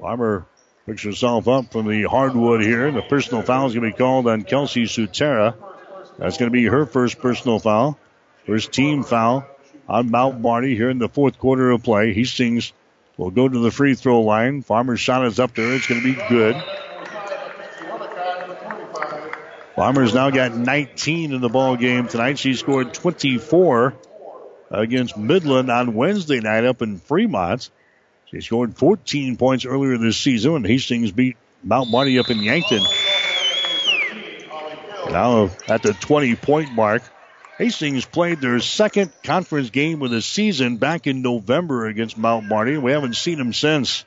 [0.00, 0.46] Farmer
[0.86, 2.92] picks herself up from the hardwood here.
[2.92, 5.56] The personal foul is going to be called on Kelsey Sutera.
[6.20, 7.98] That's going to be her first personal foul.
[8.46, 9.46] First team foul
[9.88, 12.12] on Mount Marty here in the fourth quarter of play.
[12.12, 12.74] Hastings
[13.16, 14.60] will go to the free throw line.
[14.60, 15.74] Farmer's shot is up there.
[15.74, 16.62] It's going to be good.
[19.76, 22.38] Farmer's now got 19 in the ball game tonight.
[22.38, 23.94] She scored 24
[24.70, 27.70] against Midland on Wednesday night up in Fremont.
[28.26, 32.82] She scored 14 points earlier this season when Hastings beat Mount Marty up in Yankton.
[35.10, 37.02] Now at the 20 point mark,
[37.58, 42.78] Hastings played their second conference game of the season back in November against Mount Marty.
[42.78, 44.04] We haven't seen them since.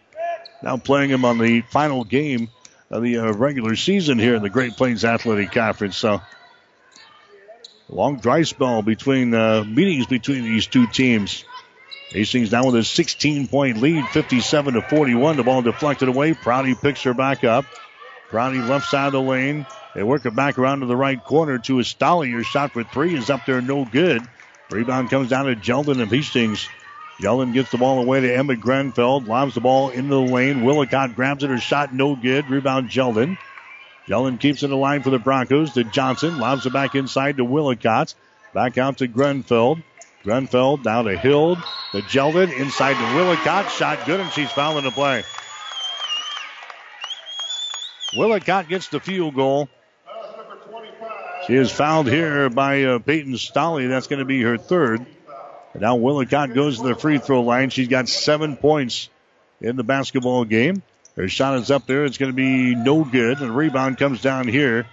[0.64, 2.50] Now playing them on the final game
[2.90, 5.98] of the uh, regular season here in the Great Plains Athletic Conference.
[5.98, 6.22] So,
[7.90, 11.44] long dry spell between uh, meetings between these two teams.
[12.10, 15.36] Hastings now with a 16 point lead, 57 to 41.
[15.36, 16.34] The ball deflected away.
[16.34, 17.66] Prouty picks her back up.
[18.34, 19.68] Prouty left side of the lane.
[19.94, 22.32] They work it back around to the right corner to Estali.
[22.32, 24.24] Your shot for three is up there, no good.
[24.72, 26.68] Rebound comes down to Jeldon of Hastings.
[27.20, 29.20] Jeldon gets the ball away to Emma Grenfell.
[29.20, 30.64] Lobs the ball into the lane.
[30.64, 31.52] Willicott grabs it.
[31.52, 32.50] Her shot no good.
[32.50, 33.38] Rebound Jeldon.
[34.08, 36.40] Jeldon keeps it alive for the Broncos to Johnson.
[36.40, 38.16] Lobs it back inside to Willicott.
[38.52, 39.78] Back out to Grenfell.
[40.24, 41.60] Grenfell down to Hild.
[41.92, 42.52] To Jeldon.
[42.52, 43.70] Inside to Willicott.
[43.70, 45.24] Shot good and she's fouling the play.
[48.16, 49.70] Willicott gets the field goal.
[51.48, 53.88] She is fouled here by uh, Peyton Stolly.
[53.88, 55.06] That's going to be her third.
[55.74, 57.70] And now Willicott goes to the free throw line.
[57.70, 59.10] She's got seven points
[59.60, 60.84] in the basketball game.
[61.16, 62.06] Her shot is up there.
[62.06, 63.40] It's going to be no good.
[63.40, 64.86] The rebound comes down here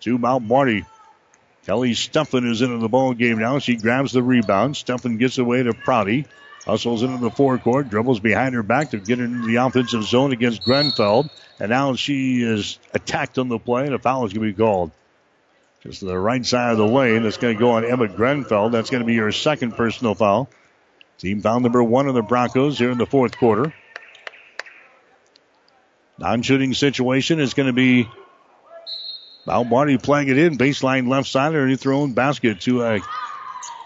[0.00, 0.84] to Mount Marty.
[1.66, 3.58] Kelly Stuffin is into the ball game now.
[3.58, 4.76] She grabs the rebound.
[4.76, 6.26] Stuffin gets away to Prouty.
[6.66, 10.62] Hustles into the forecourt, dribbles behind her back to get into the offensive zone against
[10.62, 11.30] Grenfell.
[11.58, 14.58] And now she is attacked on the play, and a foul is going to be
[14.58, 14.90] called.
[15.82, 17.22] Just to the right side of the lane.
[17.22, 18.70] That's going to go on Emma Grenfell.
[18.70, 20.50] That's going to be her second personal foul.
[21.18, 23.72] Team foul number one of the Broncos here in the fourth quarter.
[26.18, 28.08] Non shooting situation is going to be
[29.46, 32.98] Mount Marty playing it in, baseline left side underneath their own basket to uh,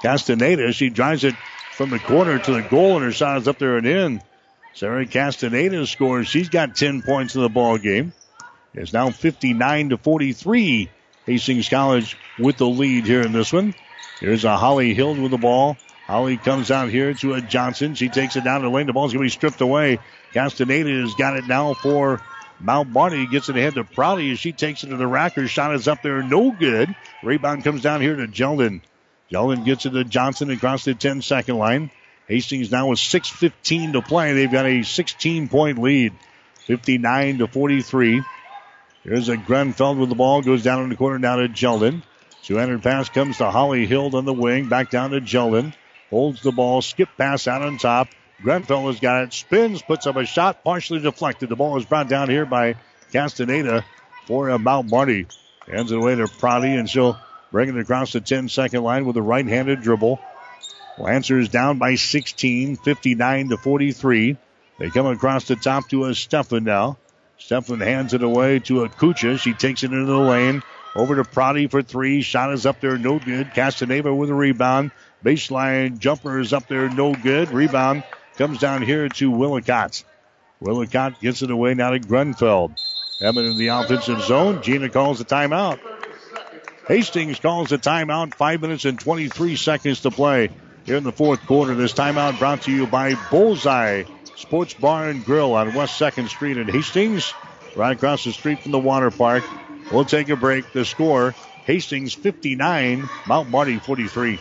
[0.03, 0.73] Castaneda.
[0.73, 1.35] She drives it
[1.73, 4.23] from the corner to the goal, and her shot is up there and in.
[4.75, 6.29] Sarah Castaneda scores.
[6.29, 8.13] She's got 10 points in the ball game.
[8.75, 10.89] It's now 59 to 43.
[11.27, 13.75] Hastings College with the lead here in this one.
[14.21, 15.77] Here's a Holly Hild with the ball.
[16.07, 17.95] Holly comes out here to a Johnson.
[17.95, 18.87] She takes it down the lane.
[18.87, 19.99] The ball's going to be stripped away.
[20.33, 22.21] Castaneda has got it now for
[22.61, 23.27] Mount Marty.
[23.27, 25.35] Gets it ahead to Prouty as she takes it to the rack.
[25.35, 26.23] Her shot is up there.
[26.23, 26.95] No good.
[27.23, 28.81] Rebound comes down here to Jeldon.
[29.33, 31.91] Jeldon gets it to Johnson across the 10 second line.
[32.29, 34.35] Hastings now with 6.15 to play.
[34.35, 36.13] They've got a 16 point lead.
[36.67, 38.23] 59 to 43.
[39.03, 40.43] Here's a Grenfell with the ball.
[40.43, 42.03] Goes down in the corner down to Jeldon.
[42.45, 44.69] 200 pass comes to Holly Hild on the wing.
[44.69, 45.75] Back down to Jeldon.
[46.11, 46.83] Holds the ball.
[46.83, 48.09] Skip pass out on top.
[48.43, 49.33] Grenfell has got it.
[49.33, 49.83] Spins.
[49.83, 50.63] Puts up a shot.
[50.63, 51.49] Partially deflected.
[51.49, 52.77] The ball is brought down here by
[53.13, 53.85] Castaneda
[54.27, 55.27] for Mount Marty.
[55.67, 57.19] Hands it away to Prouty, and she'll
[57.53, 60.19] bring it across the 10 second line with a right handed dribble.
[60.99, 64.37] Lancers down by 16, 59 to 43.
[64.79, 66.99] They come across the top to a Stefan now.
[67.39, 69.39] Stefan hands it away to a Kucha.
[69.39, 70.63] She takes it into the lane.
[70.95, 72.23] Over to Prouty for three.
[72.23, 73.55] Shot is up there, no good.
[73.55, 74.91] Castaneda with a rebound.
[75.25, 77.51] Baseline jumper is up there, no good.
[77.51, 78.03] Rebound
[78.37, 80.05] comes down here to Willicott.
[80.61, 82.75] Willicott gets it away now to Grenfell.
[83.21, 84.63] Evan in the offensive zone.
[84.63, 85.79] Gina calls the timeout.
[86.89, 88.35] Hastings calls the timeout.
[88.35, 90.51] Five minutes and 23 seconds to play
[90.85, 91.75] here in the fourth quarter.
[91.75, 94.05] This timeout brought to you by Bullseye
[94.37, 97.33] Sports Bar and Grill on West 2nd Street in Hastings,
[97.77, 99.45] right across the street from the water park.
[99.93, 100.73] We'll take a break.
[100.73, 101.35] The score
[101.65, 104.41] Hastings 59, Mount Marty 43.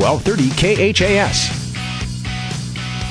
[0.00, 1.60] 1230 KHAS.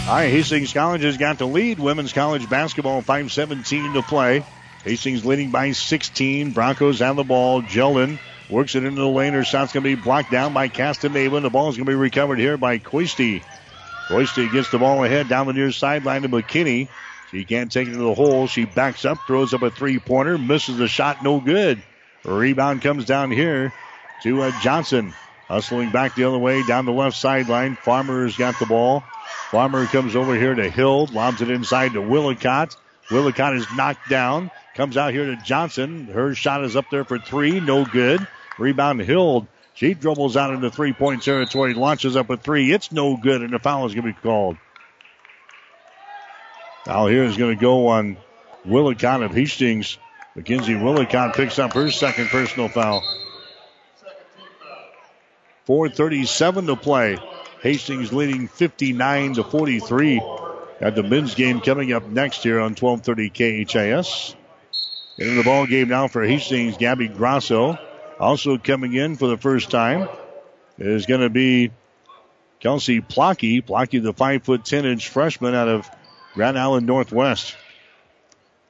[0.07, 1.77] All right, Hastings College has got the lead.
[1.77, 4.43] Women's college basketball, 5-17 to play.
[4.83, 6.51] Hastings leading by 16.
[6.51, 7.61] Broncos have the ball.
[7.61, 8.17] Jeldon
[8.49, 9.33] works it into the lane.
[9.33, 11.39] Her shot's going to be blocked down by Castaneda.
[11.41, 13.43] The ball is going to be recovered here by Coisty.
[14.07, 16.87] Coisty gets the ball ahead down the near sideline to McKinney.
[17.29, 18.47] She can't take it to the hole.
[18.47, 21.83] She backs up, throws up a three-pointer, misses the shot, no good.
[22.25, 23.71] Rebound comes down here
[24.23, 25.13] to uh, Johnson.
[25.49, 27.75] Hustling back the other way down the left sideline.
[27.75, 29.03] Farmer's got the ball.
[29.49, 32.75] Farmer comes over here to Hild, lobs it inside to Willicott.
[33.09, 34.51] Willicott is knocked down.
[34.75, 36.05] Comes out here to Johnson.
[36.05, 37.59] Her shot is up there for three.
[37.59, 38.25] No good.
[38.59, 39.47] Rebound Hild.
[39.73, 42.71] She dribbles out into three point territory, launches up a three.
[42.71, 44.57] It's no good, and the foul is going to be called.
[46.85, 48.17] Foul here is going to go on
[48.65, 49.97] Willicott of Hastings.
[50.35, 53.03] Mackenzie Willicott picks up her second personal foul.
[55.69, 57.19] 4.37 to play.
[57.61, 60.21] Hastings leading 59 to 43.
[60.81, 64.35] At the men's game coming up next here on 1230 KHAS.
[65.19, 67.77] Into the ball game now for Hastings, Gabby Grosso.
[68.19, 70.09] Also coming in for the first time
[70.79, 71.71] is going to be
[72.59, 73.63] Kelsey Plocky.
[73.63, 75.87] Plocky, the 5 foot 10 inch freshman out of
[76.33, 77.55] Grand Island Northwest.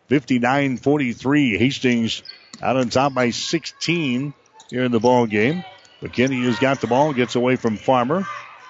[0.08, 1.58] 59 43.
[1.58, 2.24] Hastings
[2.62, 4.34] out on top by 16
[4.70, 5.64] here in the ball game.
[6.02, 8.26] McKinney has got the ball, gets away from Farmer.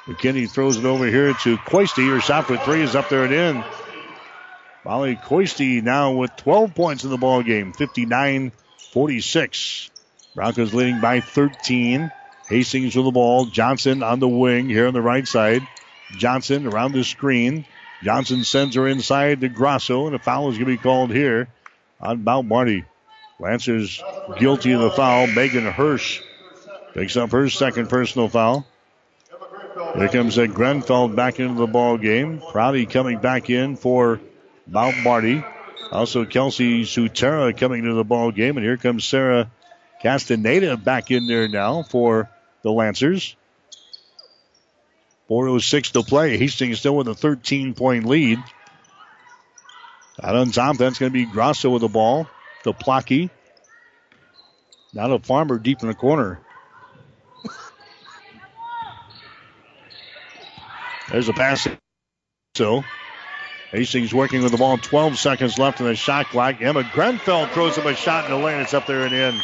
[0.06, 2.10] McKinney throws it over here to Coisty.
[2.10, 3.64] Her shot for three is up there and in.
[4.84, 9.92] Molly Coisty now with 12 points in the ball game, 59-46.
[10.34, 12.12] Broncos leading by 13.
[12.48, 13.46] Hastings with the ball.
[13.46, 15.62] Johnson on the wing here on the right side.
[16.18, 17.66] Johnson around the screen.
[18.02, 21.50] Johnson sends her inside to Grosso, and a foul is going to be called here
[22.02, 22.86] on Mount Marty.
[23.40, 24.02] Lancers
[24.40, 25.28] guilty of the foul.
[25.28, 26.22] Megan Hirsch
[27.00, 28.68] picks up her second personal foul.
[29.96, 32.42] Here comes a Grenfell back into the ball game.
[32.52, 34.20] Prouty coming back in for
[34.68, 35.42] Mount Marty.
[35.94, 39.50] Also Kelsey Sutera coming into the ball game, and here comes Sarah
[40.02, 42.30] Castaneda back in there now for
[42.64, 43.38] the Lancers.
[45.30, 46.38] 4.06 to play.
[46.38, 48.40] Hastings still with a 13 point lead.
[50.22, 52.28] Out on top, that's going to be Grosso with the ball.
[52.64, 53.30] To Plocky.
[54.94, 56.42] Now to Farmer deep in the corner.
[61.12, 61.68] There's a pass.
[62.56, 62.84] So
[63.72, 64.78] Hastings working with the ball.
[64.78, 66.62] 12 seconds left in the shot clock.
[66.62, 68.62] Emma Grenfell throws him a shot in the lane.
[68.62, 69.42] It's up there and in.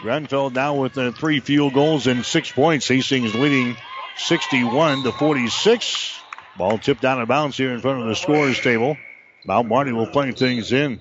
[0.00, 2.88] Grenfell now with three field goals and six points.
[2.88, 3.76] Hastings leading
[4.16, 6.20] 61 to 46.
[6.56, 8.96] Ball tipped out of bounds here in front of the scorers table.
[9.44, 11.00] Mount Marty will play things in.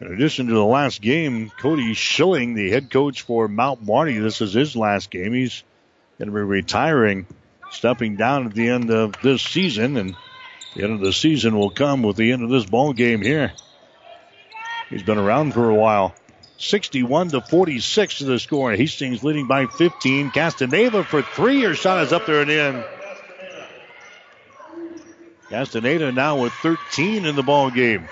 [0.00, 4.40] In addition to the last game, Cody Schilling, the head coach for Mount Marty, this
[4.40, 5.32] is his last game.
[5.32, 5.62] He's
[6.18, 7.26] going to be retiring,
[7.70, 10.16] stepping down at the end of this season, and
[10.74, 13.52] the end of the season will come with the end of this ball game here.
[14.90, 16.14] He's been around for a while.
[16.58, 18.72] 61 to 46 to the score.
[18.72, 20.30] Hastings leading by 15.
[20.30, 21.62] Castaneda for three.
[21.62, 22.84] Her shot is up there and in.
[25.50, 28.08] Castaneda now with 13 in the ball game.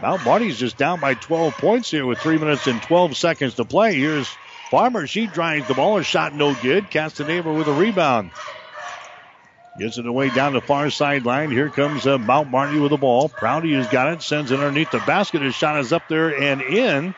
[0.00, 3.64] Mount Marty's just down by 12 points here with three minutes and 12 seconds to
[3.64, 3.94] play.
[3.94, 4.28] Here's
[4.70, 5.06] Farmer.
[5.06, 5.96] She drives the ball.
[5.96, 6.90] Her shot no good.
[6.90, 8.30] Castaneda with a rebound.
[9.78, 11.50] Gets it away down the far sideline.
[11.50, 13.28] Here comes uh, Mount Marty with the ball.
[13.28, 14.22] Prouty has got it.
[14.22, 15.42] Sends it underneath the basket.
[15.42, 17.14] His shot is up there and in.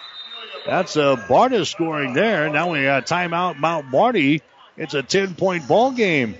[0.67, 2.51] That's uh, Barta scoring there.
[2.51, 4.43] Now we got timeout Mount Marty.
[4.77, 6.37] It's a 10 point ball game.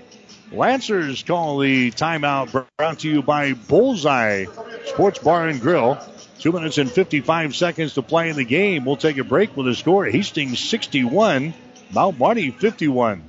[0.51, 4.45] Lancers call the timeout brought to you by Bullseye
[4.85, 5.97] Sports Bar and Grill.
[6.39, 8.85] Two minutes and 55 seconds to play in the game.
[8.85, 10.05] We'll take a break with a score.
[10.05, 11.53] Hastings 61,
[11.91, 13.28] Mount Marty 51.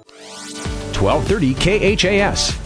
[0.99, 2.57] 1230 KHAS.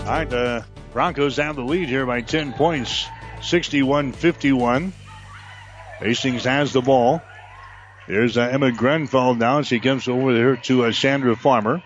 [0.00, 3.06] All right, the Broncos have the lead here by 10 points,
[3.42, 4.92] 61 51.
[6.00, 7.22] Hastings has the ball.
[8.08, 9.62] There's uh, Emma Grenfell now.
[9.62, 11.82] She comes over there to uh, Chandra Farmer.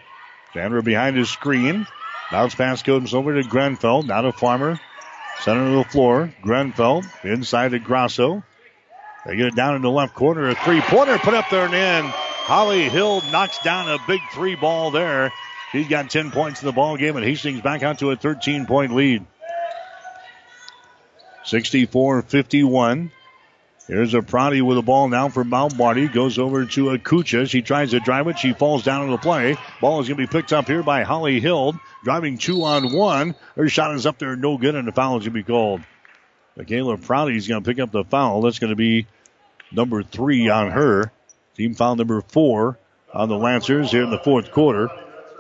[0.55, 1.87] Chandra behind the screen.
[2.31, 4.05] Bounce pass comes over to Grenfell.
[4.05, 4.81] Now to Farmer.
[5.41, 6.33] Center of the floor.
[6.41, 8.43] Grenfell inside to Grosso.
[9.27, 10.49] They get it down in the left corner.
[10.49, 12.24] A three pointer put up there and in.
[12.45, 15.33] Holly Hild knocks down a big three ball there.
[15.73, 18.67] He's got 10 points in the ball game, and Hastings back out to a 13
[18.67, 19.25] point lead.
[21.45, 23.11] 64 51.
[23.89, 26.07] Here's a Prouty with the ball now for Mount Marty.
[26.07, 27.49] Goes over to Akucha.
[27.49, 28.39] She tries to drive it.
[28.39, 29.57] She falls down on the play.
[29.81, 31.77] Ball is going to be picked up here by Holly Hild.
[32.03, 33.35] Driving two on one.
[33.57, 35.81] Her shot is up there, no good, and the foul is going to be called.
[36.57, 38.43] Michaela Prouty is going to pick up the foul.
[38.43, 39.07] That's going to be
[39.73, 41.11] number three on her.
[41.57, 42.79] Team foul number four
[43.13, 44.91] on the Lancers here in the fourth quarter.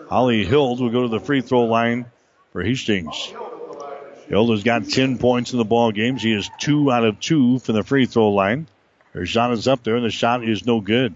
[0.09, 2.07] Holly Hild will go to the free throw line
[2.53, 3.33] for Hastings.
[4.31, 6.19] Hild has got 10 points in the ball game.
[6.19, 8.69] She is two out of two from the free throw line.
[9.13, 11.15] Her shot is up there and the shot is no good.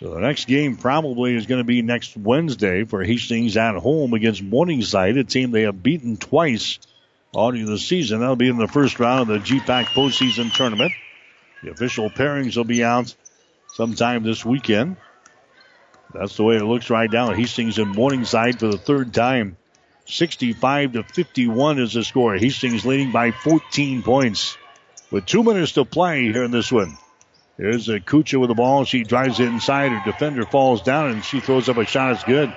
[0.00, 4.12] So the next game probably is going to be next Wednesday for Hastings at home
[4.14, 6.78] against Morningside, a team they have beaten twice
[7.34, 8.20] already the season.
[8.20, 10.92] That'll be in the first round of the GPAC postseason tournament.
[11.62, 13.14] The official pairings will be out
[13.76, 14.96] sometime this weekend.
[16.14, 17.32] That's the way it looks right now.
[17.32, 19.58] Hastings in Morningside for the third time.
[20.06, 22.36] 65 to 51 is the score.
[22.36, 24.56] Hastings leading by 14 points.
[25.10, 26.96] With two minutes to play here in this one.
[27.58, 28.84] There's a Kucha with the ball.
[28.84, 29.92] She drives it inside.
[29.92, 32.12] Her defender falls down and she throws up a shot.
[32.12, 32.50] It's good.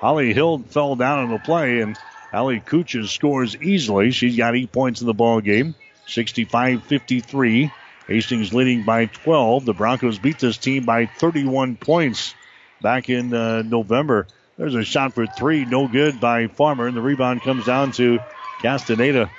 [0.00, 1.96] Holly Hild fell down on the play and
[2.32, 4.10] Ali Kucha scores easily.
[4.10, 5.74] She's got eight points in the ball game.
[6.06, 7.70] 65-53.
[8.08, 9.64] Hastings leading by 12.
[9.64, 12.34] The Broncos beat this team by 31 points
[12.82, 14.26] back in uh, November.
[14.56, 18.20] There's a shot for three, no good by Farmer, and the rebound comes down to
[18.60, 19.30] Castaneda.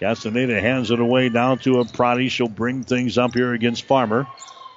[0.00, 2.28] Castaneda hands it away down to a Prouty.
[2.28, 4.26] She'll bring things up here against Farmer.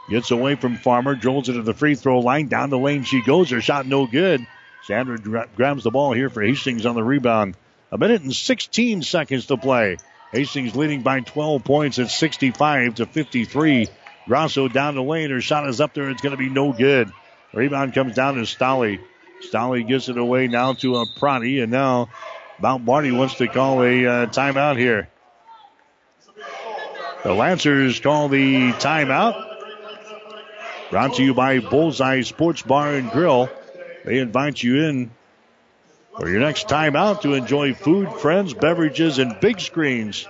[0.10, 2.48] Gets away from Farmer, drills it to the free throw line.
[2.48, 3.50] Down the lane she goes.
[3.52, 4.46] Her shot no good.
[4.88, 7.56] Chandra gra- grabs the ball here for Hastings on the rebound.
[7.92, 9.98] A minute and 16 seconds to play.
[10.32, 13.88] Hastings leading by 12 points at 65 to 53.
[14.28, 15.30] Grosso down the lane.
[15.30, 16.10] Her shot is up there.
[16.10, 17.12] It's going to be no good.
[17.54, 19.00] Rebound comes down to Stolly.
[19.42, 22.10] Stolly gets it away now to a Prouty, and now
[22.60, 25.10] Mount Marty wants to call a uh, timeout here.
[27.24, 29.50] The Lancers call the timeout.
[30.92, 33.50] Brought to you by Bullseye Sports Bar and Grill.
[34.06, 35.12] They invite you in
[36.18, 40.28] for your next time out to enjoy food, friends, beverages, and big screens.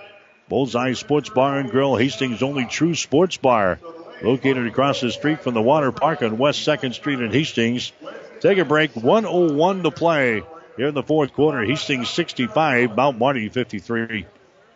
[0.49, 3.79] Bullseye Sports Bar and Grill, Hastings' only true sports bar.
[4.21, 7.91] Located across the street from the water park on West 2nd Street in Hastings.
[8.39, 8.95] Take a break.
[8.95, 10.43] 101 to play
[10.77, 11.63] here in the fourth quarter.
[11.63, 14.25] Hastings 65, Mount Marty 53.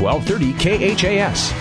[0.00, 1.52] 1230 KHAS.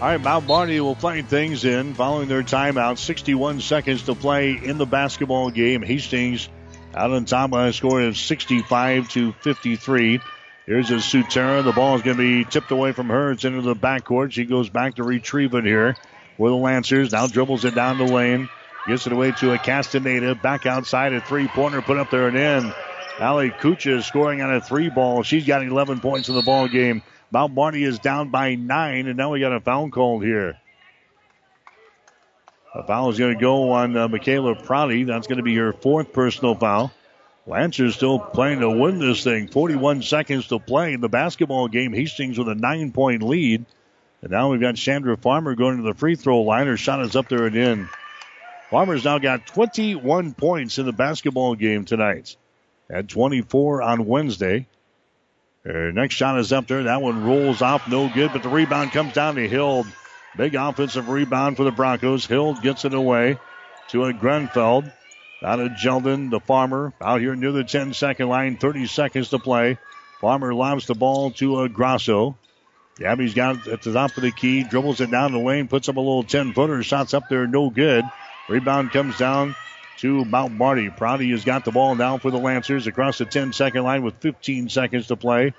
[0.00, 2.98] All right, Mount Marty will play things in following their timeout.
[2.98, 5.80] 61 seconds to play in the basketball game.
[5.80, 6.48] Hastings
[6.94, 10.20] out on top by a score of 65 to 53.
[10.66, 11.64] Here's a Sutera.
[11.64, 13.30] The ball is going to be tipped away from her.
[13.30, 14.32] It's into the backcourt.
[14.32, 15.96] She goes back to retrieve it here
[16.36, 17.12] for the Lancers.
[17.12, 18.48] Now dribbles it down the lane.
[18.86, 20.34] Gets it away to a Castaneda.
[20.34, 22.74] Back outside a three pointer put up there and in.
[23.20, 25.22] Ali Kucha is scoring on a three ball.
[25.22, 27.02] She's got 11 points in the ball game.
[27.30, 30.58] Mount Marty is down by nine, and now we got a foul called here.
[32.74, 35.04] A foul is going to go on uh, Michaela Prouty.
[35.04, 36.92] That's going to be her fourth personal foul.
[37.46, 39.46] Lancers still playing to win this thing.
[39.48, 41.92] 41 seconds to play in the basketball game.
[41.92, 43.64] Hastings with a nine point lead.
[44.22, 46.66] And now we've got Chandra Farmer going to the free throw line.
[46.66, 47.88] Her shot is up there and in.
[48.70, 52.36] Farmer's now got 21 points in the basketball game tonight.
[52.90, 54.66] Had 24 on Wednesday.
[55.64, 56.84] Her next shot is up there.
[56.84, 59.86] That one rolls off, no good, but the rebound comes down to Hild.
[60.36, 62.26] Big offensive rebound for the Broncos.
[62.26, 63.38] Hild gets it away
[63.88, 64.84] to a Grenfell.
[65.42, 69.38] Out of Jeldon, the farmer, out here near the 10 second line, 30 seconds to
[69.38, 69.78] play.
[70.20, 72.36] Farmer lobs the ball to a Grosso.
[72.98, 75.88] Gabby's got it at the top of the key, dribbles it down the lane, puts
[75.88, 78.04] up a little 10 footer, shots up there, no good.
[78.48, 79.54] Rebound comes down
[79.98, 80.90] to Mount Marty.
[80.90, 84.14] Prouty has got the ball now for the Lancers across the 10 second line with
[84.20, 85.54] 15 seconds to play.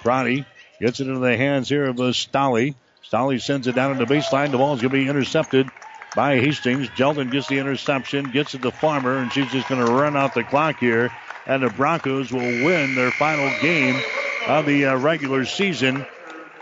[0.00, 0.44] Prouty
[0.80, 2.74] gets it into the hands here of Stolly.
[3.02, 4.50] Stolly sends it down in the baseline.
[4.50, 5.68] The ball is going to be intercepted
[6.14, 6.88] by Hastings.
[6.88, 10.34] Jeldon gets the interception, gets it to Farmer, and she's just going to run out
[10.34, 11.12] the clock here.
[11.46, 14.00] And the Broncos will win their final game
[14.48, 16.04] of the uh, regular season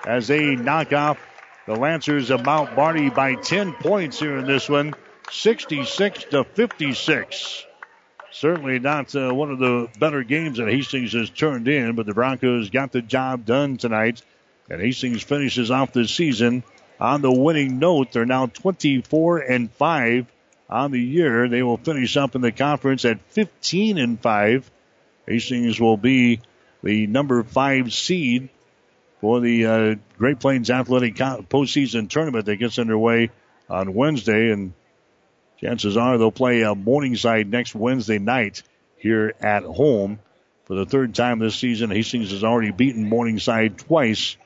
[0.07, 1.19] as they knock off
[1.67, 4.95] the Lancers of Mount Marty by 10 points here in this one.
[5.31, 7.67] 66 to 56.
[8.31, 12.15] Certainly not uh, one of the better games that Hastings has turned in, but the
[12.15, 14.23] Broncos got the job done tonight.
[14.69, 16.65] And Hastings finishes off the season
[16.99, 18.13] on the winning note.
[18.13, 20.27] They're now 24 and 5
[20.69, 21.49] on the year.
[21.49, 24.71] They will finish up in the conference at 15 and 5.
[25.27, 26.41] Hastings will be
[26.83, 28.49] the number 5 seed
[29.21, 33.31] for the uh, Great Plains Athletic postseason tournament that gets underway
[33.71, 34.51] on Wednesday.
[34.51, 34.73] And
[35.65, 38.63] chances are they'll play a Morningside next Wednesday night
[38.99, 40.19] here at home
[40.65, 41.91] for the third time this season.
[41.91, 44.37] Hastings has already beaten Morningside twice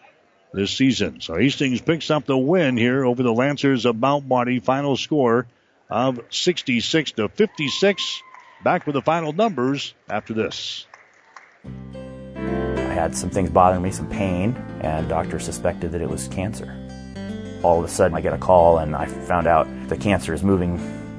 [0.52, 1.20] this season.
[1.20, 4.60] So Hastings picks up the win here over the Lancers of Mount Marty.
[4.60, 5.48] Final score
[5.90, 8.22] of 66 to 56.
[8.62, 10.86] Back with the final numbers after this.
[11.64, 16.72] I had some things bothering me, some pain, and doctor suspected that it was cancer.
[17.64, 20.44] All of a sudden, I get a call, and I found out the cancer is
[20.44, 20.78] moving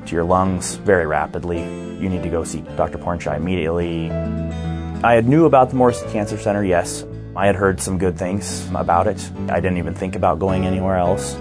[0.10, 1.60] to your lungs very rapidly.
[1.60, 2.98] You need to go see Dr.
[2.98, 4.12] Pornchai immediately.
[4.12, 7.06] I had knew about the Morris Cancer Center, yes.
[7.36, 9.32] I had heard some good things about it.
[9.50, 11.36] I didn't even think about going anywhere else.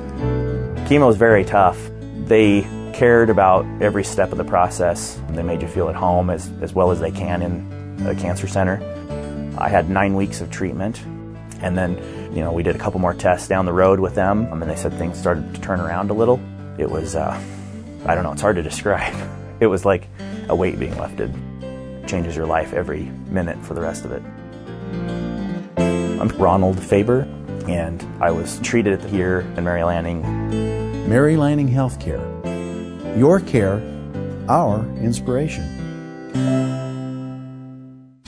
[0.87, 1.79] Chemo is very tough.
[2.27, 2.63] They
[2.93, 5.21] cared about every step of the process.
[5.31, 8.47] They made you feel at home as, as well as they can in a cancer
[8.47, 8.83] center.
[9.59, 11.01] I had nine weeks of treatment,
[11.63, 11.97] and then,
[12.35, 14.77] you know, we did a couple more tests down the road with them, and they
[14.77, 16.39] said things started to turn around a little.
[16.79, 17.41] It was, uh,
[18.09, 19.15] I don't know, it's hard to describe.
[19.61, 20.07] It was like
[20.49, 21.35] a weight being lifted.
[21.65, 24.23] It changes your life every minute for the rest of it.
[25.77, 27.23] I'm Ronald Faber,
[27.67, 30.23] and I was treated here in Mary Lanning.
[31.09, 32.23] Mary Lanning Healthcare.
[33.19, 33.83] Your care,
[34.49, 36.68] our inspiration.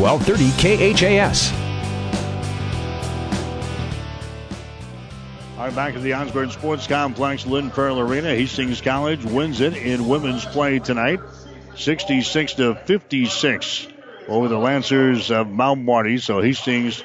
[0.00, 1.52] 1230 KHAS.
[5.58, 8.34] All right, back at the Osborne Sports Complex, Lynn Farrell Arena.
[8.34, 11.20] Hastings College wins it in women's play tonight,
[11.76, 13.88] 66 to 56
[14.26, 16.16] over the Lancers of Mount Marty.
[16.16, 17.04] So Hastings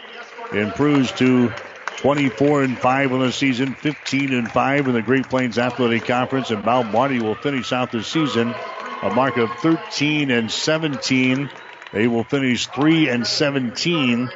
[0.54, 1.50] improves to
[1.98, 6.50] 24 and 5 on the season, 15 and 5 in the Great Plains Athletic Conference,
[6.50, 8.56] and Mount Marty will finish out the season
[9.02, 11.50] a mark of 13 and 17.
[11.94, 14.30] They will finish 3 and 17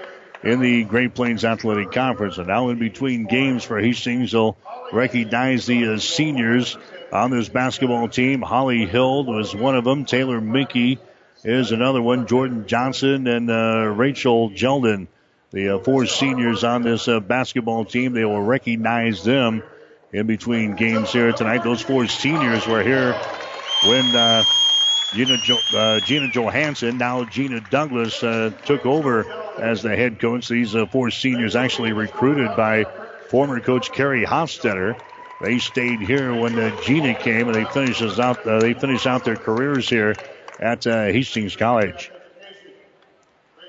[0.43, 2.37] in the Great Plains Athletic Conference.
[2.37, 4.57] And now in between games for Hastings, they'll
[4.93, 6.77] recognize the uh, seniors
[7.11, 8.41] on this basketball team.
[8.41, 10.05] Holly Hild was one of them.
[10.05, 10.99] Taylor Mickey
[11.43, 12.27] is another one.
[12.27, 15.07] Jordan Johnson and uh, Rachel Jeldon,
[15.51, 18.13] the uh, four seniors on this uh, basketball team.
[18.13, 19.63] They will recognize them
[20.13, 21.63] in between games here tonight.
[21.63, 23.13] Those four seniors were here
[23.85, 24.43] when uh,
[25.13, 29.25] Gina, jo- uh, Gina Johansson, now Gina Douglas, uh, took over
[29.57, 30.47] as the head coach.
[30.47, 32.85] These uh, four seniors actually recruited by
[33.27, 34.95] former coach Kerry Hofstetter.
[35.41, 38.45] They stayed here when uh, Gina came, and they finishes out.
[38.45, 40.17] Uh, they finish out their careers here
[40.59, 42.11] at uh, Hastings College.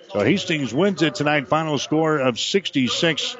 [0.09, 1.49] So Hastings wins it tonight.
[1.49, 3.37] Final score of 66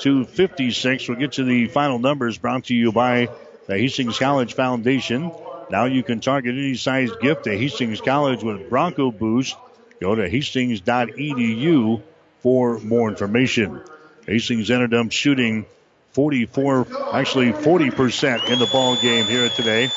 [0.00, 1.08] to 56.
[1.08, 3.28] We'll get to the final numbers brought to you by
[3.66, 5.30] the Hastings College Foundation.
[5.74, 9.56] Now you can target any size gift to Hastings College with Bronco Boost.
[10.00, 12.00] Go to hastings.edu
[12.38, 13.80] for more information.
[14.24, 15.66] Hastings ended up shooting
[16.12, 19.90] 44, actually 40% in the ball game here today.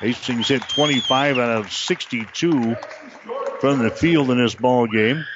[0.00, 2.74] Hastings hit 25 out of 62
[3.60, 5.26] from the field in this ball game.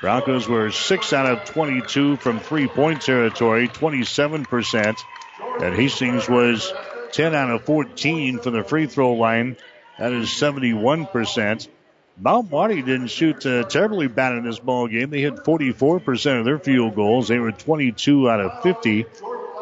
[0.00, 4.96] Broncos were 6 out of 22 from three point territory, 27%.
[5.60, 6.72] And Hastings was
[7.14, 9.56] 10 out of 14 from the free throw line.
[10.00, 11.68] That is 71%.
[12.18, 15.10] Mount Marty didn't shoot uh, terribly bad in this ball game.
[15.10, 17.28] They hit 44% of their field goals.
[17.28, 19.06] They were 22 out of 50.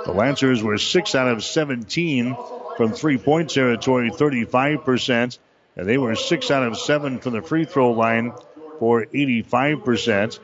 [0.07, 2.37] The Lancers were 6 out of 17
[2.79, 5.39] from three point territory, 35%.
[5.77, 8.33] And they were 6 out of 7 from the free throw line
[8.79, 10.39] for 85%.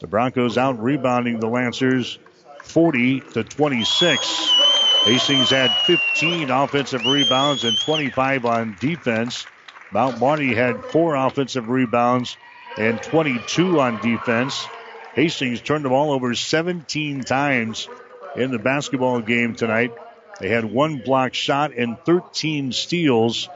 [0.00, 2.18] The Broncos out rebounding the Lancers
[2.62, 4.63] 40 to 26.
[5.04, 9.46] Hastings had 15 offensive rebounds and 25 on defense.
[9.92, 12.38] Mount Marty had four offensive rebounds
[12.78, 14.66] and 22 on defense.
[15.14, 17.86] Hastings turned the ball over 17 times
[18.34, 19.92] in the basketball game tonight.
[20.40, 23.50] They had one block shot and 13 steals.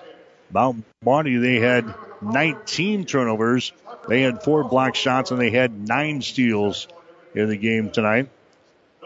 [0.52, 3.72] Mount Marty, they had 19 turnovers.
[4.06, 6.88] They had four block shots and they had nine steals
[7.34, 8.28] in the game tonight.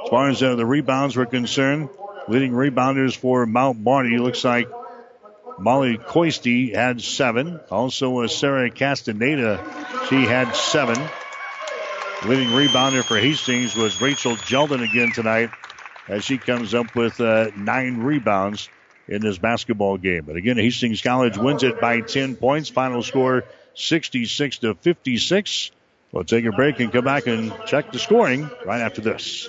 [0.02, 1.88] As far as uh, the rebounds were concerned,
[2.28, 4.68] leading rebounders for Mount Marty looks like
[5.58, 7.60] Molly Coisty had seven.
[7.70, 9.64] Also, uh, Sarah Castaneda,
[10.08, 10.96] she had seven.
[12.26, 15.50] Leading rebounder for Hastings was Rachel Jeldon again tonight
[16.08, 18.68] as she comes up with uh, nine rebounds
[19.08, 20.24] in this basketball game.
[20.24, 22.68] But again, Hastings College wins it by 10 points.
[22.68, 23.44] Final score
[23.74, 25.70] 66 to 56.
[26.12, 29.48] We'll take a break and come back and check the scoring right after this.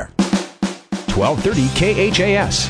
[1.15, 2.69] 1230 KHAS.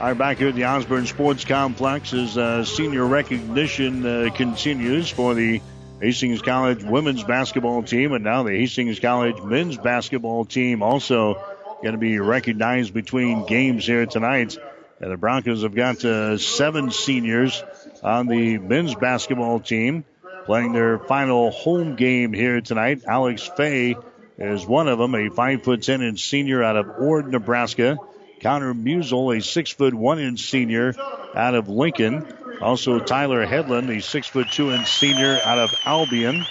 [0.00, 5.10] All right, back here at the Osborne Sports Complex as uh, senior recognition uh, continues
[5.10, 5.60] for the
[6.00, 11.34] Hastings College women's basketball team, and now the Hastings College men's basketball team also
[11.82, 14.56] going to be recognized between games here tonight.
[15.00, 17.62] And the Broncos have got uh, seven seniors
[18.02, 20.04] on the men's basketball team
[20.44, 23.02] playing their final home game here tonight.
[23.06, 23.96] Alex Fay
[24.40, 27.98] is one of them, a five foot ten inch senior out of Ord, Nebraska.
[28.40, 30.94] Connor Musel, a six foot one inch senior
[31.34, 32.26] out of Lincoln.
[32.60, 36.44] Also Tyler Headland, a six foot two inch senior out of Albion.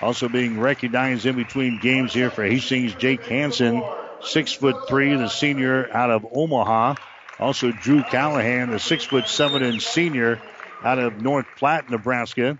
[0.00, 3.82] Also being recognized in between games here for Hastings, Jake Hansen,
[4.22, 6.94] six foot three, the senior out of Omaha.
[7.38, 10.40] Also Drew Callahan, the six foot seven and senior
[10.82, 12.58] out of North Platte, Nebraska.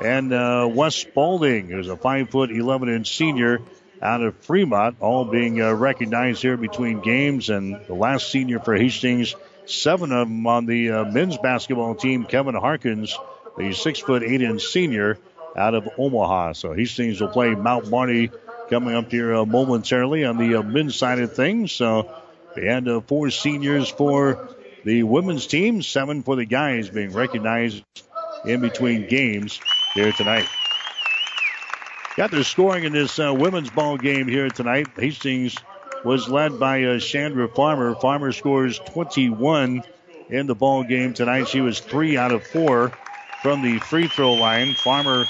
[0.00, 3.60] And uh, Wes Spalding, who's a five foot eleven inch senior
[4.02, 7.48] out of Fremont, all being uh, recognized here between games.
[7.50, 9.34] And the last senior for Hastings,
[9.66, 13.16] seven of them on the uh, men's basketball team, Kevin Harkins,
[13.56, 15.18] the six foot eight inch senior
[15.56, 16.54] out of Omaha.
[16.54, 18.30] So Hastings will play Mount Marty
[18.68, 21.72] coming up here uh, momentarily on the uh, men's side of things.
[21.72, 22.10] So
[22.56, 24.48] we had uh, four seniors for
[24.84, 27.84] the women's team, seven for the guys being recognized
[28.44, 29.60] in between games
[29.94, 30.48] here tonight.
[32.14, 34.86] Got their scoring in this uh, women's ball game here tonight.
[34.96, 35.56] Hastings
[36.04, 37.94] was led by uh, Chandra Farmer.
[37.94, 39.82] Farmer scores 21
[40.28, 41.48] in the ball game tonight.
[41.48, 42.92] She was three out of four
[43.40, 44.74] from the free throw line.
[44.74, 45.24] Farmer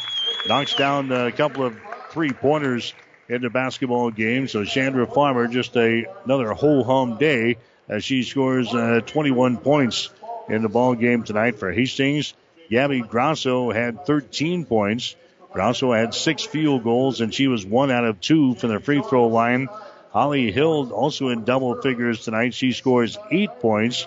[0.49, 1.77] knocks down a couple of
[2.11, 2.95] three pointers
[3.29, 4.49] in the basketball game.
[4.49, 10.11] So Chandra Farmer just a, another whole hum day as she scores uh, 21 points
[10.49, 12.35] in the ball game tonight for Hastings.
[12.71, 15.15] Gabby Grosso had 13 points.
[15.53, 19.03] Grosso had six field goals, and she was one out of two from the free
[19.03, 19.69] throw line.
[20.11, 22.55] Holly Hild also in double figures tonight.
[22.55, 24.07] She scores eight points.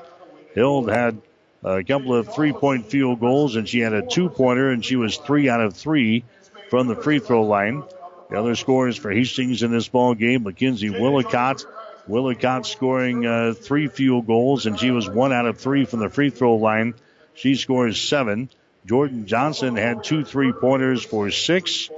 [0.56, 1.22] Hild had
[1.64, 4.96] a couple of three point field goals, and she had a two pointer, and she
[4.96, 6.24] was three out of three
[6.70, 7.84] from the free throw line.
[8.30, 11.66] The other scores for Hastings in this ball game, Mackenzie Willicott.
[12.08, 16.10] Willicott scoring uh, three field goals, and she was one out of three from the
[16.10, 16.94] free throw line.
[17.34, 18.50] She scores seven.
[18.86, 21.90] Jordan Johnson had two three pointers for six.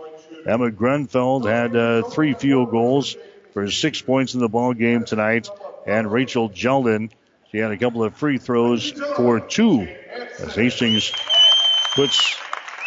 [0.46, 3.18] Emma Grenfell had uh, three field goals
[3.54, 5.50] for six points in the ball game tonight.
[5.86, 7.12] And Rachel Jeldon,
[7.52, 9.82] she had a couple of free throws for two.
[10.40, 11.12] As Hastings
[11.94, 12.38] puts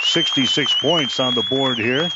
[0.03, 2.09] 66 points on the board here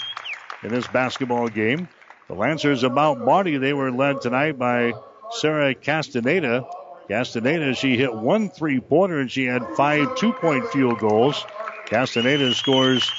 [0.62, 1.88] in this basketball game.
[2.28, 4.94] The Lancers about Marty, they were led tonight by
[5.32, 6.66] Sarah Castaneda.
[7.08, 11.44] Castaneda, she hit one three pointer and she had five two point field goals.
[11.86, 13.10] Castaneda scores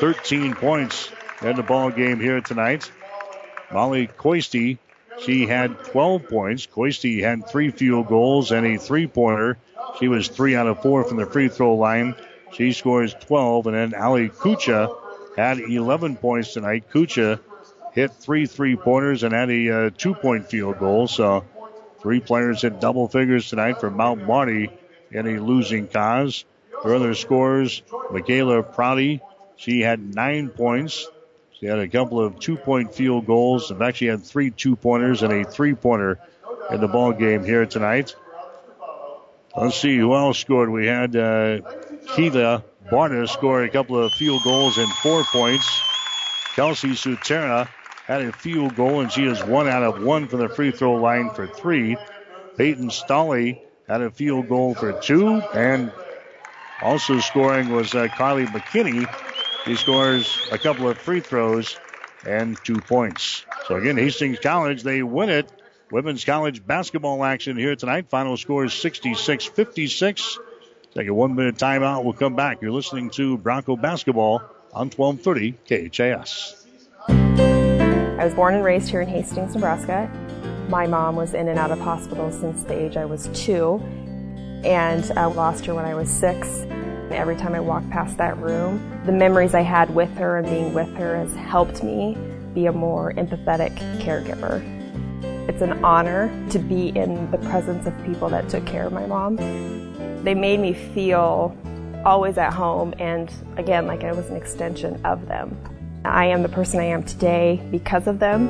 [0.00, 1.10] 13 points
[1.42, 2.90] in the ball game here tonight.
[3.72, 4.78] Molly Coisty,
[5.22, 6.66] she had 12 points.
[6.66, 9.58] Coisty had three field goals and a three pointer.
[9.98, 12.14] She was three out of four from the free throw line.
[12.52, 13.66] She scores 12.
[13.68, 14.94] And then Ali Kucha
[15.36, 16.90] had 11 points tonight.
[16.92, 17.40] Kucha
[17.92, 21.08] hit three three pointers and had a uh, two point field goal.
[21.08, 21.44] So
[22.00, 24.70] three players hit double figures tonight for Mount Marty
[25.10, 26.44] in a losing cause.
[26.82, 29.20] Her other scores, Michaela Prouty,
[29.56, 31.08] she had nine points.
[31.58, 33.70] She had a couple of two point field goals.
[33.70, 36.18] In fact, she had three two pointers and a three pointer
[36.70, 38.14] in the ball game here tonight.
[39.56, 40.68] Let's see who else scored.
[40.68, 41.60] We had uh,
[42.14, 45.66] Keela Barna score a couple of field goals and four points.
[46.54, 47.68] Kelsey Sutera
[48.04, 50.94] had a field goal and she is one out of one from the free throw
[50.94, 51.96] line for three.
[52.56, 55.90] Peyton Stolley had a field goal for two and
[56.82, 59.06] also scoring was uh, Carly McKinney.
[59.64, 61.76] He scores a couple of free throws
[62.26, 63.44] and two points.
[63.66, 65.50] So again, Hastings College, they win it.
[65.90, 68.08] Women's college basketball action here tonight.
[68.10, 70.38] Final score is 66-56.
[70.94, 72.04] Take a one minute timeout.
[72.04, 72.60] We'll come back.
[72.60, 74.42] You're listening to Bronco basketball
[74.72, 76.66] on 1230 KHAS.
[77.08, 80.10] I was born and raised here in Hastings, Nebraska.
[80.68, 83.80] My mom was in and out of hospital since the age I was two
[84.66, 86.66] and I lost her when I was six.
[87.12, 90.74] Every time I walk past that room, the memories I had with her and being
[90.74, 92.18] with her has helped me
[92.52, 94.60] be a more empathetic caregiver.
[95.48, 99.06] It's an honor to be in the presence of people that took care of my
[99.06, 99.36] mom.
[100.24, 101.56] They made me feel
[102.04, 105.56] always at home and again like I was an extension of them.
[106.04, 108.48] I am the person I am today because of them.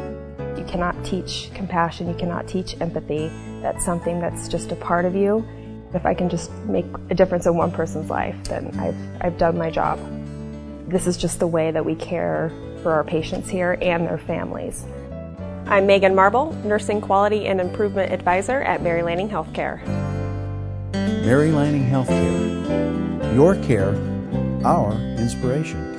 [0.57, 3.31] You cannot teach compassion, you cannot teach empathy.
[3.61, 5.47] That's something that's just a part of you
[5.97, 9.57] if I can just make a difference in one person's life, then I've, I've done
[9.59, 9.99] my job.
[10.89, 12.53] This is just the way that we care
[12.83, 14.85] for our patients here and their families.
[15.67, 19.85] I'm Megan Marble, Nursing Quality and Improvement Advisor at Mary Lanning Healthcare.
[20.93, 23.35] Mary Lanning Healthcare.
[23.35, 23.97] Your care,
[24.65, 25.97] our inspiration.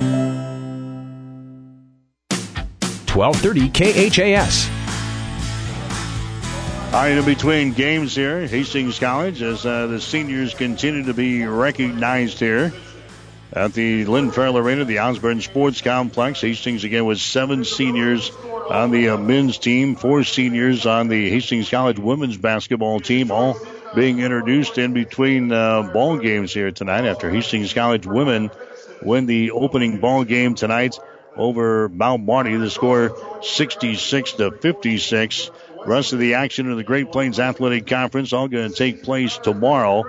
[3.12, 4.77] 1230 KHAS.
[6.88, 11.44] All right, in between games here, Hastings College, as uh, the seniors continue to be
[11.44, 12.72] recognized here
[13.52, 16.40] at the Lynn Farrell Arena, the Osborne Sports Complex.
[16.40, 18.30] Hastings again with seven seniors
[18.70, 23.58] on the uh, men's team, four seniors on the Hastings College women's basketball team, all
[23.94, 28.50] being introduced in between uh, ball games here tonight after Hastings College women
[29.02, 30.98] win the opening ball game tonight
[31.36, 32.56] over Mount Marty.
[32.56, 35.50] The score 66 to 56.
[35.88, 39.38] Rest of the action in the Great Plains Athletic Conference all going to take place
[39.38, 40.04] tomorrow.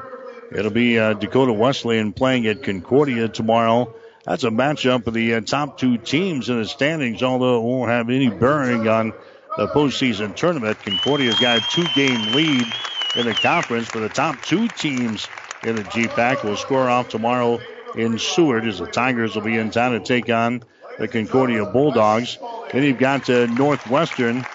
[0.52, 3.96] It'll be uh, Dakota Wesleyan playing at Concordia tomorrow.
[4.26, 7.90] That's a matchup of the uh, top two teams in the standings, although it won't
[7.90, 9.14] have any bearing on
[9.56, 10.78] the postseason tournament.
[10.84, 12.68] Concordia's got a two-game lead
[13.16, 15.30] in the conference for the top two teams
[15.64, 16.44] in the GPAC.
[16.44, 17.58] Will score off tomorrow
[17.96, 20.62] in Seward as the Tigers will be in town to take on
[20.98, 22.38] the Concordia Bulldogs.
[22.74, 24.46] Then you've got uh, Northwestern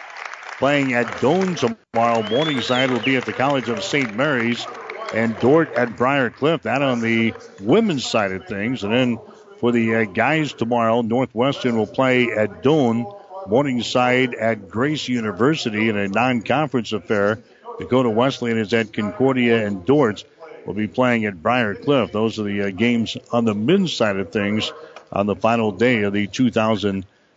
[0.58, 2.22] playing at Doane tomorrow.
[2.28, 4.14] Morningside will be at the College of St.
[4.14, 4.66] Mary's
[5.14, 6.62] and Dordt at Briar Cliff.
[6.62, 8.82] That on the women's side of things.
[8.82, 9.18] And then
[9.60, 13.04] for the uh, guys tomorrow, Northwestern will play at Doane.
[13.46, 17.38] Morningside at Grace University in a non-conference affair.
[17.78, 20.24] Dakota Wesleyan is at Concordia and Dordt
[20.66, 22.12] will be playing at Briar Cliff.
[22.12, 24.72] Those are the uh, games on the men's side of things
[25.12, 26.26] on the final day of the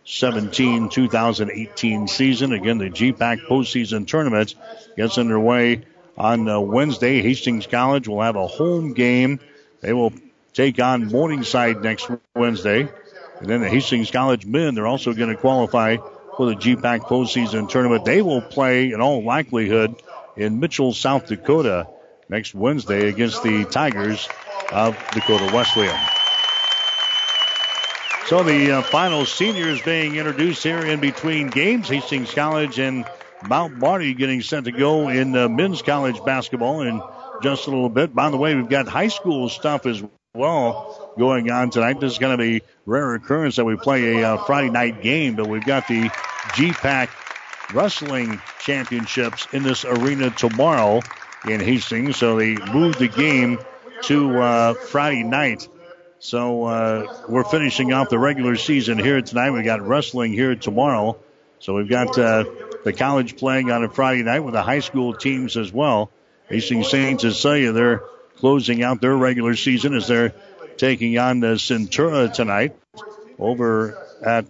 [0.08, 2.54] 2017-2018 season.
[2.54, 4.54] Again, the GPAC postseason tournament
[4.96, 5.84] gets underway
[6.16, 7.20] on uh, Wednesday.
[7.20, 9.38] Hastings College will have a home game.
[9.82, 10.14] They will
[10.54, 12.88] take on Morningside next Wednesday.
[13.40, 15.98] And then the Hastings College men, they're also going to qualify
[16.38, 18.06] for the GPAC postseason tournament.
[18.06, 19.94] They will play, in all likelihood,
[20.36, 21.86] in Mitchell, South Dakota
[22.30, 24.26] next Wednesday against the Tigers
[24.72, 26.17] of Dakota Wesleyan.
[28.28, 31.88] So the uh, final seniors being introduced here in between games.
[31.88, 33.06] Hastings College and
[33.48, 37.00] Mount Marty getting set to go in uh, men's college basketball in
[37.42, 38.14] just a little bit.
[38.14, 40.02] By the way, we've got high school stuff as
[40.34, 42.00] well going on tonight.
[42.00, 45.34] This is going to be rare occurrence that we play a uh, Friday night game,
[45.34, 46.10] but we've got the
[46.52, 47.08] GPAC
[47.72, 51.00] wrestling championships in this arena tomorrow
[51.48, 52.18] in Hastings.
[52.18, 53.58] So they moved the game
[54.02, 55.66] to uh, Friday night.
[56.20, 59.52] So uh, we're finishing off the regular season here tonight.
[59.52, 61.16] We got wrestling here tomorrow.
[61.60, 62.44] So we've got uh,
[62.84, 66.10] the college playing on a Friday night with the high school teams as well.
[66.48, 67.20] Hastings St.
[67.20, 68.02] Cecilia, they're
[68.36, 70.34] closing out their regular season as they're
[70.76, 72.76] taking on the Centura tonight
[73.38, 74.46] over at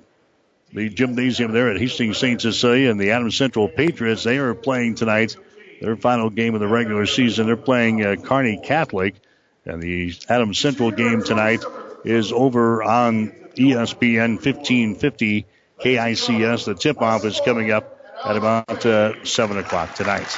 [0.73, 2.41] the gymnasium there at Hastings St.
[2.41, 4.25] Cecilia and the Adams Central Patriots.
[4.25, 5.37] They are playing tonight
[5.81, 7.47] their final game of the regular season.
[7.47, 9.15] They're playing uh, Kearney Catholic,
[9.69, 11.65] and the Adams Central game tonight
[12.05, 15.47] is over on ESPN 1550
[15.81, 16.65] KICS.
[16.65, 20.37] The tip-off is coming up at about uh, 7 o'clock tonight.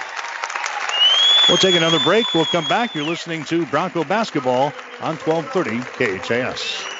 [1.49, 2.33] We'll take another break.
[2.35, 2.95] We'll come back.
[2.95, 7.00] You're listening to Bronco Basketball on 1230 KHAS.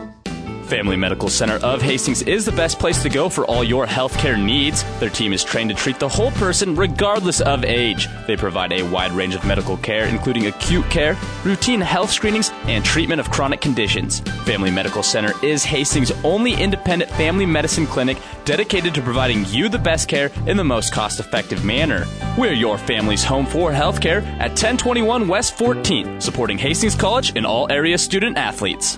[0.71, 4.41] Family Medical Center of Hastings is the best place to go for all your healthcare
[4.41, 4.85] needs.
[5.01, 8.07] Their team is trained to treat the whole person regardless of age.
[8.25, 12.85] They provide a wide range of medical care, including acute care, routine health screenings, and
[12.85, 14.21] treatment of chronic conditions.
[14.45, 19.77] Family Medical Center is Hastings' only independent family medicine clinic dedicated to providing you the
[19.77, 22.05] best care in the most cost effective manner.
[22.37, 27.69] We're your family's home for healthcare at 1021 West 14th, supporting Hastings College and all
[27.69, 28.97] area student athletes.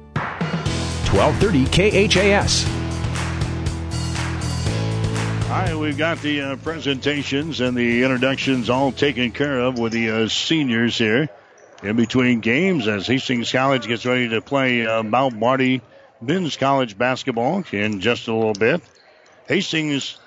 [1.13, 2.65] 1230 KHAS.
[5.51, 9.91] All right, we've got the uh, presentations and the introductions all taken care of with
[9.91, 11.27] the uh, seniors here.
[11.83, 15.81] In between games, as Hastings College gets ready to play uh, Mount Marty
[16.21, 18.81] men's college basketball in just a little bit.
[19.47, 20.17] Hastings,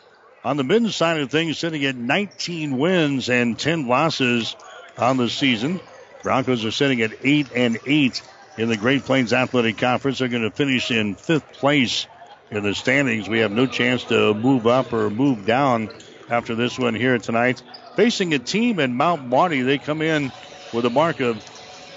[0.44, 4.55] on the men's side of things, sitting at 19 wins and 10 losses
[4.98, 5.81] on the season.
[6.23, 8.20] Broncos are sitting at 8 and 8
[8.56, 10.18] in the Great Plains Athletic Conference.
[10.18, 12.06] They're going to finish in fifth place
[12.51, 13.28] in the standings.
[13.28, 15.90] We have no chance to move up or move down
[16.28, 17.62] after this one here tonight.
[17.97, 20.32] Facing a team in Mount Marty, they come in
[20.72, 21.43] with a mark of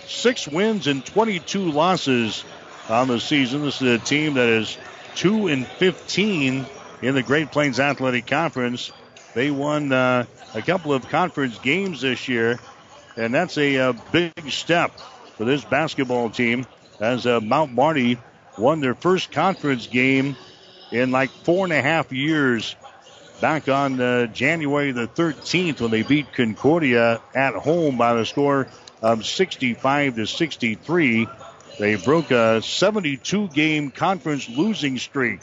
[0.07, 2.43] six wins and 22 losses
[2.89, 3.63] on the season.
[3.63, 4.77] This is a team that is
[5.15, 6.65] two and 15
[7.01, 8.91] in the Great Plains Athletic Conference.
[9.33, 12.59] They won uh, a couple of conference games this year,
[13.15, 14.91] and that's a, a big step
[15.37, 16.65] for this basketball team
[16.99, 18.17] as uh, Mount Marty
[18.57, 20.35] won their first conference game
[20.91, 22.75] in like four and a half years
[23.39, 28.67] back on uh, January the 13th when they beat Concordia at home by the score
[29.01, 31.27] of 65 to 63.
[31.77, 35.41] They broke a 72 game conference losing streak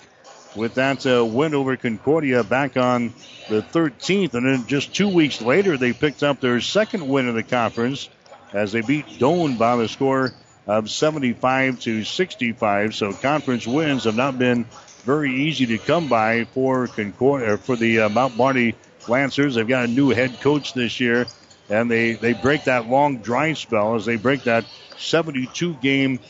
[0.57, 3.15] with that uh, win over Concordia back on
[3.49, 4.35] the 13th.
[4.35, 8.09] And then just two weeks later, they picked up their second win in the conference
[8.55, 10.33] as they beat Doane by the score
[10.67, 12.95] of 75 to 65.
[12.95, 14.65] So conference wins have not been
[15.03, 18.75] very easy to come by for Concordia, for the uh, Mount Marty
[19.07, 19.57] Lancers.
[19.57, 21.27] They've got a new head coach this year,
[21.69, 24.65] and they, they break that long dry spell as they break that
[24.97, 26.21] 72 game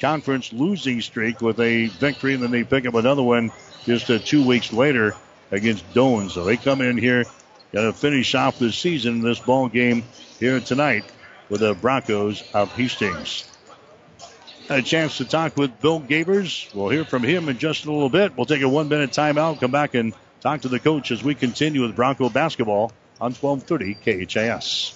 [0.00, 3.52] conference losing streak with a victory, and then they pick up another one
[3.84, 5.14] just uh, two weeks later
[5.52, 6.30] against Doane.
[6.30, 7.24] So they come in here,
[7.72, 10.02] got to finish off the season in this ball game
[10.40, 11.04] here tonight
[11.48, 13.44] with the Broncos of Hastings.
[14.68, 16.74] A chance to talk with Bill Gabers.
[16.74, 18.36] We'll hear from him in just a little bit.
[18.36, 21.34] We'll take a one minute timeout, come back and talk to the coach as we
[21.34, 24.95] continue with Bronco basketball on 1230 KHAS.